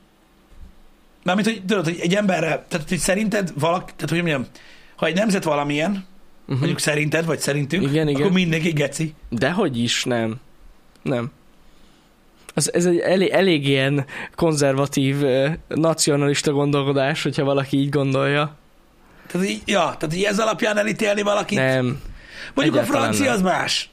Mármint, 1.22 1.48
hogy 1.48 1.62
tudod, 1.64 1.84
hogy 1.84 1.98
egy 2.00 2.14
emberre, 2.14 2.64
tehát 2.68 2.88
hogy 2.88 2.98
szerinted 2.98 3.52
valaki, 3.58 3.92
tehát 3.96 4.10
hogy 4.10 4.18
mondjam, 4.18 4.46
ha 4.96 5.06
egy 5.06 5.14
nemzet 5.14 5.44
valamilyen, 5.44 5.90
uh-huh. 5.90 6.58
mondjuk 6.58 6.78
szerinted, 6.78 7.24
vagy 7.26 7.38
szerintünk. 7.38 7.82
Igen, 7.82 8.08
igen. 8.08 8.20
akkor 8.20 8.32
mindenki 8.32 8.70
geci. 8.70 9.14
Dehogy 9.28 9.78
is, 9.78 10.04
nem. 10.04 10.40
Nem. 11.02 11.30
Az, 12.54 12.74
ez 12.74 12.86
egy 12.86 12.98
elég, 12.98 13.28
elég 13.28 13.68
ilyen 13.68 14.04
konzervatív, 14.34 15.16
nacionalista 15.68 16.52
gondolkodás, 16.52 17.22
hogyha 17.22 17.44
valaki 17.44 17.78
így 17.78 17.88
gondolja. 17.88 18.56
Tehát 19.26 19.48
így, 19.48 19.62
ja, 19.64 19.94
tehát 19.98 20.14
így 20.14 20.22
ez 20.22 20.38
alapján 20.38 20.78
elítélni 20.78 21.22
valakit. 21.22 21.58
Nem. 21.58 22.00
Mondjuk 22.54 22.76
a 22.76 22.80
egyáltalán 22.80 23.02
francia 23.02 23.24
nem. 23.24 23.34
az 23.34 23.42
más. 23.42 23.90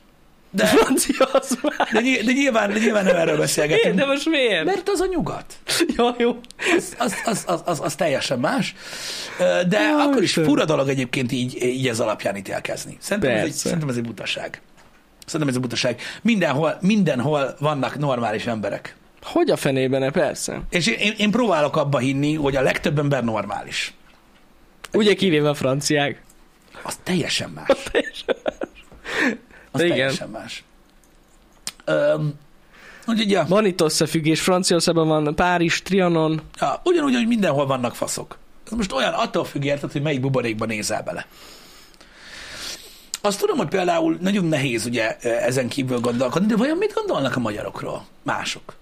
De, 0.50 0.66
Francia 0.66 1.26
az 1.26 1.58
már. 1.62 1.88
de, 1.92 2.00
ny- 2.00 2.24
de, 2.24 2.32
nyilván, 2.32 2.74
de 2.74 2.80
nyilván 2.80 3.04
nem 3.06 3.16
erről 3.16 3.24
Miért? 3.24 3.40
beszélgetünk. 3.40 3.96
De 3.96 4.06
most 4.06 4.30
miért? 4.30 4.66
Mert 4.66 4.90
az 4.90 5.00
a 5.00 5.06
nyugat. 5.06 5.54
Ja, 5.96 6.16
jó. 6.18 6.40
Az, 6.78 6.96
az, 6.98 7.14
az, 7.26 7.44
az, 7.48 7.62
az, 7.66 7.80
az 7.84 7.96
teljesen 7.96 8.40
más. 8.40 8.76
De 9.68 9.80
Jaj, 9.80 10.02
akkor 10.02 10.24
is 10.24 10.34
fura 10.34 10.66
dolog 10.66 10.90
egyébként 10.90 11.32
így, 11.32 11.64
így 11.64 11.88
ez 11.88 12.00
alapján 12.00 12.36
ítélkezni. 12.36 12.98
Szerintem 13.00 13.32
ez, 13.32 13.44
egy, 13.44 13.52
szerintem 13.52 13.90
ez 13.90 13.96
egy 13.96 14.04
butaság. 14.04 14.62
Szerintem 15.26 15.50
ez 15.50 15.56
egy 15.56 15.62
butaság. 15.62 16.02
Mindenhol, 16.22 16.78
mindenhol 16.82 17.56
vannak 17.60 17.98
normális 17.98 18.46
emberek. 18.46 18.96
Hogy 19.24 19.50
a 19.50 19.56
fenében, 19.56 20.12
persze. 20.12 20.62
És 20.70 20.88
én, 20.88 21.14
én, 21.18 21.32
próbálok 21.32 21.76
abba 21.76 21.98
hinni, 21.98 22.36
hogy 22.36 22.56
a 22.56 22.62
legtöbb 22.62 23.00
ember 23.00 23.24
normális. 23.24 23.94
Ugye 24.94 25.14
kivéve 25.14 25.50
a 25.50 25.54
franciák. 25.54 26.22
Az 26.84 26.96
teljesen 27.04 27.50
más. 27.50 27.68
Az 29.28 29.47
Igen. 29.86 29.98
teljesen 29.98 30.30
más. 30.30 30.64
Öm, 31.86 32.34
úgyhogy, 33.08 33.30
ja, 33.32 33.46
Van 33.48 33.66
itt 33.66 33.82
összefüggés, 33.82 34.42
Franciaországban 34.42 35.08
van 35.08 35.36
Párizs, 35.36 35.82
Trianon. 35.82 36.42
ja, 36.60 36.82
ugyanúgy, 36.84 37.14
hogy 37.16 37.28
mindenhol 37.28 37.66
vannak 37.66 37.96
faszok. 37.96 38.38
Ez 38.66 38.72
most 38.78 38.92
olyan, 38.92 39.14
attól 39.14 39.46
függ 39.46 39.64
érted, 39.64 39.92
hogy 39.92 40.02
melyik 40.02 40.22
buborékban 40.22 40.68
nézel 40.68 41.04
bele. 41.04 41.26
Azt 43.22 43.40
tudom, 43.40 43.58
hogy 43.58 43.68
például 43.68 44.18
nagyon 44.22 44.46
nehéz 44.46 44.86
ugye 44.86 45.18
ezen 45.20 45.68
kívül 45.68 46.00
gondolkodni, 46.00 46.48
de 46.48 46.56
vajon 46.56 46.78
mit 46.78 46.94
gondolnak 46.94 47.36
a 47.36 47.40
magyarokról? 47.40 48.06
Mások. 48.24 48.76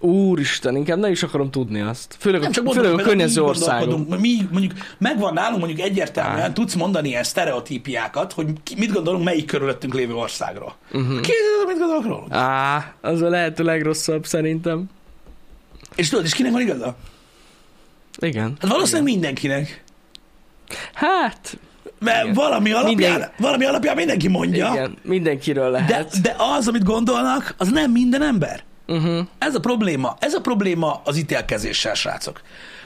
Úristen, 0.00 0.76
inkább 0.76 0.98
nem 0.98 1.10
is 1.10 1.22
akarom 1.22 1.50
tudni 1.50 1.80
azt. 1.80 2.16
Főleg, 2.18 2.40
Nem 2.40 2.52
csak 2.52 2.64
mondom, 2.64 2.84
főleg 2.84 2.98
a 3.00 3.02
környező 3.02 3.42
országok. 3.42 4.18
Mi 4.20 4.36
mondjuk 4.52 4.72
megvan 4.98 5.32
nálunk 5.32 5.58
mondjuk 5.58 5.80
egyértelműen, 5.88 6.40
Á. 6.40 6.52
tudsz 6.52 6.74
mondani 6.74 7.08
ilyen 7.08 7.22
sztereotípiákat, 7.22 8.32
hogy 8.32 8.46
ki, 8.62 8.74
mit 8.78 8.92
gondolunk 8.92 9.24
melyik 9.24 9.46
körülöttünk 9.46 9.94
lévő 9.94 10.14
országról. 10.14 10.74
Uh-huh. 10.86 11.06
Kérdezed, 11.08 11.66
mit 11.66 11.78
gondolok 11.78 12.04
róluk? 12.06 12.26
Á, 12.32 12.92
az 13.00 13.22
a 13.22 13.28
lehető 13.28 13.64
legrosszabb 13.64 14.26
szerintem. 14.26 14.84
És 15.94 16.08
tudod, 16.08 16.24
és 16.24 16.34
kinek 16.34 16.52
van 16.52 16.60
igaza? 16.60 16.96
Igen. 18.18 18.56
Hát 18.60 18.70
valószínűleg 18.70 19.04
mindenkinek. 19.12 19.84
Hát, 20.94 21.58
Mert 21.98 22.22
Igen. 22.22 22.34
valami 22.34 22.72
alapján, 22.72 23.10
Minden- 23.10 23.30
valami 23.38 23.64
alapján 23.64 23.96
mindenki 23.96 24.28
mondja, 24.28 24.70
igen, 24.72 24.96
mindenkiről 25.02 25.70
de, 25.70 25.78
lehet. 25.78 26.20
de 26.20 26.34
az, 26.56 26.68
amit 26.68 26.84
gondolnak, 26.84 27.54
az 27.58 27.68
nem 27.68 27.90
minden 27.90 28.22
ember. 28.22 28.62
Uh-huh. 28.90 29.26
Ez 29.38 29.54
a 29.54 29.60
probléma. 29.60 30.16
Ez 30.18 30.34
a 30.34 30.40
probléma 30.40 31.00
az 31.04 31.16
ítélkezéssel, 31.16 31.94
srácok. 31.94 32.40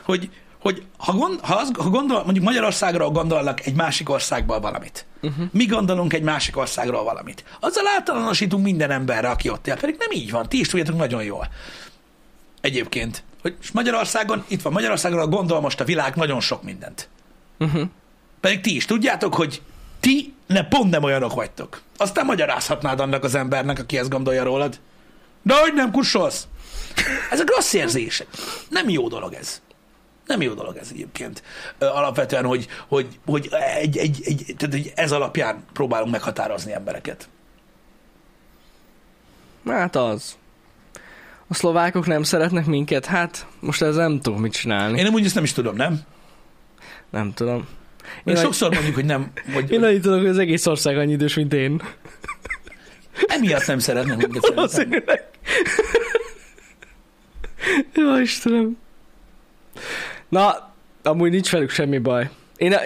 Hogy, 0.05 0.31
hogy 0.61 0.83
ha, 0.97 1.13
gond, 1.13 1.41
ha, 1.41 1.55
az, 1.55 1.71
ha 1.79 1.89
gondol, 1.89 2.25
mondjuk 2.25 2.45
Magyarországról 2.45 3.11
gondolnak 3.11 3.67
egy 3.67 3.75
másik 3.75 4.11
országból 4.11 4.61
valamit. 4.61 5.07
Uh-huh. 5.23 5.47
Mi 5.53 5.65
gondolunk 5.65 6.13
egy 6.13 6.23
másik 6.23 6.57
országról 6.57 7.05
valamit. 7.05 7.45
Azzal 7.61 7.85
általánosítunk 7.97 8.65
minden 8.65 8.91
emberre, 8.91 9.29
aki 9.29 9.49
ott 9.49 9.67
él. 9.67 9.77
Pedig 9.77 9.97
nem 9.99 10.11
így 10.11 10.31
van. 10.31 10.49
Ti 10.49 10.59
is 10.59 10.69
tudjátok 10.69 10.97
nagyon 10.97 11.23
jól. 11.23 11.49
Egyébként. 12.61 13.23
Hogy 13.43 13.57
Magyarországon, 13.73 14.45
itt 14.49 14.63
van 14.63 14.73
Magyarországról 14.73 15.27
gondol 15.27 15.61
most 15.61 15.81
a 15.81 15.85
világ 15.85 16.15
nagyon 16.15 16.41
sok 16.41 16.63
mindent. 16.63 17.09
Uh-huh. 17.59 17.83
Pedig 18.41 18.61
ti 18.61 18.75
is 18.75 18.85
tudjátok, 18.85 19.35
hogy 19.35 19.63
ti 20.01 20.35
ne 20.47 20.65
pont 20.65 20.91
nem 20.91 21.03
olyanok 21.03 21.35
vagytok. 21.35 21.83
Aztán 21.97 22.25
magyarázhatnád 22.25 23.01
annak 23.01 23.25
az 23.25 23.35
embernek, 23.35 23.79
aki 23.79 23.99
ezt 23.99 24.11
gondolja 24.11 24.43
rólad. 24.43 24.79
De 25.45 25.55
hogy 25.55 25.75
nem 25.75 25.91
kussolsz? 25.91 26.47
Ezek 27.31 27.51
rossz 27.55 27.73
érzések. 27.73 28.27
Nem 28.69 28.89
jó 28.89 29.09
dolog 29.09 29.33
ez. 29.33 29.63
Nem 30.27 30.43
jó 30.43 30.53
dolog 30.53 30.77
ez 30.77 30.89
egyébként. 30.93 31.43
Alapvetően, 31.79 32.45
hogy, 32.45 32.67
hogy, 32.89 33.07
hogy, 33.27 33.49
egy, 33.81 33.97
egy, 33.97 34.21
egy, 34.25 34.55
tehát, 34.57 34.75
hogy 34.75 34.93
ez 34.95 35.13
alapján 35.13 35.65
próbálunk 35.73 36.11
meghatározni 36.11 36.73
embereket. 36.73 37.29
Hát 39.67 39.97
az. 39.97 40.37
A 41.47 41.55
szlovákok 41.55 42.07
nem 42.07 42.23
szeretnek 42.23 42.67
minket? 42.67 43.07
Hát, 43.07 43.47
most 43.61 43.83
ez 43.83 43.97
nem 43.97 44.21
tudok 44.21 44.39
mit 44.39 44.53
csinálni. 44.53 44.99
Én 44.99 45.05
nem 45.05 45.13
úgy 45.13 45.25
ezt 45.25 45.35
nem 45.35 45.45
is 45.45 45.53
tudom, 45.53 45.77
nem? 45.77 46.01
Nem 47.11 47.33
tudom. 47.35 47.69
Én 48.25 48.35
Én, 48.35 48.43
sokszor 48.43 48.73
mondjuk, 48.75 48.95
hogy 48.95 49.05
nem, 49.05 49.33
hogy, 49.53 49.71
én 49.71 49.85
annyit 49.85 50.03
tudok, 50.03 50.21
hogy 50.21 50.29
az 50.29 50.39
egész 50.39 50.67
ország 50.67 50.99
annyi 50.99 51.13
idős, 51.13 51.35
mint 51.35 51.53
én. 51.53 51.83
emiatt 53.27 53.67
nem 53.67 53.79
szeretnek 53.79 54.17
minket. 54.17 54.55
Valószínűleg. 54.55 55.34
Jó, 57.95 58.17
Istenem. 58.17 58.77
Na, 60.29 60.73
amúgy 61.03 61.31
nincs 61.31 61.51
velük 61.51 61.71
semmi 61.71 61.99
baj. 61.99 62.31
Én 62.57 62.73
a... 62.73 62.81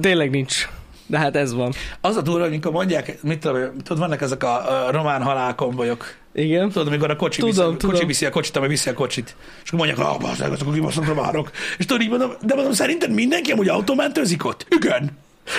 tényleg 0.00 0.30
nincs. 0.30 0.68
De 1.06 1.18
hát 1.18 1.36
ez 1.36 1.52
van. 1.52 1.72
Az 2.00 2.16
a 2.16 2.22
durva, 2.22 2.44
amikor 2.44 2.72
mondják, 2.72 3.22
mit 3.22 3.38
tudom, 3.38 3.76
tudod, 3.76 3.98
vannak 3.98 4.20
ezek 4.20 4.42
a, 4.42 4.86
a 4.86 4.90
román 4.90 5.22
halálkonvojok. 5.22 6.14
Igen. 6.32 6.68
Tudod, 6.68 6.86
amikor 6.86 7.10
a 7.10 7.16
kocsi, 7.16 7.40
Tudom, 7.40 7.54
viszi, 7.54 7.76
tudom. 7.76 7.90
kocsi 7.90 8.06
viszi 8.06 8.26
a 8.26 8.30
kocsit, 8.30 8.56
ami 8.56 8.68
viszi 8.68 8.88
a 8.88 8.94
kocsit. 8.94 9.36
És 9.64 9.70
akkor 9.70 9.86
mondják, 9.86 10.08
ah, 10.08 10.20
bazd 10.20 10.40
meg, 10.40 10.52
azok 10.52 10.68
a 10.68 10.72
kibaszott 10.72 11.06
románok. 11.06 11.50
És 11.78 11.84
tudod, 11.84 12.02
így 12.02 12.08
mondom, 12.08 12.32
de 12.42 12.54
mondom, 12.54 12.72
szerinted 12.72 13.10
mindenki 13.10 13.52
amúgy 13.52 13.68
autómentőzik 13.68 14.44
ott? 14.44 14.66
Igen. 14.68 15.18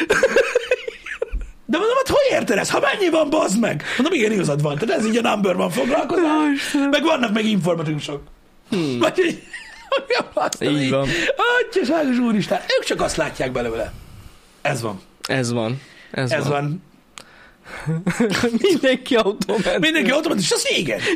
De 1.70 1.78
mondom, 1.78 1.96
hát 1.98 2.08
hogy 2.08 2.28
érted 2.38 2.58
ezt? 2.58 2.72
Ha 2.72 2.80
mennyi 2.80 3.10
van, 3.10 3.30
bazd 3.30 3.60
meg? 3.60 3.84
Mondom, 3.98 4.20
igen, 4.20 4.32
igazad 4.32 4.62
van. 4.62 4.78
Tehát 4.78 5.00
ez 5.00 5.06
így 5.06 5.18
a 5.18 5.22
number 5.30 5.56
van 5.56 5.70
foglalkozás. 5.70 6.74
Meg 6.92 7.04
vannak 7.04 7.34
meg 7.34 7.46
informatikusok. 7.46 8.22
Hmm. 8.70 9.00
Vagy, 9.00 9.16
hogy- 9.16 9.44
Így 10.60 10.90
van. 10.90 11.08
Atyaságos 11.70 12.18
úristen, 12.18 12.58
ők 12.58 12.86
csak 12.86 13.02
azt 13.02 13.16
látják 13.16 13.52
belőle. 13.52 13.94
Ez 14.62 14.82
van. 14.82 15.02
Ez 15.28 15.52
van. 15.52 15.82
Ez, 16.12 16.32
Ez 16.32 16.48
van. 16.48 16.52
van. 16.52 16.84
Mindenki 18.72 19.16
automat. 19.16 19.80
Mindenki 19.80 20.12
automatikus, 20.12 20.52
az 20.52 20.68
igen. 20.78 21.00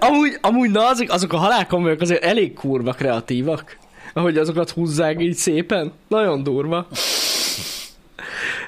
Amúgy, 0.00 0.38
amúgy 0.40 0.70
na, 0.70 0.86
azok, 0.86 1.10
azok 1.10 1.32
a 1.32 1.36
halálkomolyak 1.36 2.00
azért 2.00 2.24
elég 2.24 2.54
kurva 2.54 2.92
kreatívak. 2.92 3.76
Ahogy 4.14 4.38
azokat 4.38 4.70
húzzák 4.70 5.20
így 5.22 5.34
szépen. 5.36 5.92
Nagyon 6.08 6.42
durva. 6.42 6.86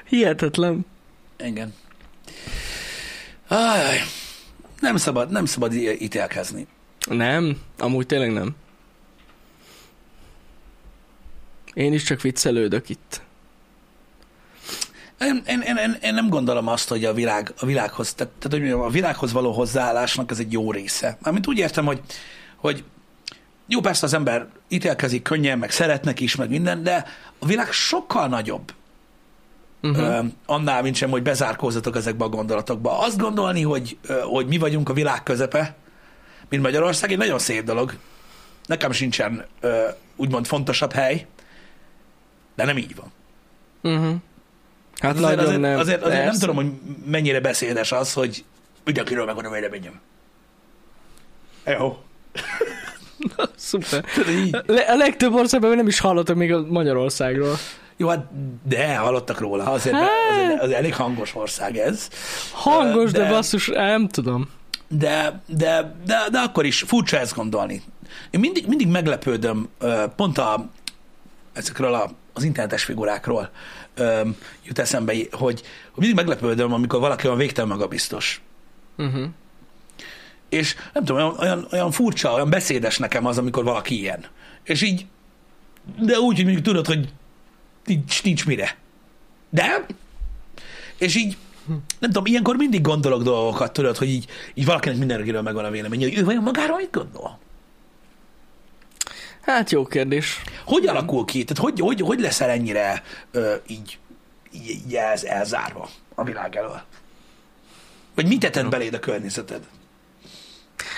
Hihetetlen. 0.07 0.85
Igen. 1.37 1.73
Aj, 3.47 3.97
nem 4.79 4.97
szabad, 4.97 5.29
nem 5.29 5.45
szabad 5.45 5.73
ítélkezni. 5.73 6.67
Nem, 7.09 7.57
amúgy 7.77 8.05
tényleg 8.05 8.31
nem. 8.31 8.55
Én 11.73 11.93
is 11.93 12.03
csak 12.03 12.21
viccelődök 12.21 12.89
itt. 12.89 13.21
Én, 15.19 15.43
én, 15.47 15.61
én, 15.61 15.97
én, 16.01 16.13
nem 16.13 16.29
gondolom 16.29 16.67
azt, 16.67 16.89
hogy 16.89 17.05
a, 17.05 17.13
világ, 17.13 17.53
a 17.59 17.65
világhoz, 17.65 18.13
tehát, 18.13 18.33
tehát 18.39 18.67
hogy 18.67 18.71
a 18.71 18.89
világhoz 18.89 19.31
való 19.31 19.51
hozzáállásnak 19.51 20.31
ez 20.31 20.39
egy 20.39 20.51
jó 20.51 20.71
része. 20.71 21.17
Mármint 21.21 21.47
úgy 21.47 21.57
értem, 21.57 21.85
hogy, 21.85 22.01
hogy 22.55 22.83
jó, 23.67 23.79
persze 23.79 24.05
az 24.05 24.13
ember 24.13 24.47
ítélkezik 24.67 25.21
könnyen, 25.21 25.59
meg 25.59 25.71
szeretnek 25.71 26.19
is, 26.19 26.35
meg 26.35 26.49
minden, 26.49 26.83
de 26.83 27.05
a 27.39 27.45
világ 27.45 27.71
sokkal 27.71 28.27
nagyobb 28.27 28.73
Uh-huh. 29.85 30.19
uh, 30.19 30.25
annál, 30.45 30.81
mint 30.81 30.95
sem, 30.95 31.09
hogy 31.09 31.21
bezárkózzatok 31.21 31.95
ezekbe 31.95 32.23
a 32.23 32.29
gondolatokba. 32.29 32.99
Azt 32.99 33.17
gondolni, 33.17 33.61
hogy, 33.61 33.97
hogy 34.23 34.47
mi 34.47 34.57
vagyunk 34.57 34.89
a 34.89 34.93
világ 34.93 35.23
közepe, 35.23 35.75
mint 36.49 36.63
Magyarország, 36.63 37.11
egy 37.11 37.17
nagyon 37.17 37.39
szép 37.39 37.63
dolog. 37.63 37.93
Nekem 38.65 38.91
sincsen 38.91 39.45
úgymond 40.15 40.45
fontosabb 40.45 40.91
hely, 40.91 41.25
de 42.55 42.65
nem 42.65 42.77
így 42.77 42.95
van. 42.95 43.11
Uh-huh. 43.93 44.15
Hát 44.99 45.17
azért, 45.17 45.39
azért, 45.39 45.59
nem. 45.59 45.79
azért, 45.79 46.03
azért 46.03 46.25
nem 46.25 46.39
tudom, 46.39 46.55
hogy 46.55 46.71
mennyire 47.05 47.39
beszédes 47.39 47.91
az, 47.91 48.13
hogy 48.13 48.43
mindenkiről 48.83 49.25
megvan 49.25 49.45
a 49.45 49.49
véleményem. 49.49 49.99
Jó. 51.65 52.03
Szuper. 53.55 54.05
Le- 54.65 54.81
a 54.81 54.95
legtöbb 54.95 55.33
országban 55.33 55.75
nem 55.75 55.87
is 55.87 55.99
hallottak 55.99 56.35
még 56.35 56.53
a 56.53 56.65
Magyarországról. 56.65 57.55
Jó, 57.97 58.07
hát 58.07 58.27
de 58.67 58.97
hallottak 58.97 59.39
róla. 59.39 59.63
Azért, 59.63 59.95
azért, 60.31 60.61
azért 60.61 60.77
elég 60.77 60.95
hangos 60.95 61.35
ország 61.35 61.77
ez. 61.77 62.09
Hangos, 62.51 63.11
de, 63.11 63.19
De- 63.19 63.29
basszus, 63.29 63.67
nem 63.67 64.07
tudom. 64.07 64.49
De, 64.87 65.41
de, 65.47 65.95
de, 66.05 66.17
de 66.31 66.39
akkor 66.39 66.65
is 66.65 66.81
furcsa 66.81 67.19
ezt 67.19 67.35
gondolni. 67.35 67.81
Én 68.29 68.39
mindig, 68.39 68.67
mindig 68.67 68.87
meglepődöm, 68.87 69.69
pont 70.15 70.37
a, 70.37 70.69
ezekről 71.53 71.93
a, 71.93 72.11
az 72.33 72.43
internetes 72.43 72.83
figurákról 72.83 73.49
jut 74.63 74.79
eszembe, 74.79 75.13
hogy, 75.13 75.61
hogy 75.91 76.05
mindig 76.05 76.15
meglepődöm, 76.15 76.73
amikor 76.73 76.99
valaki 76.99 77.25
olyan 77.25 77.37
végtelen 77.37 77.69
magabiztos. 77.69 78.41
Uh-huh. 78.97 79.25
És 80.49 80.75
nem 80.93 81.05
tudom, 81.05 81.21
olyan, 81.21 81.37
olyan, 81.39 81.67
olyan 81.71 81.91
furcsa, 81.91 82.33
olyan 82.33 82.49
beszédes 82.49 82.97
nekem 82.97 83.25
az, 83.25 83.37
amikor 83.37 83.63
valaki 83.63 83.99
ilyen. 83.99 84.25
És 84.63 84.81
így, 84.81 85.05
de 85.99 86.19
úgy, 86.19 86.35
hogy 86.35 86.43
mondjuk 86.43 86.65
tudod, 86.65 86.85
hogy 86.85 87.09
nincs, 87.85 88.23
nincs 88.23 88.45
mire. 88.45 88.77
De, 89.49 89.85
és 90.97 91.15
így, 91.15 91.37
nem 91.99 92.11
tudom, 92.11 92.25
ilyenkor 92.25 92.55
mindig 92.55 92.81
gondolok 92.81 93.23
dolgokat, 93.23 93.73
tudod, 93.73 93.97
hogy 93.97 94.09
így, 94.09 94.25
így 94.53 94.65
valakinek 94.65 94.97
mindenkiről 94.97 95.41
megvan 95.41 95.65
a 95.65 95.69
véleménye, 95.69 96.05
hogy 96.07 96.17
ő 96.17 96.23
vajon 96.23 96.43
magáról 96.43 96.77
mit 96.77 96.91
gondol? 96.91 97.39
Hát 99.41 99.71
jó 99.71 99.85
kérdés. 99.85 100.41
Hogy 100.65 100.87
alakul 100.87 101.25
ki? 101.25 101.43
Tehát 101.43 101.63
hogy, 101.63 101.79
hogy, 101.79 102.01
hogy 102.01 102.19
leszel 102.19 102.49
ennyire 102.49 103.03
ö, 103.31 103.55
így, 103.67 103.97
így, 104.51 104.69
így 104.69 104.95
ez 104.95 105.23
elzárva 105.23 105.89
a 106.15 106.23
világ 106.23 106.55
elől? 106.55 106.81
Vagy 108.15 108.27
mit 108.27 108.39
tetted 108.39 108.69
beléd 108.69 108.93
a 108.93 108.99
környezeted? 108.99 109.61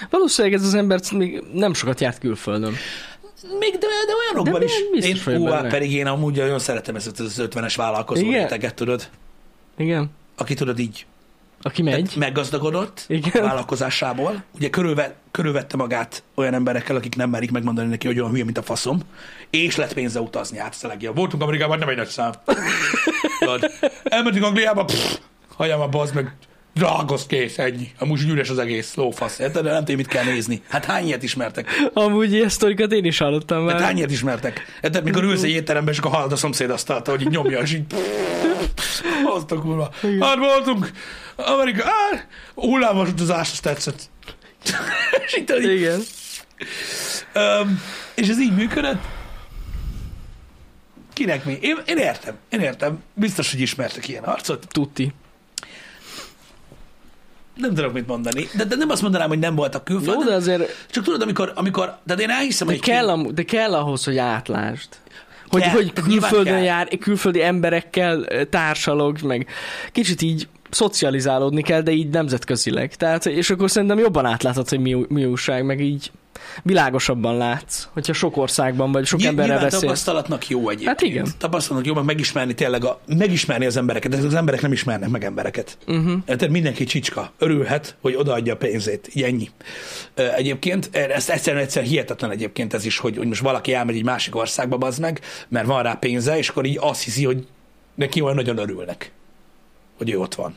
Valószínűleg 0.09 0.57
ez 0.57 0.65
az 0.65 0.73
ember 0.73 0.99
még 1.11 1.43
nem 1.53 1.73
sokat 1.73 2.01
járt 2.01 2.19
külföldön. 2.19 2.75
Még 3.59 3.71
de, 3.71 3.87
de 4.07 4.13
olyanokban 4.25 4.59
De 4.59 4.65
is. 4.65 5.05
Én, 5.25 5.37
ú, 5.41 5.43
benne. 5.43 5.69
pedig 5.69 5.91
én 5.93 6.07
amúgy 6.07 6.35
nagyon 6.37 6.59
szeretem 6.59 6.95
ezt 6.95 7.19
az 7.19 7.41
50-es 7.51 7.73
vállalkozó 7.75 8.31
réteget, 8.31 8.75
tudod? 8.75 9.09
Igen. 9.77 10.09
Aki 10.37 10.53
tudod 10.53 10.79
így 10.79 11.05
Aki 11.61 11.81
megy. 11.81 12.13
meggazdagodott 12.17 13.05
Igen. 13.07 13.43
vállalkozásából. 13.43 14.43
Ugye 14.55 14.69
körülve, 14.69 15.15
körülvette 15.31 15.77
magát 15.77 16.23
olyan 16.35 16.53
emberekkel, 16.53 16.95
akik 16.95 17.15
nem 17.15 17.29
merik 17.29 17.51
megmondani 17.51 17.89
neki, 17.89 18.07
hogy 18.07 18.19
olyan 18.19 18.31
hülye, 18.31 18.43
mint 18.43 18.57
a 18.57 18.61
faszom, 18.63 18.99
és 19.49 19.75
lett 19.75 19.93
pénze 19.93 20.19
utazni. 20.19 20.57
Hát 20.57 20.73
ez 20.73 20.83
a 20.83 20.87
legjobb. 20.87 21.15
Voltunk 21.15 21.43
Amerikában, 21.43 21.79
nem 21.79 21.89
egy 21.89 21.97
nagy 21.97 22.07
szám. 22.07 22.31
Elmentünk 24.03 24.45
Angliába, 24.45 24.85
pff, 24.85 25.17
hagyjam 25.55 25.81
a 25.81 25.87
bazd 25.87 26.15
meg, 26.15 26.35
drágos 26.77 27.21
kész, 27.27 27.57
ennyi. 27.57 27.91
Amúgy 27.99 28.21
üres 28.29 28.49
az 28.49 28.57
egész, 28.59 28.95
lófasz. 28.95 29.39
Érted? 29.39 29.63
Nem 29.63 29.77
tudom, 29.79 29.95
mit 29.95 30.07
kell 30.07 30.23
nézni. 30.23 30.61
Hát 30.69 30.85
hány 30.85 31.05
ilyet 31.05 31.23
ismertek? 31.23 31.69
Amúgy 31.93 32.33
ilyen 32.33 32.49
sztorikat 32.49 32.91
én 32.91 33.05
is 33.05 33.17
hallottam 33.17 33.67
Hát 33.67 33.73
már. 33.73 33.81
hány 33.83 33.97
ilyet 33.97 34.11
ismertek? 34.11 34.65
Érted? 34.81 35.03
Mikor 35.03 35.23
ülsz 35.23 35.43
egy 35.43 35.49
étteremben, 35.49 35.93
és 35.93 35.99
akkor 35.99 36.11
hallod 36.11 36.31
a 36.31 36.35
szomszéd 36.35 36.69
asztalta, 36.69 37.11
hogy 37.11 37.21
így 37.21 37.29
nyomja, 37.29 37.59
és 37.59 37.73
így 37.73 37.83
azt 39.35 39.51
a 39.51 39.59
kurva. 39.59 39.91
Hát 40.19 40.37
voltunk, 40.37 40.91
Amerika, 41.35 41.83
á, 41.85 42.25
hullámos 42.55 43.09
utazás, 43.09 43.51
azt 43.51 43.61
tetszett. 43.61 44.09
és, 45.25 45.37
így, 45.37 45.71
Igen. 45.71 46.01
öm, 47.33 47.81
és 48.15 48.27
ez 48.27 48.39
így 48.39 48.55
működött? 48.55 49.01
Kinek 51.13 51.45
mi? 51.45 51.57
Én, 51.61 51.77
én 51.85 51.97
értem, 51.97 52.35
én 52.49 52.59
értem. 52.59 53.03
Biztos, 53.13 53.51
hogy 53.51 53.59
ismertek 53.61 54.07
ilyen 54.07 54.23
arcot. 54.23 54.67
Tuti. 54.67 55.13
Nem 57.57 57.73
tudok 57.73 57.93
mit 57.93 58.07
mondani. 58.07 58.47
De, 58.57 58.63
de 58.63 58.75
nem 58.75 58.89
azt 58.89 59.01
mondanám, 59.01 59.27
hogy 59.27 59.39
nem 59.39 59.55
voltak 59.55 59.89
Jó, 59.89 59.95
külföldön. 59.95 60.25
de 60.27 60.33
azért 60.33 60.85
Csak 60.89 61.03
tudod, 61.03 61.21
amikor, 61.21 61.51
amikor 61.55 61.97
de 62.03 62.13
én 62.13 62.29
elhiszem, 62.29 62.67
de 62.67 62.73
hogy 62.73 62.81
kell, 62.81 63.09
am- 63.09 63.33
de 63.33 63.43
kell 63.43 63.73
ahhoz, 63.73 64.03
hogy 64.03 64.17
átlásd. 64.17 64.87
Hogy, 65.49 65.61
Kell, 65.61 65.71
hogy 65.71 65.93
külföldön 65.93 66.53
kell. 66.53 66.63
jár, 66.63 66.87
külföldi 66.97 67.41
emberekkel 67.43 68.25
társalog, 68.49 69.21
meg 69.21 69.47
kicsit 69.91 70.21
így 70.21 70.47
szocializálódni 70.69 71.61
kell, 71.61 71.81
de 71.81 71.91
így 71.91 72.09
nemzetközileg. 72.09 72.95
Tehát, 72.95 73.25
és 73.25 73.49
akkor 73.49 73.71
szerintem 73.71 73.97
jobban 73.99 74.25
átlátod, 74.25 74.69
hogy 74.69 74.79
mi, 74.79 75.05
mi 75.09 75.25
újság, 75.25 75.65
meg 75.65 75.81
így 75.81 76.11
világosabban 76.63 77.37
látsz, 77.37 77.87
hogyha 77.93 78.13
sok 78.13 78.37
országban 78.37 78.91
vagy, 78.91 79.05
sok 79.05 79.19
Ny- 79.19 79.25
emberrel 79.25 79.59
beszélsz. 79.59 79.81
tapasztalatnak 79.81 80.47
jó 80.47 80.69
egyébként. 80.69 80.87
Hát 80.87 81.01
igen. 81.01 81.27
Tapasztalatnak 81.37 81.87
jó, 81.87 81.93
meg 81.93 82.03
megismerni 82.05 82.53
tényleg 82.53 82.85
a, 82.85 82.99
megismerni 83.07 83.65
az 83.65 83.77
embereket. 83.77 84.13
Ezek 84.13 84.25
az 84.25 84.33
emberek 84.33 84.61
nem 84.61 84.71
ismernek 84.71 85.09
meg 85.09 85.23
embereket. 85.23 85.77
Uh-huh. 85.87 86.23
Tehát 86.25 86.49
mindenki 86.49 86.83
csicska. 86.83 87.31
Örülhet, 87.37 87.95
hogy 88.01 88.15
odaadja 88.15 88.53
a 88.53 88.57
pénzét. 88.57 89.09
Így 89.13 89.23
ennyi. 89.23 89.49
Egyébként, 90.13 90.89
ezt 90.95 91.29
egyszerűen 91.29 91.63
egyszer 91.63 91.83
hihetetlen 91.83 92.31
egyébként 92.31 92.73
ez 92.73 92.85
is, 92.85 92.97
hogy, 92.97 93.17
hogy 93.17 93.27
most 93.27 93.41
valaki 93.41 93.73
elmegy 93.73 93.95
egy 93.95 94.03
másik 94.03 94.35
országba, 94.35 94.77
bazd 94.77 94.99
meg, 94.99 95.19
mert 95.47 95.65
van 95.65 95.83
rá 95.83 95.93
pénze, 95.93 96.37
és 96.37 96.49
akkor 96.49 96.65
így 96.65 96.77
azt 96.81 97.03
hiszi, 97.03 97.25
hogy 97.25 97.47
neki 97.95 98.21
olyan 98.21 98.35
nagyon 98.35 98.57
örülnek, 98.57 99.11
hogy 99.97 100.09
ő 100.09 100.19
ott 100.19 100.35
van. 100.35 100.55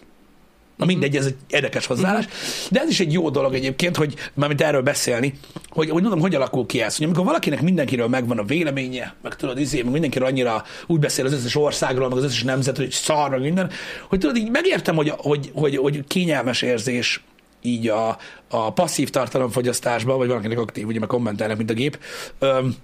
Na 0.80 0.86
mindegy, 0.86 1.16
ez 1.16 1.26
egy 1.26 1.36
érdekes 1.48 1.86
hozzáállás. 1.86 2.24
De 2.70 2.80
ez 2.80 2.88
is 2.88 3.00
egy 3.00 3.12
jó 3.12 3.30
dolog 3.30 3.54
egyébként, 3.54 3.96
hogy 3.96 4.14
mármint 4.34 4.60
erről 4.60 4.82
beszélni, 4.82 5.34
hogy, 5.68 5.90
hogy 5.90 6.02
mondom, 6.02 6.20
hogy 6.20 6.34
alakul 6.34 6.66
ki 6.66 6.80
ez. 6.82 6.96
Hogy 6.96 7.06
amikor 7.06 7.24
valakinek 7.24 7.62
mindenkiről 7.62 8.08
megvan 8.08 8.38
a 8.38 8.44
véleménye, 8.44 9.14
meg 9.22 9.36
tudod, 9.36 9.58
izé, 9.58 9.82
meg 9.82 9.92
mindenkiről 9.92 10.26
annyira 10.26 10.64
úgy 10.86 11.00
beszél 11.00 11.24
az 11.24 11.32
összes 11.32 11.56
országról, 11.56 12.08
meg 12.08 12.18
az 12.18 12.24
összes 12.24 12.42
nemzet, 12.42 12.76
hogy 12.76 12.90
szar, 12.90 13.30
meg 13.30 13.40
minden, 13.40 13.70
hogy 14.08 14.18
tudod, 14.18 14.36
így 14.36 14.50
megértem, 14.50 14.96
hogy, 14.96 15.12
hogy, 15.16 15.50
hogy, 15.54 15.76
hogy 15.76 16.04
kényelmes 16.06 16.62
érzés 16.62 17.22
így 17.62 17.88
a, 17.88 18.16
a 18.48 18.72
passzív 18.72 19.10
tartalomfogyasztásban, 19.10 20.18
vagy 20.18 20.28
valakinek 20.28 20.58
aktív, 20.58 20.86
ugye 20.86 20.98
meg 20.98 21.08
kommentelnek, 21.08 21.56
mint 21.56 21.70
a 21.70 21.74
gép, 21.74 21.98
öm, 22.38 22.74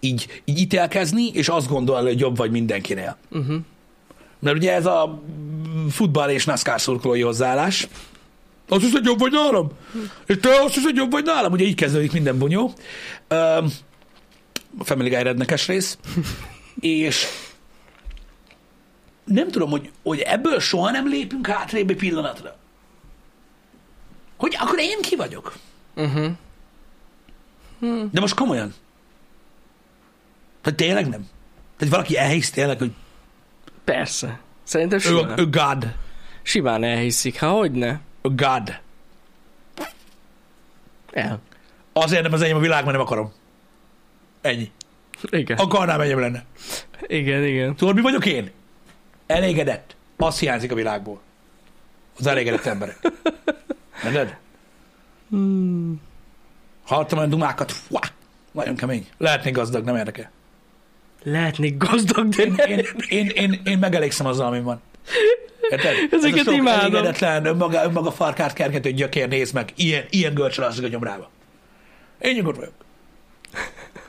így, 0.00 0.42
így 0.44 0.58
ítélkezni, 0.58 1.30
és 1.32 1.48
azt 1.48 1.68
gondolni, 1.68 2.08
hogy 2.08 2.20
jobb 2.20 2.36
vagy 2.36 2.50
mindenkinél. 2.50 3.16
Uh-huh. 3.30 3.56
Mert 4.46 4.58
ugye 4.58 4.72
ez 4.72 4.86
a 4.86 5.22
futball 5.90 6.30
és 6.30 6.44
NASCAR 6.44 6.80
szurkolói 6.80 7.20
hozzáállás. 7.20 7.88
Azt 8.68 8.80
hiszed, 8.80 9.04
jobb 9.04 9.18
vagy 9.18 9.32
nálam? 9.32 9.70
És 10.26 10.36
te 10.40 10.60
azt 10.62 10.74
hiszed, 10.74 10.96
jobb 10.96 11.10
vagy 11.10 11.24
nálam? 11.24 11.52
Ugye 11.52 11.64
így 11.64 11.74
kezdődik 11.74 12.12
minden 12.12 12.38
bunyó. 12.38 12.72
Öm, 13.28 13.72
a 14.78 14.84
Family 14.84 15.08
Guy 15.08 15.22
rednekes 15.22 15.66
rész. 15.66 15.98
és 16.80 17.26
nem 19.24 19.48
tudom, 19.48 19.70
hogy, 19.70 19.90
hogy 20.02 20.20
ebből 20.20 20.60
soha 20.60 20.90
nem 20.90 21.08
lépünk 21.08 21.46
hátrébb 21.46 21.90
egy 21.90 21.96
pillanatra. 21.96 22.56
Hogy 24.36 24.56
akkor 24.60 24.78
én 24.78 25.00
ki 25.00 25.16
vagyok? 25.16 25.54
Uh-huh. 25.96 26.32
De 28.12 28.20
most 28.20 28.34
komolyan. 28.34 28.74
Tehát 30.62 30.78
tényleg 30.78 31.08
nem? 31.08 31.26
Tehát 31.76 31.94
valaki 31.94 32.16
elhisz 32.16 32.50
tényleg, 32.50 32.78
hogy 32.78 32.92
Persze. 33.86 34.38
Szerintem 34.62 34.98
ő, 34.98 35.00
simán, 35.00 35.38
ő 35.38 35.50
God. 35.50 35.94
simán 36.42 36.84
elhiszik. 36.84 37.40
Ha 37.40 37.50
hogy 37.50 37.70
ne? 37.70 37.98
God. 38.22 38.78
El. 41.12 41.40
Azért 41.92 42.22
nem 42.22 42.32
az 42.32 42.42
enyém 42.42 42.56
a 42.56 42.60
világ, 42.60 42.84
mert 42.84 42.96
nem 42.96 43.06
akarom. 43.06 43.32
Ennyi. 44.40 44.70
Igen. 45.22 45.56
Akarnám, 45.56 46.00
enyém 46.00 46.20
lenne. 46.20 46.44
Igen, 47.00 47.44
igen. 47.44 47.76
Tudod, 47.76 47.94
mi 47.94 48.00
vagyok 48.00 48.26
én? 48.26 48.50
Elégedett. 49.26 49.96
Az 50.16 50.38
hiányzik 50.38 50.72
a 50.72 50.74
világból. 50.74 51.20
Az 52.18 52.26
elégedett 52.26 52.64
emberek. 52.64 52.98
Érted? 54.04 54.36
Hmm. 55.30 56.00
Hallottam 56.84 57.18
olyan 57.18 57.30
dumákat, 57.30 57.72
fuá, 57.72 58.00
nagyon 58.52 58.76
kemény. 58.76 59.06
Lehetnék 59.18 59.54
gazdag, 59.54 59.84
nem 59.84 59.96
érdekel. 59.96 60.30
Lehetnék 61.28 61.76
gazdag, 61.76 62.28
de 62.28 62.42
Én, 62.42 62.54
nem. 62.56 62.68
én, 62.68 62.86
én, 63.08 63.26
én, 63.26 63.60
én 63.64 63.78
megelégszem 63.78 64.26
azzal, 64.26 64.46
ami 64.46 64.60
van. 64.60 64.80
Érted? 65.70 65.94
Ezeket 66.10 66.38
Ez 66.38 66.46
a 66.46 66.50
sok 66.50 66.54
imádom. 66.54 66.80
Elégedetlen, 66.80 67.44
önmaga, 67.46 67.84
önmaga 67.84 68.10
farkát 68.10 68.52
kergető 68.52 68.90
gyökér 68.90 69.28
néz 69.28 69.52
meg. 69.52 69.72
Ilyen, 69.74 70.04
ilyen 70.10 70.40
alszik 70.56 70.84
a 70.84 70.88
gyomrába. 70.88 71.30
Én 72.18 72.34
nyugodt 72.34 72.56
vagyok. 72.56 72.72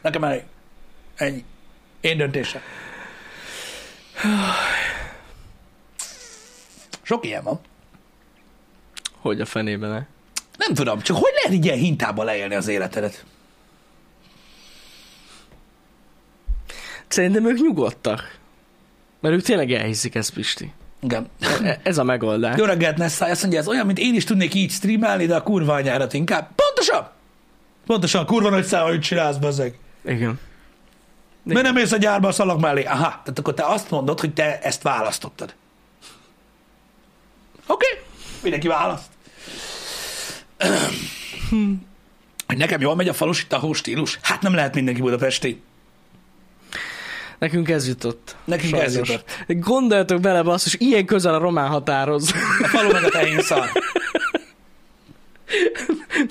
Nekem 0.02 0.24
elég. 0.24 0.44
Ennyi. 1.16 1.44
Én 2.02 2.18
döntésem. 2.18 2.62
Sok 7.02 7.26
ilyen 7.26 7.44
van. 7.44 7.60
Hogy 9.20 9.42
a 9.42 9.46
fenében 9.46 9.94
-e? 9.94 10.08
Nem 10.58 10.74
tudom, 10.74 11.02
csak 11.02 11.18
hogy 11.18 11.32
lehet 11.44 11.64
ilyen 11.66 11.78
hintába 11.78 12.24
leélni 12.24 12.56
az 12.56 12.68
életedet? 12.68 13.26
Szerintem 17.08 17.46
ők 17.46 17.58
nyugodtak. 17.62 18.38
Mert 19.20 19.36
ők 19.36 19.42
tényleg 19.42 19.72
elhiszik 19.72 20.16
ezt, 20.16 20.34
Pisti. 20.34 20.74
Igen. 21.02 21.30
E- 21.64 21.80
Ez 21.84 21.98
a 21.98 22.04
megoldás. 22.04 22.58
Jó 22.58 22.66
reggelt, 22.66 22.98
Nessai. 22.98 23.32
Azt 23.32 23.42
mondja, 23.42 23.60
ez 23.60 23.68
olyan, 23.68 23.86
mint 23.86 24.00
én 24.00 24.16
is 24.16 24.24
tudnék 24.24 24.54
így 24.54 24.72
streamelni, 24.72 25.26
de 25.26 25.36
a 25.36 25.44
kurva 25.44 25.74
anyárat 25.74 26.14
inkább. 26.14 26.50
Pontosan! 26.56 27.10
Pontosan, 27.86 28.26
kurva 28.26 28.50
nagy 28.50 28.66
szám, 28.66 28.86
hogy 28.86 29.00
csinálsz, 29.00 29.38
bazeg. 29.38 29.80
Igen. 30.06 30.40
Miért 31.44 31.62
nem 31.62 31.74
mész 31.74 31.92
a 31.92 31.98
gyárba 31.98 32.28
a 32.28 32.32
szalag 32.32 32.60
mellé? 32.60 32.84
Aha, 32.84 33.10
tehát 33.10 33.40
akkor 33.40 33.54
te 33.54 33.66
azt 33.66 33.92
mondod, 33.92 34.20
hogy 34.20 34.34
te 34.34 34.60
ezt 34.60 34.82
választottad. 34.82 35.54
Oké, 37.68 37.88
okay. 37.92 38.06
mindenki 38.42 38.68
választ. 38.68 39.10
Hogy 42.48 42.58
nekem 42.58 42.82
jól 42.82 42.96
megy 42.96 43.08
a 43.08 43.14
falusi 43.14 43.48
tahó 43.48 43.74
stílus? 43.74 44.20
Hát 44.22 44.42
nem 44.42 44.54
lehet 44.54 44.76
mindenki 44.76 45.02
budapesti. 45.02 45.62
Nekünk 47.40 47.70
ez 47.70 47.88
jutott. 47.88 48.36
Nekünk 48.44 48.74
ez 48.74 48.92
Sajnos. 48.92 49.10
jutott. 49.10 49.26
Gondoljatok 49.48 50.22
bele, 50.22 50.42
basszus, 50.42 50.76
ilyen 50.80 51.06
közel 51.06 51.34
a 51.34 51.38
román 51.38 51.68
határhoz. 51.68 52.34
A 52.64 52.68
falu 52.68 52.92
meg 52.92 53.04
a 53.04 53.10
tehén 53.10 53.42
szar. 53.42 53.66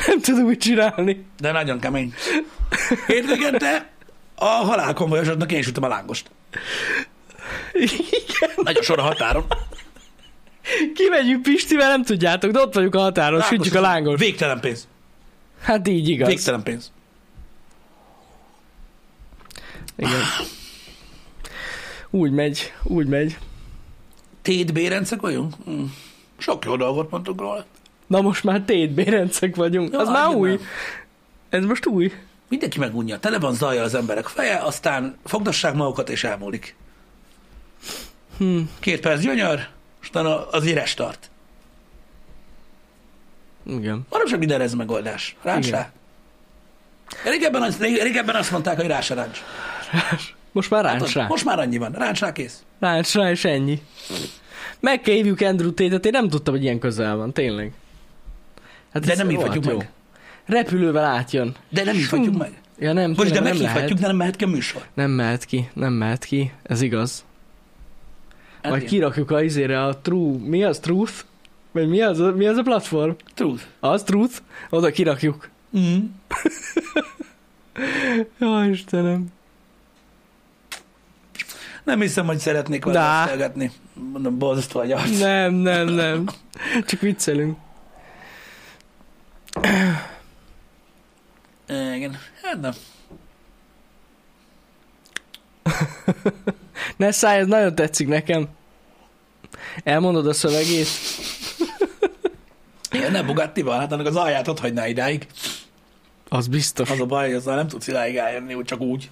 nem 0.07 0.21
tudom 0.21 0.45
úgy 0.45 0.59
csinálni. 0.59 1.27
De 1.41 1.53
nagyon 1.53 1.81
kemény. 1.81 2.15
Hétvégente 3.07 3.91
a 4.35 4.45
halálkonvojosodnak 4.45 5.53
én 5.53 5.63
sütöm 5.63 5.83
a 5.83 5.89
lángost. 5.89 6.31
Igen. 7.73 8.51
Nagyon 8.57 8.83
sor 8.83 8.99
a 8.99 9.03
határon. 9.03 9.47
Kimegyünk 10.95 11.43
Pistivel, 11.43 11.89
nem 11.89 12.03
tudjátok, 12.03 12.51
de 12.51 12.61
ott 12.61 12.75
vagyunk 12.75 12.95
a 12.95 13.01
határon, 13.01 13.43
sütjük 13.43 13.75
a 13.75 13.81
lángos. 13.81 14.21
Végtelen 14.21 14.61
pénz. 14.61 14.89
Hát 15.61 15.89
így 15.89 16.09
igaz. 16.09 16.29
Végtelen 16.29 16.63
pénz. 16.63 16.93
Igen. 19.97 20.21
Úgy 22.17 22.31
megy, 22.31 22.73
úgy 22.83 23.07
megy. 23.07 23.39
Tét 24.43 24.73
bérencek 24.73 25.21
vagyunk? 25.21 25.55
Hm. 25.65 25.83
Sok 26.39 26.65
jó 26.65 26.77
dolgot 26.77 27.11
mondtuk 27.11 27.41
róla. 27.41 27.65
Na 28.07 28.21
most 28.21 28.45
már 28.45 28.61
tét 28.61 28.91
bérencek 28.91 29.57
vagyunk. 29.57 29.93
Ja, 29.93 29.99
Az 29.99 30.09
már 30.09 30.35
új. 30.35 30.61
Ez 31.49 31.65
most 31.65 31.87
új. 31.87 32.13
Mindenki 32.49 32.79
megunja. 32.79 33.19
Tele 33.19 33.39
van 33.39 33.55
zajjal 33.55 33.85
az 33.85 33.95
emberek 33.95 34.27
feje, 34.27 34.57
aztán 34.57 35.17
fogdassák 35.25 35.75
magukat 35.75 36.09
és 36.09 36.25
elmúlik. 36.25 36.77
Hm. 38.39 38.61
Két 38.79 39.01
perc 39.01 39.21
gyönyör, 39.21 39.69
és 40.03 40.09
utána 40.09 40.49
az 40.51 40.67
éres 40.67 40.95
tart. 40.95 41.31
Igen. 43.67 44.07
Manapság 44.11 44.39
mindenre 44.39 44.65
ez 44.65 44.75
megoldás. 44.75 45.37
Ráncs 45.43 45.67
Igen. 45.67 45.79
rá. 45.81 45.93
Régebben, 47.31 47.63
az, 47.63 47.79
régebben 47.79 48.35
azt 48.35 48.51
mondták, 48.51 48.77
hogy 48.77 48.87
rá 48.87 49.01
se 49.01 49.15
ráncs. 49.15 49.43
Most 50.57 50.71
már 50.71 50.85
ráncs 50.85 50.99
Tudod, 50.99 51.15
rá. 51.15 51.27
Most 51.27 51.45
már 51.45 51.59
annyi 51.59 51.79
van. 51.79 51.93
Ráncs 51.93 52.21
rá 52.21 52.33
kész. 52.33 52.63
Ráncs 52.81 53.13
rá, 53.15 53.31
és 53.31 53.45
ennyi. 53.45 53.83
Meg 54.81 55.01
kell 55.01 55.15
hívjuk 55.15 55.41
Andrew 55.41 55.73
Tate-et, 55.73 56.05
én 56.05 56.11
nem 56.13 56.29
tudtam, 56.29 56.55
hogy 56.55 56.63
ilyen 56.63 56.79
közel 56.79 57.17
van, 57.17 57.33
tényleg. 57.33 57.73
Hát 58.93 59.05
De 59.07 59.17
nem 59.17 59.29
hívhatjuk 59.29 59.65
jó. 59.65 59.77
meg. 59.77 59.91
Repülővel 60.47 61.05
átjön. 61.05 61.55
De 61.69 61.85
nem 61.85 61.95
hívhatjuk 61.95 62.37
meg. 62.37 62.53
Ja 62.79 62.93
nem, 62.93 63.13
Most 63.17 63.33
de 63.33 63.41
meghívhatjuk, 63.41 63.99
de 63.99 64.07
nem 64.07 64.17
mehet 64.17 64.37
ki 64.37 64.45
a 64.45 64.47
műsor. 64.47 64.83
Nem 64.95 65.11
mehet 65.11 65.45
ki, 65.45 65.69
nem 65.73 65.93
mehet 65.93 66.25
ki, 66.25 66.53
ez 66.63 66.81
igaz. 66.81 67.25
Hát 68.63 68.73
Majd 68.73 68.85
kirakjuk 68.85 69.31
a 69.31 69.43
izére 69.43 69.85
a 69.85 69.97
True, 70.01 70.37
mi 70.39 70.65
az 70.65 70.79
Truth? 70.79 71.13
Vagy 71.73 71.89
mi 71.89 72.01
az, 72.01 72.19
mi 72.37 72.47
az 72.47 72.57
a 72.57 72.63
platform? 72.63 73.11
Truth. 73.35 73.63
Az 73.81 74.03
Truth? 74.03 74.37
Oda 74.71 74.91
kirakjuk. 74.91 75.49
Mm. 75.79 75.99
Jó, 78.39 78.63
Istenem. 78.63 79.35
Nem 81.87 82.01
hiszem, 82.01 82.27
hogy 82.27 82.39
szeretnék 82.39 82.85
vele 82.85 83.23
beszélgetni. 83.25 83.71
Mondom, 84.13 84.39
borzasztó 84.39 84.79
vagy 84.81 84.93
arc. 84.93 85.19
Nem, 85.19 85.55
nem, 85.55 85.89
nem. 85.89 86.29
Csak 86.87 87.01
viccelünk. 87.01 87.59
Igen. 91.69 92.17
Hát 92.43 92.61
nem. 92.61 92.73
Ne 96.97 97.11
szállj, 97.11 97.41
ez 97.41 97.47
nagyon 97.47 97.75
tetszik 97.75 98.09
nekem. 98.09 98.49
Elmondod 99.85 100.27
a 100.27 100.33
szövegét? 100.33 100.89
Igen, 102.91 103.13
nem 103.13 103.27
Bugatti 103.27 103.63
van, 103.63 103.79
hát 103.79 103.93
annak 103.93 104.07
az 104.07 104.17
alját 104.17 104.49
ott 104.49 104.61
hagyná 104.61 104.87
idáig. 104.87 105.27
Az 106.29 106.47
biztos. 106.47 106.91
Az 106.91 107.01
a 107.01 107.07
baj, 107.07 107.27
hogy 107.27 107.35
azzal 107.35 107.55
nem 107.55 107.69
tudsz 107.69 107.87
idáig 107.87 108.17
eljönni, 108.17 108.55
úgy 108.55 108.65
csak 108.65 108.81
úgy. 108.81 109.11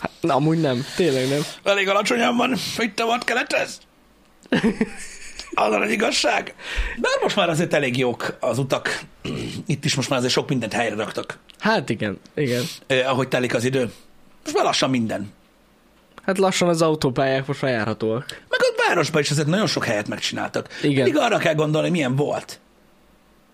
Hát, 0.00 0.10
na, 0.20 0.34
amúgy 0.34 0.60
nem. 0.60 0.84
Tényleg 0.96 1.28
nem. 1.28 1.40
Elég 1.64 1.88
alacsonyan 1.88 2.36
van, 2.36 2.56
itt 2.78 3.00
a 3.00 3.06
vad 3.06 3.24
keletez. 3.24 3.78
Az 5.54 5.72
a 5.72 5.78
nagy 5.78 5.90
igazság. 5.90 6.54
De 6.96 7.08
hát 7.12 7.22
most 7.22 7.36
már 7.36 7.48
azért 7.48 7.74
elég 7.74 7.96
jók 7.98 8.36
az 8.40 8.58
utak. 8.58 9.00
Itt 9.66 9.84
is 9.84 9.94
most 9.94 10.08
már 10.08 10.18
azért 10.18 10.34
sok 10.34 10.48
mindent 10.48 10.72
helyre 10.72 10.94
raktak, 10.94 11.38
Hát 11.58 11.88
igen, 11.90 12.20
igen. 12.34 12.62
eh, 12.86 13.10
ahogy 13.10 13.28
telik 13.28 13.54
az 13.54 13.64
idő. 13.64 13.92
Most 14.44 14.56
már 14.56 14.64
lassan 14.64 14.90
minden. 14.90 15.32
Hát 16.26 16.38
lassan 16.38 16.68
az 16.68 16.82
autópályák 16.82 17.46
most 17.46 17.62
már 17.62 17.72
járhatóak. 17.72 18.24
Meg 18.48 18.60
a 18.60 18.82
városban 18.88 19.20
is 19.20 19.30
azért 19.30 19.46
nagyon 19.46 19.66
sok 19.66 19.84
helyet 19.84 20.08
megcsináltak. 20.08 20.68
Igen. 20.82 21.04
Mindig 21.04 21.16
arra 21.22 21.38
kell 21.38 21.54
gondolni, 21.54 21.90
milyen 21.90 22.16
volt 22.16 22.60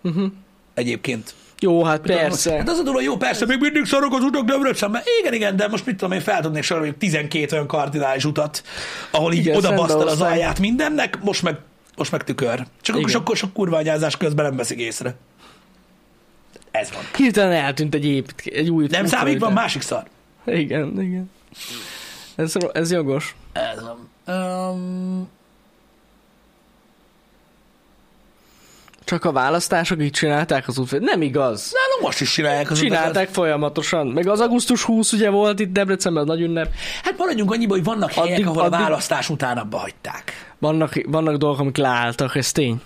Uh-huh. 0.03 0.33
egyébként. 0.75 1.35
Jó, 1.61 1.85
hát 1.85 2.01
persze. 2.01 2.57
Hát 2.57 2.69
az 2.69 2.79
a 2.79 2.83
durva, 2.83 3.01
jó, 3.01 3.17
persze, 3.17 3.47
még 3.47 3.61
mindig 3.61 3.85
szarok 3.85 4.15
az 4.15 4.23
utak 4.23 4.45
Debrecenben. 4.45 5.03
Igen, 5.21 5.35
igen, 5.35 5.57
de 5.57 5.69
most 5.69 5.87
mit 5.87 5.97
tudom 5.97 6.13
én, 6.13 6.21
fel 6.21 6.41
tudnék 6.41 6.63
sorolni 6.63 6.95
12 6.99 7.47
olyan 7.53 7.67
kardinális 7.67 8.25
utat, 8.25 8.63
ahol 9.11 9.33
így 9.33 9.39
Igen, 9.39 9.57
oda 9.57 9.75
basztal 9.75 10.09
az 10.09 10.21
alját 10.21 10.59
mindennek, 10.59 11.23
most 11.23 11.43
meg, 11.43 11.59
most 11.97 12.11
meg 12.11 12.25
tükör. 12.25 12.67
Csak 12.81 12.97
akkor 12.97 13.09
Igen. 13.09 13.23
sok, 13.25 13.37
sok 13.37 13.53
kurványázás 13.53 14.17
közben 14.17 14.45
nem 14.45 14.57
veszik 14.57 14.79
észre. 14.79 15.15
Ez 16.71 16.91
van. 16.93 17.03
Hirtelen 17.17 17.53
eltűnt 17.53 17.95
egy, 17.95 18.05
épít, 18.05 18.55
egy 18.55 18.71
új 18.71 18.87
Nem 18.91 19.07
számít, 19.07 19.39
van 19.39 19.53
másik 19.53 19.83
szar. 19.83 20.03
Igen, 20.47 21.01
igen. 21.01 21.31
Ez, 22.35 22.55
ez 22.73 22.91
jogos. 22.93 23.37
Ez 23.53 23.79
van. 23.83 24.09
Um, 24.37 25.29
Csak 29.11 29.25
a 29.25 29.33
választások 29.33 30.03
így 30.03 30.11
csinálták 30.11 30.69
az 30.69 30.79
útfőt. 30.79 31.01
Nem 31.01 31.23
igaz. 31.23 31.73
nálunk 31.73 32.03
most 32.03 32.21
is 32.21 32.33
csinálják 32.33 32.71
az 32.71 32.79
Csinálták 32.79 33.11
utakat. 33.11 33.35
folyamatosan. 33.35 34.07
Meg 34.07 34.29
az 34.29 34.41
augusztus 34.41 34.83
20 34.83 35.13
ugye 35.13 35.31
volt 35.31 35.61
itt 35.61 35.73
Debrecenben, 35.73 36.25
nagy 36.25 36.41
ünnep. 36.41 36.69
Hát 37.03 37.15
maradjunk 37.19 37.51
annyiba, 37.53 37.75
hogy 37.75 37.85
vannak 37.85 38.13
helyek, 38.13 38.33
Addig- 38.33 38.47
ahol 38.47 38.61
a 38.63 38.65
addig- 38.65 38.79
választás 38.79 39.29
után 39.29 39.59
abba 39.59 39.77
hagyták. 39.79 40.53
Vannak, 40.59 40.93
vannak 41.07 41.37
dolgok, 41.37 41.59
amik 41.61 41.77
leálltak, 41.77 42.37
ez 42.37 42.53
tény. 42.53 42.81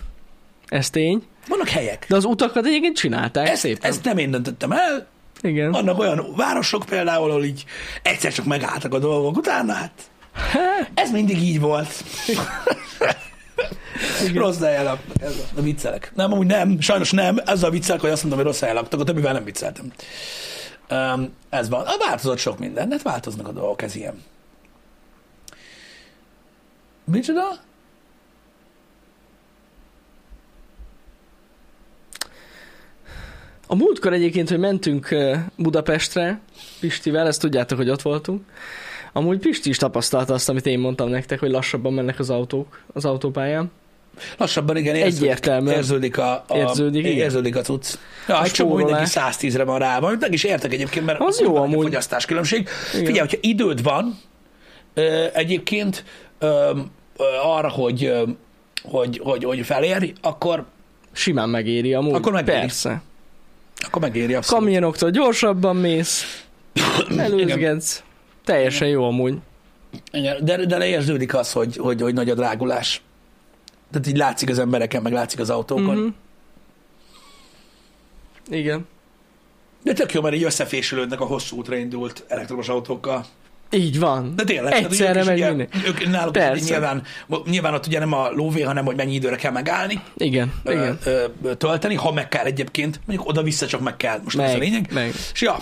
Ez 0.67 0.89
tény. 0.89 1.23
Vannak 1.47 1.67
helyek. 1.69 2.05
De 2.09 2.15
az 2.15 2.25
utakat 2.25 2.65
egyébként 2.65 2.95
csinálták 2.97 3.47
Ezt, 3.49 3.61
szépen. 3.61 3.89
ezt 3.91 4.03
nem 4.03 4.17
én 4.17 4.31
döntöttem 4.31 4.71
el, 4.71 5.07
Igen. 5.41 5.71
Vannak 5.71 5.99
olyan 5.99 6.25
városok 6.35 6.85
például, 6.89 7.29
ahol 7.29 7.43
így 7.43 7.63
egyszer 8.01 8.33
csak 8.33 8.45
megálltak 8.45 8.93
a 8.93 8.99
dolgok, 8.99 9.37
utána 9.37 9.73
hát 9.73 9.91
ez 10.93 11.11
mindig 11.11 11.41
így 11.41 11.59
volt. 11.59 11.89
rossz 14.33 14.59
helyen 14.59 14.83
laknak, 14.83 15.21
ez 15.21 15.35
a, 15.35 15.59
a 15.59 15.61
viccelek. 15.61 16.11
Nem, 16.15 16.31
amúgy 16.31 16.47
nem, 16.47 16.79
sajnos 16.79 17.11
nem, 17.11 17.37
ez 17.45 17.63
a 17.63 17.69
viccelek, 17.69 18.01
hogy 18.01 18.09
azt 18.09 18.21
mondom, 18.21 18.39
hogy 18.39 18.49
rossz 18.49 18.59
helyen 18.59 18.75
laktak, 18.75 18.99
a 18.99 19.03
többivel 19.03 19.33
nem 19.33 19.43
vicceltem. 19.43 19.91
Um, 20.91 21.33
ez 21.49 21.69
van. 21.69 21.85
A 21.85 21.97
változott 22.07 22.37
sok 22.37 22.59
minden, 22.59 22.91
hát 22.91 23.01
változnak 23.01 23.47
a 23.47 23.51
dolgok, 23.51 23.81
ez 23.81 23.95
ilyen. 23.95 24.23
Micsoda? 27.03 27.59
A 33.67 33.75
múltkor 33.75 34.13
egyébként, 34.13 34.49
hogy 34.49 34.59
mentünk 34.59 35.15
Budapestre, 35.55 36.39
Pistivel, 36.79 37.27
ezt 37.27 37.41
tudjátok, 37.41 37.77
hogy 37.77 37.89
ott 37.89 38.01
voltunk. 38.01 38.43
Amúgy 39.17 39.39
Pisti 39.39 39.69
is 39.69 39.77
tapasztalta 39.77 40.33
azt, 40.33 40.49
amit 40.49 40.65
én 40.65 40.79
mondtam 40.79 41.09
nektek, 41.09 41.39
hogy 41.39 41.49
lassabban 41.51 41.93
mennek 41.93 42.19
az 42.19 42.29
autók 42.29 42.79
az 42.93 43.05
autópályán. 43.05 43.71
Lassabban 44.37 44.77
igen, 44.77 44.95
érződik, 44.95 45.21
Egyértelműen. 45.21 45.75
érződik 45.75 46.17
a, 46.17 46.43
a, 46.47 46.57
Érződik, 46.57 47.05
igen. 47.05 47.17
érződik 47.17 47.55
a 47.55 47.61
cucc. 47.61 47.93
Ja, 48.27 48.37
A 48.39 48.43
egy 48.43 48.51
csomó 48.51 48.75
mindenki 48.75 49.03
110-re 49.13 49.63
van 49.63 49.79
rá, 49.79 49.97
amit 49.97 50.19
meg 50.19 50.33
is 50.33 50.43
értek 50.43 50.73
egyébként, 50.73 51.05
mert 51.05 51.19
Az 51.21 51.39
jó 51.39 51.55
amúgy. 51.55 51.83
fogyasztás 51.83 52.25
különbség. 52.25 52.59
Igen. 52.59 53.05
Figyelj, 53.05 53.19
hogyha 53.19 53.37
időd 53.41 53.83
van 53.83 54.17
egyébként 55.33 56.03
arra, 57.43 57.69
hogy, 57.69 58.13
hogy, 58.83 59.19
hogy, 59.23 59.43
hogy 59.43 59.59
felérj, 59.65 60.13
akkor, 60.21 60.65
Simán 61.11 61.49
megéri 61.49 61.93
amúgy. 61.93 62.13
Akkor 62.13 62.31
megéri. 62.31 62.59
Persze. 62.59 63.01
akkor 63.85 64.01
megéri 64.01 64.33
abszolút. 64.33 64.63
Kamionoktól 64.63 65.09
gyorsabban 65.09 65.75
mész, 65.75 66.45
előzgetsz. 67.17 68.03
Teljesen 68.45 68.87
jó 68.87 69.03
amúgy. 69.03 69.37
Igen, 70.11 70.45
de, 70.45 70.65
de 70.65 70.87
érződik 70.87 71.35
az, 71.35 71.51
hogy, 71.51 71.77
hogy, 71.77 72.01
hogy 72.01 72.13
nagy 72.13 72.29
a 72.29 72.33
drágulás. 72.35 73.01
Tehát 73.91 74.07
így 74.07 74.17
látszik 74.17 74.49
az 74.49 74.59
embereken, 74.59 75.01
meg 75.01 75.13
látszik 75.13 75.39
az 75.39 75.49
autókon. 75.49 75.95
Mhm. 75.97 76.07
Igen. 78.49 78.87
De 79.83 79.93
tök 79.93 80.13
jó, 80.13 80.21
mert 80.21 80.35
így 80.35 80.43
összefésülődnek 80.43 81.21
a 81.21 81.25
hosszú 81.25 81.57
útra 81.57 81.75
indult 81.75 82.25
elektromos 82.27 82.69
autókkal. 82.69 83.25
Így 83.71 83.99
van. 83.99 84.35
De 84.35 84.43
tényleg. 84.43 84.73
Egyszerre 84.73 85.11
tehát, 85.11 85.27
megy 85.27 85.37
ugye, 85.37 85.47
minden. 85.47 85.67
ők, 85.85 86.09
náluk 86.09 86.31
Persze. 86.33 86.63
is 86.63 86.69
nyilván, 86.69 87.03
nyilván 87.45 87.73
ott 87.73 87.85
ugye 87.85 87.99
nem 87.99 88.13
a 88.13 88.29
lóvé, 88.31 88.61
hanem 88.61 88.85
hogy 88.85 88.95
mennyi 88.95 89.13
időre 89.13 89.35
kell 89.35 89.51
megállni, 89.51 90.01
Igen, 90.17 90.53
ö, 90.63 90.71
igen. 90.71 90.99
ö, 91.03 91.55
tölteni, 91.55 91.95
ha 91.95 92.11
meg 92.11 92.27
kell 92.27 92.45
egyébként, 92.45 92.99
mondjuk 93.05 93.27
oda-vissza 93.29 93.65
csak 93.67 93.81
meg 93.81 93.97
kell, 93.97 94.19
most 94.23 94.37
ez 94.37 94.49
a 94.49 94.57
Meg, 94.57 94.61
lényeg. 94.61 94.89
meg. 94.93 95.13
És 95.33 95.41
ja, 95.41 95.57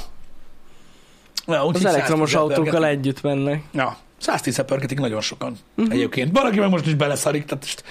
ja 1.47 1.65
úgy 1.65 1.75
Az 1.75 1.85
elektromos 1.85 2.31
110 2.31 2.57
autókkal 2.57 2.85
együtt 2.85 3.21
mennek. 3.21 3.63
Ja, 3.71 3.97
110 4.17 4.61
pörgetik 4.65 4.99
nagyon 4.99 5.21
sokan 5.21 5.57
uh-huh. 5.75 5.93
egyébként. 5.93 6.37
Valaki 6.37 6.59
meg 6.59 6.69
most 6.69 6.85
is 6.85 6.93
beleszarik, 6.93 7.45
tehát 7.45 7.63
most 7.63 7.83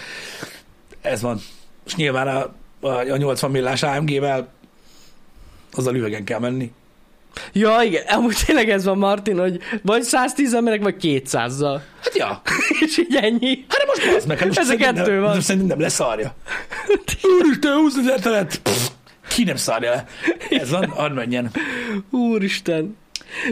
ez 1.00 1.22
van. 1.22 1.40
És 1.86 1.94
nyilván 1.94 2.28
a, 2.28 2.55
a, 2.86 3.11
a 3.11 3.16
80 3.16 3.50
millás 3.50 3.82
AMG-vel 3.82 4.48
azzal 5.72 5.94
üvegen 5.94 6.24
kell 6.24 6.38
menni. 6.38 6.72
Ja, 7.53 7.82
igen, 7.82 8.07
amúgy 8.07 8.36
tényleg 8.46 8.70
ez 8.70 8.84
van, 8.84 8.98
Martin, 8.98 9.38
hogy 9.38 9.61
vagy 9.82 10.03
110 10.03 10.53
mennek, 10.53 10.82
vagy 10.82 10.96
200-zal. 11.00 11.80
Hát 12.03 12.16
ja, 12.16 12.42
És 12.84 12.98
így 12.98 13.14
ennyi. 13.14 13.64
hát 13.68 13.78
de 13.78 13.84
most 13.86 14.16
az 14.16 14.24
meg, 14.24 14.38
hát 14.38 14.46
most 14.46 14.59
Ez 14.59 14.68
a 14.68 14.76
kettő 14.76 15.12
nem, 15.12 15.20
van. 15.20 15.40
Szerintem 15.40 15.68
nem 15.68 15.80
leszarja. 15.80 16.34
Úristen, 17.40 17.76
20 17.76 17.96
ezer 17.96 18.20
telet! 18.20 18.61
Ki 19.28 19.44
nem 19.44 19.57
szarja 19.57 19.90
le? 19.90 20.07
Ez 20.50 20.70
van, 20.70 20.84
add 20.84 21.12
menjen. 21.12 21.50
Úristen. 22.11 22.96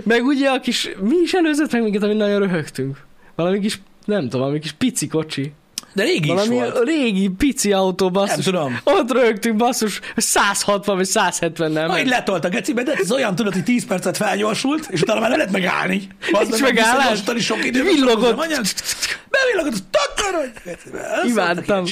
Meg 0.03 0.25
ugye 0.25 0.49
a 0.49 0.61
kis, 0.61 0.89
mi 1.01 1.17
is 1.23 1.33
előzött 1.33 1.73
meg 1.73 1.83
minket, 1.83 2.03
amit 2.03 2.17
nagyon 2.17 2.39
röhögtünk. 2.39 2.99
Valami 3.35 3.61
kis, 3.61 3.81
nem 4.05 4.21
tudom, 4.23 4.41
valami 4.41 4.59
kis 4.59 4.73
pici 4.73 5.07
kocsi. 5.07 5.53
De 5.95 6.03
régi 6.03 6.29
Valami 6.29 6.55
is 6.55 6.61
volt. 6.61 6.85
régi 6.85 7.29
pici 7.29 7.73
autó, 7.73 8.05
Nem 8.05 8.13
basszus. 8.13 8.45
tudom. 8.45 8.81
Ott 8.85 9.13
röhögtünk, 9.13 9.57
basszus, 9.57 10.01
160 10.17 10.97
vagy 10.97 11.05
170 11.07 11.73
nem. 11.73 11.87
Ma 11.87 12.01
így 12.01 12.07
letolt 12.07 12.45
a 12.45 12.49
gecibe, 12.49 12.83
de 12.83 12.93
ez 12.93 13.13
olyan, 13.13 13.35
tudod, 13.35 13.53
hogy 13.53 13.65
10 13.65 13.87
percet 13.87 14.17
felgyorsult, 14.17 14.87
és 14.91 15.01
utána 15.03 15.21
már 15.21 15.29
nem 15.29 15.39
lehet 15.39 15.53
megállni. 15.55 16.07
Az 16.33 16.49
Nincs 16.49 16.61
megállás. 16.63 17.23
sok 17.39 17.65
idő. 17.65 17.83
Villogott. 17.83 18.37
Bevillogott, 18.37 19.73
az 19.73 19.83
takar, 19.91 20.35
hogy... 20.35 20.51
Ezt 20.65 21.25
Imádtam. 21.25 21.85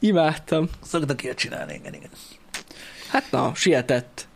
Imádtam. 0.00 0.68
Szoktak 0.86 1.22
ilyet 1.22 1.36
csinálni, 1.38 1.74
igen, 1.74 1.94
igen. 1.94 2.10
Hát 3.10 3.24
na, 3.30 3.52
sietett. 3.54 4.26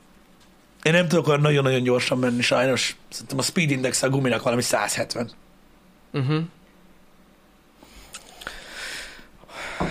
Én 0.86 0.92
nem 0.92 1.08
tudok 1.08 1.26
olyan 1.28 1.40
nagyon-nagyon 1.40 1.82
gyorsan 1.82 2.18
menni, 2.18 2.42
sajnos. 2.42 2.96
Szerintem 3.08 3.38
a 3.38 3.42
speed 3.42 3.70
index 3.70 4.02
a 4.02 4.08
guminak 4.08 4.42
valami 4.42 4.62
170. 4.62 5.30
Uh-huh. 6.12 6.40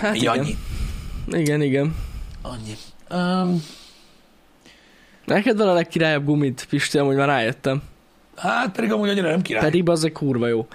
Hát 0.00 0.14
Így 0.16 0.22
igen. 0.22 0.38
annyi. 0.38 0.56
Igen, 1.30 1.62
igen. 1.62 1.96
Annyi. 2.42 2.74
Um, 3.10 3.62
Neked 5.24 5.56
van 5.56 5.68
a 5.68 5.72
legkirályabb 5.72 6.24
gumit, 6.24 6.66
Pisti, 6.70 6.98
amúgy 6.98 7.16
már 7.16 7.26
rájöttem. 7.28 7.82
hát 8.36 8.72
pedig 8.74 8.92
amúgy 8.92 9.08
annyira 9.08 9.28
nem 9.30 9.42
király. 9.42 9.62
Pedig 9.62 9.88
az 9.88 10.04
egy 10.04 10.12
kurva 10.12 10.46
jó. 10.46 10.66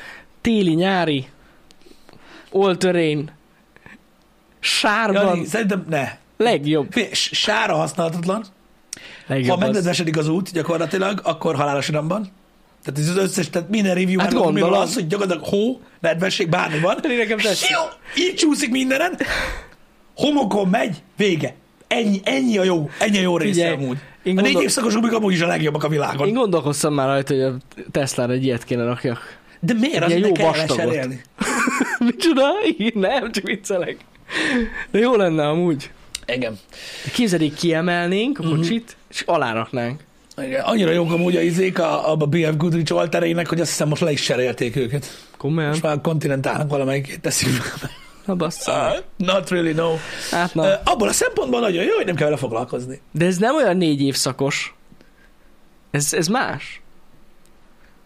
Téli, 0.41 0.73
nyári, 0.73 1.27
all 2.51 2.75
terrain, 2.77 3.31
sárban, 4.59 5.25
Jani, 5.25 5.45
szerintem 5.45 5.85
ne. 5.89 6.17
legjobb. 6.37 6.91
Fé, 6.91 7.09
s- 7.13 7.29
Sára 7.33 7.75
használatlan. 7.75 8.45
Legjobb 9.31 9.47
Ha 9.49 9.53
az. 9.53 9.59
megnedvesedik 9.59 10.17
az 10.17 10.27
út 10.27 10.51
gyakorlatilag, 10.51 11.19
akkor 11.23 11.55
halálos 11.55 11.87
iramban. 11.87 12.27
Tehát 12.83 12.99
ez 12.99 13.09
az 13.09 13.17
összes, 13.23 13.49
tehát 13.49 13.69
minden 13.69 13.95
review 13.95 14.19
Hát 14.19 14.33
gondolom. 14.33 14.73
az, 14.73 14.93
hogy 14.93 15.07
gyakorlatilag 15.07 15.47
hó, 15.49 15.81
nedvesség, 15.99 16.49
bármi 16.49 16.79
van. 16.79 16.97
Nekem 17.17 17.37
így 18.17 18.35
csúszik 18.35 18.71
mindenen. 18.71 19.17
Homokon 20.15 20.67
megy, 20.67 21.01
vége. 21.17 21.55
Ennyi, 21.87 22.19
ennyi 22.23 22.57
a 22.57 22.63
jó, 22.63 22.89
ennyi 22.99 23.17
a 23.17 23.21
jó 23.21 23.37
része 23.37 23.53
Figyelj, 23.53 23.73
amúgy. 23.73 23.97
én 24.23 24.37
a 24.37 24.41
négy 24.41 24.43
gondol- 24.43 24.63
évszakos 24.63 24.93
gumik 24.93 25.13
amúgy 25.13 25.33
is 25.33 25.41
a 25.41 25.47
legjobbak 25.47 25.83
a 25.83 25.87
világon. 25.87 26.27
Én 26.27 26.33
gondolkoztam 26.33 26.93
már 26.93 27.07
rajta, 27.07 27.33
hogy 27.33 27.43
a 27.43 27.55
Tesla-ra 27.91 28.33
egy 28.33 28.43
ilyet 28.43 28.63
kéne 28.63 28.83
rakjak. 28.83 29.39
De 29.59 29.73
miért? 29.73 30.03
Az 30.03 30.11
jó 30.15 30.31
vastagot. 30.33 30.95
Micsoda? 31.99 32.43
Igen, 32.77 32.99
nem, 33.01 33.31
csak 33.31 33.43
viccelek. 33.43 33.97
De 34.91 34.99
jó 34.99 35.15
lenne 35.15 35.47
amúgy. 35.47 35.91
Igen. 36.35 36.59
Így 37.41 37.53
kiemelnénk 37.53 38.37
Mhm. 38.37 38.51
a 38.51 38.55
kocsit, 38.55 38.95
és 39.09 39.21
aláraknánk. 39.25 40.01
Igen. 40.37 40.61
Annyira 40.63 40.91
jók 40.91 41.11
amúgy 41.11 41.35
a 41.35 41.41
izék 41.41 41.79
a, 41.79 42.11
a 42.11 42.15
BF 42.15 42.55
Goodrich 42.57 42.93
oltereinek, 42.93 43.47
hogy 43.47 43.59
azt 43.61 43.69
hiszem 43.69 43.87
most 43.87 44.01
le 44.01 44.11
is 44.11 44.21
serélték 44.21 44.75
őket. 44.75 45.05
Komolyan? 45.37 45.69
Most 45.69 45.81
már 45.81 45.95
a 45.95 46.01
kontinentálnak 46.01 46.69
valamelyikét 46.69 47.21
teszik. 47.21 47.49
Na 48.25 48.35
bassza. 48.35 48.93
Uh, 49.17 49.25
not 49.27 49.49
really, 49.49 49.73
no. 49.73 49.93
Hát 50.31 50.53
na. 50.55 50.63
Uh, 50.67 50.73
abból 50.83 51.07
a 51.07 51.11
szempontból 51.11 51.59
nagyon 51.59 51.83
jó, 51.83 51.95
hogy 51.95 52.05
nem 52.05 52.15
kell 52.15 52.25
vele 52.25 52.37
foglalkozni. 52.39 53.01
De 53.11 53.25
ez 53.25 53.37
nem 53.37 53.55
olyan 53.55 53.77
négy 53.77 54.01
évszakos. 54.01 54.75
Ez, 55.91 56.13
ez 56.13 56.27
más. 56.27 56.80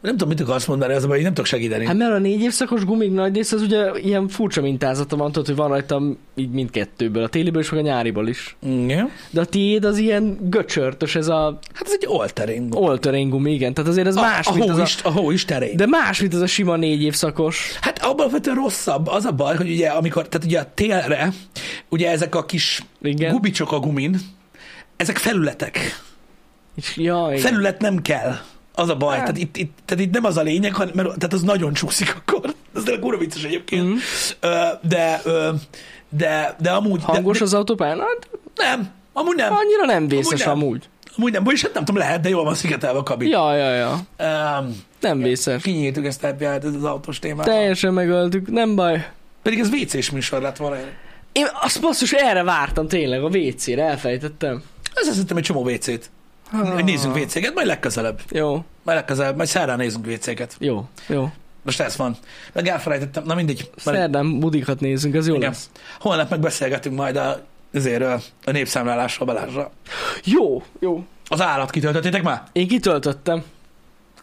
Nem 0.06 0.18
tudom, 0.18 0.28
mit 0.30 0.41
akarsz 0.41 0.66
mondani, 0.66 0.93
az 0.93 1.03
a 1.03 1.08
baj, 1.08 1.22
nem 1.22 1.34
tudok 1.34 1.45
segíteni. 1.45 1.86
Hát 1.86 1.95
mert 1.95 2.12
a 2.12 2.18
négy 2.18 2.41
évszakos 2.41 2.86
gumik 2.86 3.12
nagy 3.12 3.36
rész 3.36 3.51
az 3.51 3.62
ugye 3.62 3.91
ilyen 3.99 4.28
furcsa 4.28 4.62
mintázata 4.62 5.16
van, 5.16 5.32
tudod, 5.32 5.47
hogy 5.47 5.56
van 5.56 5.68
rajta 5.68 6.01
így 6.36 6.49
mindkettőből, 6.49 7.24
a 7.24 7.28
téliből 7.28 7.62
is, 7.62 7.70
meg 7.70 7.80
a 7.80 7.84
nyáriból 7.84 8.28
is. 8.28 8.56
Igen. 8.66 9.10
De 9.30 9.41
a 9.41 9.45
tiéd 9.45 9.86
az 9.86 9.97
ilyen 9.97 10.38
göcsörtös, 10.49 11.16
ez 11.16 11.28
a 11.28 11.60
Hát 11.74 11.86
ez 11.86 11.91
egy 11.99 12.06
oltering. 12.08 12.76
all-terrain 12.76 13.30
gumi, 13.30 13.51
igen. 13.53 13.74
Tehát 13.74 13.89
azért 13.89 14.08
ez 14.08 14.16
a, 14.16 14.22
más, 14.22 14.47
a, 14.47 14.53
mint 14.53 14.70
az 14.70 14.99
a... 15.03 15.08
a 15.08 15.12
hó 15.12 15.32
is 15.32 15.45
terén. 15.45 15.78
De 15.78 15.86
más, 15.86 16.22
mint 16.22 16.34
az 16.34 16.41
a 16.41 16.47
sima 16.47 16.76
négy 16.76 17.01
évszakos. 17.01 17.78
Hát 17.82 18.03
abban 18.03 18.30
vetően 18.32 18.56
rosszabb. 18.56 19.08
Az 19.08 19.26
a 19.26 19.32
baj, 19.32 19.56
hogy 19.56 19.70
ugye 19.70 19.88
amikor, 19.88 20.28
tehát 20.28 20.47
ugye 20.47 20.60
a 20.60 20.72
télre, 20.74 21.34
ugye 21.89 22.10
ezek 22.10 22.36
a 22.36 22.45
kis 22.45 22.82
Igen. 23.01 23.32
gubicsok 23.32 23.72
a 23.72 23.80
gumin, 23.80 24.18
ezek 24.97 25.18
felületek. 25.18 26.03
És, 26.76 26.97
ja, 26.97 27.28
igen. 27.30 27.41
Felület 27.41 27.82
nem 27.82 28.01
kell. 28.01 28.36
Az 28.76 28.90
a 28.90 28.96
baj. 28.96 29.18
Hát. 29.18 29.26
Tehát 29.26 29.42
itt, 29.42 29.58
itt, 29.58 29.78
tehát 29.86 30.04
itt 30.04 30.14
nem 30.14 30.26
az 30.26 30.38
a 30.38 30.42
lényeg, 30.42 30.74
hanem, 30.74 30.94
mert 30.96 31.08
tehát 31.08 31.34
az 31.34 31.42
nagyon 31.42 31.74
csúszik 31.74 32.16
akkor. 32.16 32.54
Ez 32.76 32.84
tényleg 32.84 33.02
kurva 33.02 33.20
vicces 33.20 33.44
egyébként. 33.44 34.00
Ö, 34.40 34.64
de, 34.82 35.22
de, 36.10 36.56
de 36.60 36.72
amúgy... 36.72 37.04
Hangos 37.04 37.38
de, 37.38 37.44
az 37.44 37.54
autópályán? 37.54 38.00
Hát, 38.00 38.30
nem, 38.56 38.90
amúgy 39.14 39.36
nem. 39.36 39.54
annyira 39.54 39.86
nem 39.86 40.08
vészes 40.08 40.44
nem. 40.44 40.50
amúgy. 40.50 40.90
Amúgy 41.18 41.32
nem, 41.32 41.44
vagyis 41.44 41.62
hát 41.62 41.74
nem 41.74 41.86
tudom, 41.86 42.02
lehet, 42.02 42.22
de 42.22 42.30
jól 42.30 42.44
van 42.44 42.56
szigetelve 42.56 43.00
a 43.00 43.04
kabin. 43.04 43.30
Ja, 43.30 43.56
ja, 43.56 43.74
ja. 43.74 43.92
Um, 44.20 44.84
Nem 45.00 45.20
vészes. 45.20 45.62
kinyíltuk 45.62 46.06
ezt 46.06 46.24
a 46.24 46.28
hour-t, 46.40 46.64
ez 46.64 46.74
az 46.74 46.84
autós 46.84 47.20
témát. 47.20 47.46
Teljesen 47.46 47.94
megöltük, 47.94 48.52
nem 48.52 48.76
baj. 48.76 49.08
Pedig 49.42 49.60
ez 49.60 49.70
WC-s 49.70 50.12
műsor 50.12 50.42
lett 50.42 50.58
volna. 50.58 50.76
Én 51.32 51.48
azt 51.62 51.82
basszus, 51.82 52.12
erre 52.12 52.44
vártam 52.44 52.88
tényleg, 52.88 53.24
a 53.24 53.28
WC-re, 53.28 53.84
elfejtettem. 53.84 54.64
Ez 54.94 55.08
azt 55.08 55.18
hittem 55.18 55.38
egy 55.38 55.44
csomó 55.44 55.70
WC-t. 55.70 56.10
Nézzünk 56.84 57.16
WC-ket, 57.16 57.54
majd 57.54 57.68
legközelebb. 57.68 58.20
Jó, 58.32 58.52
Majd 58.84 58.98
legközelebb, 58.98 59.36
majd 59.36 59.48
szerdán 59.50 59.78
nézzünk 59.78 60.06
WC-ket. 60.08 60.56
jó, 60.60 60.88
jó. 61.08 61.32
Most 61.62 61.80
ez 61.80 61.98
van. 61.98 62.16
Meg 62.54 62.68
elfelejtettem, 62.68 63.24
na 63.26 63.36
mindegy. 63.36 63.70
Majd- 63.84 63.98
Szerdán 64.00 64.39
budikat 64.39 64.80
nézzünk, 64.80 65.16
az 65.16 65.28
jó 65.28 65.36
Igen. 65.36 65.50
lesz. 65.50 65.70
Holnap 66.00 66.30
megbeszélgetünk 66.30 66.96
majd 66.96 67.16
a, 67.16 67.41
azért 67.74 68.04
a 68.46 68.52
népszámlálásról 68.52 69.28
Balázsra. 69.28 69.72
Jó, 70.24 70.64
jó. 70.80 71.04
Az 71.28 71.41
állat 71.41 71.70
kitöltöttétek 71.70 72.24
már? 72.24 72.43
Én 72.52 72.68
kitöltöttem. 72.68 73.43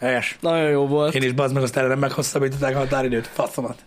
Helyes. 0.00 0.36
Nagyon 0.40 0.70
jó 0.70 0.86
volt. 0.86 1.14
Én 1.14 1.22
is 1.22 1.32
bazd 1.32 1.54
meg, 1.54 1.62
azt 1.62 1.76
erre 1.76 1.86
nem 1.88 1.98
meghosszabbították 1.98 2.74
a 2.74 2.78
határidőt. 2.78 3.26
Faszomat. 3.26 3.78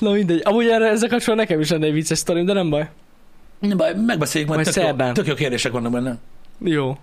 Na 0.00 0.10
mindegy. 0.10 0.40
Amúgy 0.44 0.68
erre 0.68 0.88
ezzel 0.88 1.08
kapcsolatban 1.08 1.36
nekem 1.36 1.60
is 1.60 1.70
lenne 1.70 1.86
egy 1.86 1.92
vicces 1.92 2.18
sztorim, 2.18 2.46
de 2.46 2.52
nem 2.52 2.70
baj. 2.70 2.88
Nem 3.58 3.76
baj, 3.76 3.94
megbeszéljük 3.94 4.50
majd. 4.50 4.60
Majd 4.60 4.74
tök, 4.74 4.82
jó, 4.82 4.88
szerdán. 4.88 5.14
tök 5.14 5.26
jó 5.26 5.34
kérdések 5.34 5.72
vannak 5.72 5.92
benne. 5.92 6.18
Jó. 6.58 6.98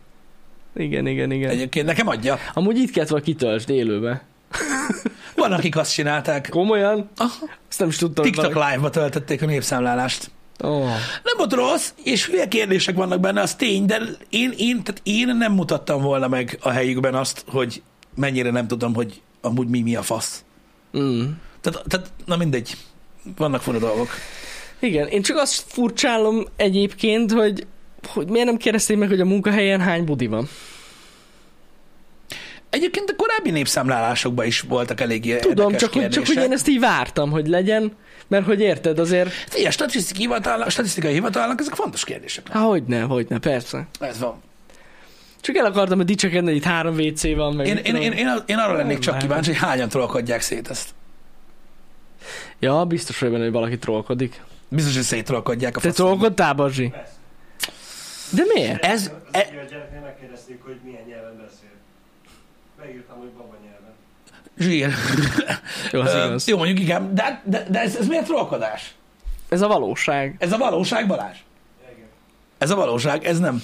Igen, 0.75 1.07
igen, 1.07 1.31
igen. 1.31 1.49
Egyébként 1.49 1.85
nekem 1.85 2.07
adja. 2.07 2.37
Amúgy 2.53 2.77
itt 2.77 2.91
kellett 2.91 3.09
volna 3.09 3.25
kitöltsd 3.25 3.69
élőbe. 3.69 4.23
Van, 5.35 5.51
akik 5.51 5.77
azt 5.77 5.93
csinálták. 5.93 6.49
Komolyan? 6.49 7.09
Aha. 7.17 7.49
Azt 7.69 7.79
nem 7.79 7.87
is 7.87 7.97
tudtam. 7.97 8.23
TikTok 8.23 8.53
valaki- 8.53 8.71
live-ba 8.71 8.89
töltötték 8.89 9.41
a 9.41 9.45
népszámlálást. 9.45 10.31
Oh. 10.59 10.85
Nem 11.23 11.37
volt 11.37 11.53
rossz, 11.53 11.93
és 12.03 12.25
hülye 12.27 12.47
kérdések 12.47 12.95
vannak 12.95 13.19
benne, 13.19 13.41
az 13.41 13.55
tény, 13.55 13.85
de 13.85 14.01
én, 14.29 14.53
én, 14.57 14.83
tehát 14.83 15.01
én 15.03 15.35
nem 15.37 15.51
mutattam 15.53 16.01
volna 16.01 16.27
meg 16.27 16.57
a 16.61 16.69
helyükben 16.69 17.15
azt, 17.15 17.43
hogy 17.47 17.81
mennyire 18.15 18.51
nem 18.51 18.67
tudom, 18.67 18.93
hogy 18.93 19.21
amúgy 19.41 19.67
mi, 19.67 19.81
mi 19.81 19.95
a 19.95 20.01
fasz. 20.01 20.43
Mm. 20.97 21.23
Tehát, 21.61 21.83
tehát 21.87 22.11
na 22.25 22.35
mindegy, 22.37 22.77
vannak 23.37 23.61
fura 23.61 23.79
dolgok. 23.79 24.09
Igen, 24.79 25.07
én 25.07 25.21
csak 25.21 25.37
azt 25.37 25.63
furcsálom 25.67 26.45
egyébként, 26.55 27.31
hogy, 27.31 27.67
hogy 28.07 28.29
miért 28.29 28.45
nem 28.45 28.57
kérdezték 28.57 28.97
meg, 28.97 29.07
hogy 29.07 29.19
a 29.19 29.25
munkahelyen 29.25 29.79
hány 29.79 30.03
budi 30.05 30.27
van. 30.27 30.49
Egyébként 32.69 33.09
a 33.09 33.15
korábbi 33.15 33.51
népszámlálásokban 33.51 34.45
is 34.45 34.61
voltak 34.61 35.01
elég 35.01 35.37
Tudom, 35.39 35.75
csak 35.75 35.93
hogy, 35.93 36.09
csak 36.09 36.25
hogy 36.25 36.43
én 36.43 36.51
ezt 36.51 36.67
így 36.67 36.79
vártam, 36.79 37.31
hogy 37.31 37.47
legyen, 37.47 37.91
mert 38.27 38.45
hogy 38.45 38.61
érted, 38.61 38.99
azért... 38.99 39.29
Figyelj, 39.29 39.71
statisztikai, 39.71 40.21
hivatalnak, 40.21 40.69
statisztikai 40.69 41.13
hivatalnak 41.13 41.59
ezek 41.59 41.73
fontos 41.73 42.03
kérdések. 42.03 42.47
Há, 42.47 42.59
hogyne, 42.59 43.01
hogyne, 43.01 43.39
persze. 43.39 43.87
Ez 43.99 44.19
van. 44.19 44.41
Csak 45.41 45.55
el 45.55 45.65
akartam, 45.65 45.97
hogy 45.97 46.05
dicsekedni, 46.05 46.47
hogy 46.47 46.57
itt 46.57 46.63
három 46.63 46.95
WC 46.95 47.35
van, 47.35 47.55
meg... 47.55 47.67
Én, 47.67 47.77
én, 47.77 47.95
én, 47.95 48.11
én, 48.11 48.27
én 48.45 48.57
arra 48.57 48.73
lennék 48.73 48.99
csak 48.99 49.17
kíváncsi, 49.17 49.51
hogy 49.51 49.59
hányan 49.59 49.89
trollkodják 49.89 50.41
szét 50.41 50.69
ezt. 50.69 50.89
Ja, 52.59 52.85
biztos 52.85 53.19
vagy 53.19 53.31
benne, 53.31 53.43
hogy 53.43 53.51
valaki 53.51 53.77
trollkodik. 53.77 54.41
Biztos, 54.75 54.95
hogy 54.95 55.03
széttrollkodják 55.03 55.77
a 55.77 55.79
Te 55.79 55.91
trollkodtál, 55.91 56.53
Bazsi? 56.53 56.93
De 58.31 58.43
miért? 58.53 58.83
Ez, 58.85 59.11
Az 59.31 59.39
e, 59.39 59.39
a 59.39 59.69
gyereknél 59.69 60.01
megkérdezték, 60.01 60.61
hogy 60.63 60.79
milyen 60.83 61.03
nyelven 61.07 61.37
beszél. 61.37 61.69
Megírtam, 62.79 63.17
hogy 63.17 63.27
baba 63.29 63.55
nyelven. 63.63 63.93
zsír. 64.57 64.93
Jó, 65.91 66.01
az 66.01 66.13
Ö, 66.13 66.25
igaz. 66.25 66.47
Jó, 66.47 66.57
mondjuk 66.57 66.79
igen, 66.79 67.15
de, 67.15 67.41
de, 67.45 67.65
de 67.69 67.79
ez, 67.79 67.95
ez 67.95 68.07
miért 68.07 68.25
trollkodás? 68.25 68.95
Ez 69.49 69.61
a 69.61 69.67
valóság. 69.67 70.35
Ez 70.39 70.51
a 70.51 70.57
valóság, 70.57 71.07
Balázs? 71.07 71.37
Igen. 71.95 72.07
Ez 72.57 72.69
a 72.69 72.75
valóság, 72.75 73.25
ez 73.25 73.39
nem, 73.39 73.61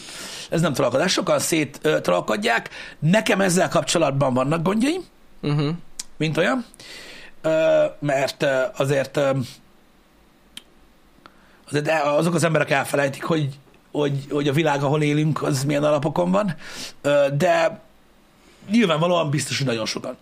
ez 0.49 0.61
nem 0.61 0.73
trollkodás. 0.73 1.11
Sokan 1.11 1.39
szét 1.39 1.79
ö, 1.81 2.01
trollkodják. 2.01 2.69
Nekem 2.99 3.41
ezzel 3.41 3.69
kapcsolatban 3.69 4.33
vannak 4.33 4.61
gondjaim, 4.61 5.01
Uh-huh. 5.43 5.69
mint 6.17 6.37
olyan, 6.37 6.65
ö, 7.41 7.85
mert 7.99 8.43
ö, 8.43 8.61
azért, 8.77 9.17
ö, 9.17 9.29
azért 9.29 9.39
de 11.71 12.01
azok 12.03 12.33
az 12.33 12.43
emberek 12.43 12.69
elfelejtik, 12.69 13.23
hogy, 13.23 13.49
hogy, 13.91 14.25
hogy 14.29 14.47
a 14.47 14.53
világ, 14.53 14.83
ahol 14.83 15.01
élünk, 15.01 15.41
az 15.43 15.63
milyen 15.63 15.83
alapokon 15.83 16.31
van, 16.31 16.55
de 17.37 17.81
nyilvánvalóan 18.69 19.29
biztos, 19.29 19.57
hogy 19.57 19.67
nagyon 19.67 19.85
sokan. 19.85 20.17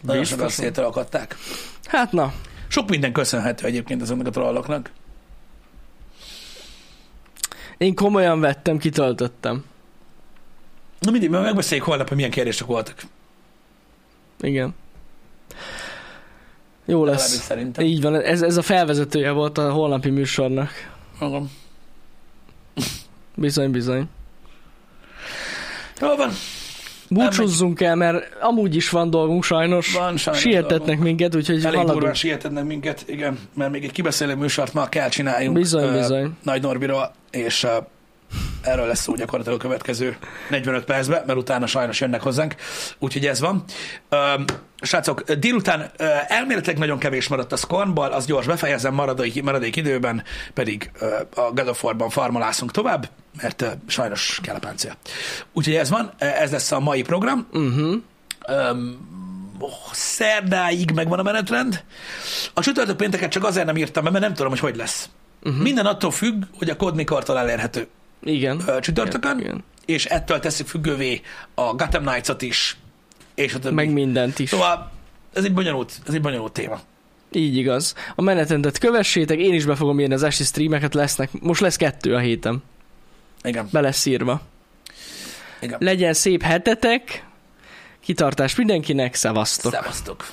Nagyon 0.00 0.24
sokan 0.24 0.46
Biztos. 0.46 0.64
szétralkadták. 0.64 1.36
Hát 1.84 2.12
na, 2.12 2.32
Sok 2.68 2.88
minden 2.88 3.12
köszönhető 3.12 3.66
egyébként 3.66 4.02
ezeknek 4.02 4.26
a 4.26 4.30
trolloknak. 4.30 4.90
én 7.78 7.94
komolyan 7.94 8.40
vettem, 8.40 8.78
kitöltöttem. 8.78 9.64
Na 10.98 11.10
mindig, 11.10 11.30
mert 11.30 11.44
megbeszéljük 11.44 11.86
holnap, 11.86 12.06
hogy 12.08 12.16
milyen 12.16 12.30
kérdések 12.32 12.66
voltak. 12.66 13.02
Igen. 14.40 14.74
Jó 16.92 17.04
lesz. 17.04 17.40
szerintem. 17.40 17.84
Így 17.84 18.02
van, 18.02 18.20
ez, 18.20 18.42
ez 18.42 18.56
a 18.56 18.62
felvezetője 18.62 19.30
volt 19.30 19.58
a 19.58 19.70
holnapi 19.72 20.10
műsornak. 20.10 20.70
Magam. 21.20 21.50
Bizony, 23.34 23.70
bizony. 23.70 24.04
Jó 26.00 26.16
van, 26.16 26.30
Búcsúzzunk 27.08 27.80
el, 27.80 27.94
mert 27.96 28.28
amúgy 28.40 28.74
is 28.76 28.90
van 28.90 29.10
dolgunk 29.10 29.44
sajnos. 29.44 29.92
van 29.94 30.16
sajnos 30.16 30.40
Sietetnek 30.42 30.78
dolgunk. 30.78 31.00
minket, 31.02 31.34
úgyhogy 31.34 31.54
Elég 31.56 31.70
durván 31.70 31.86
haladunk. 31.86 32.14
sietetnek 32.14 32.64
minket, 32.64 33.04
igen, 33.06 33.38
mert 33.54 33.70
még 33.70 33.84
egy 33.84 33.92
kibeszélő 33.92 34.34
műsort 34.34 34.72
ma 34.74 34.88
kell 34.88 35.08
csináljunk. 35.08 35.56
Bizony, 35.56 35.84
ö, 35.84 35.92
bizony. 35.98 36.30
Nagy 36.42 36.62
Norbiról, 36.62 37.12
és 37.30 37.62
uh, 37.64 37.70
erről 38.62 38.86
lesz 38.86 39.00
szó 39.00 39.14
gyakorlatilag 39.14 39.58
a 39.58 39.62
következő 39.62 40.16
45 40.50 40.84
percben, 40.84 41.22
mert 41.26 41.38
utána 41.38 41.66
sajnos 41.66 42.00
jönnek 42.00 42.22
hozzánk, 42.22 42.54
úgyhogy 42.98 43.26
ez 43.26 43.40
van. 43.40 43.64
Um, 44.10 44.44
srácok, 44.80 45.32
délután 45.32 45.80
uh, 45.80 46.32
elméletileg 46.32 46.78
nagyon 46.78 46.98
kevés 46.98 47.28
maradt 47.28 47.52
a 47.52 47.56
Scornból, 47.56 48.06
az 48.06 48.26
gyors 48.26 48.46
befejezem, 48.46 48.94
maradék, 48.94 49.42
maradék 49.42 49.76
időben 49.76 50.22
pedig 50.54 50.90
uh, 51.00 51.44
a 51.44 51.50
God 51.52 51.68
of 51.68 51.84
War-ban 51.84 52.10
farmalászunk 52.10 52.70
tovább, 52.70 53.08
mert 53.42 53.62
uh, 53.62 53.68
sajnos 53.86 54.40
kell 54.42 54.54
a 54.54 54.58
páncél. 54.58 54.96
Úgyhogy 55.52 55.74
ez 55.74 55.90
van, 55.90 56.12
ez 56.18 56.50
lesz 56.50 56.72
a 56.72 56.80
mai 56.80 57.02
program. 57.02 57.46
Uh-huh. 57.52 57.94
Um, 58.48 59.10
szerdáig 59.92 60.90
megvan 60.90 61.18
a 61.18 61.22
menetrend. 61.22 61.84
A 62.54 62.60
csütörtök 62.60 62.96
pénteket 62.96 63.30
csak 63.30 63.44
azért 63.44 63.66
nem 63.66 63.76
írtam 63.76 64.04
mert 64.04 64.18
nem 64.20 64.34
tudom, 64.34 64.50
hogy 64.50 64.60
hogy 64.60 64.76
lesz. 64.76 65.08
Uh-huh. 65.42 65.62
Minden 65.62 65.86
attól 65.86 66.10
függ, 66.10 66.42
hogy 66.58 66.70
a 66.70 66.76
kód 66.76 66.94
mikortól 66.94 67.38
elérhető 67.38 67.88
Igen. 68.24 68.62
csütörtökön, 68.80 69.38
Igen. 69.38 69.64
és 69.86 70.04
ettől 70.04 70.40
teszik 70.40 70.66
függővé 70.66 71.20
a 71.54 71.74
Gotham 71.74 72.04
Knights-ot 72.04 72.42
is, 72.42 72.76
és 73.34 73.54
a 73.54 73.58
többi. 73.58 73.74
Meg 73.74 73.92
mindent 73.92 74.38
is. 74.38 74.48
Szóval 74.48 74.90
ez 75.32 75.44
egy 75.44 75.54
bonyolult, 75.54 75.92
ez 76.06 76.14
egy 76.14 76.20
bonyolult 76.20 76.52
téma. 76.52 76.80
Így 77.32 77.56
igaz. 77.56 77.94
A 78.14 78.22
menetrendet 78.22 78.78
kövessétek, 78.78 79.38
én 79.38 79.54
is 79.54 79.64
be 79.64 79.74
fogom 79.74 80.00
írni 80.00 80.14
az 80.14 80.22
esti 80.22 80.44
streameket, 80.44 80.94
lesznek, 80.94 81.40
most 81.40 81.60
lesz 81.60 81.76
kettő 81.76 82.14
a 82.14 82.18
héten, 82.18 82.62
Igen. 83.42 83.68
be 83.72 83.80
lesz 83.80 84.06
írva. 84.06 84.40
Igen. 85.60 85.78
Legyen 85.80 86.12
szép 86.12 86.42
hetetek, 86.42 87.26
kitartás 88.00 88.54
mindenkinek, 88.54 89.14
szevasztok! 89.14 89.72
Szevasztok. 89.72 90.30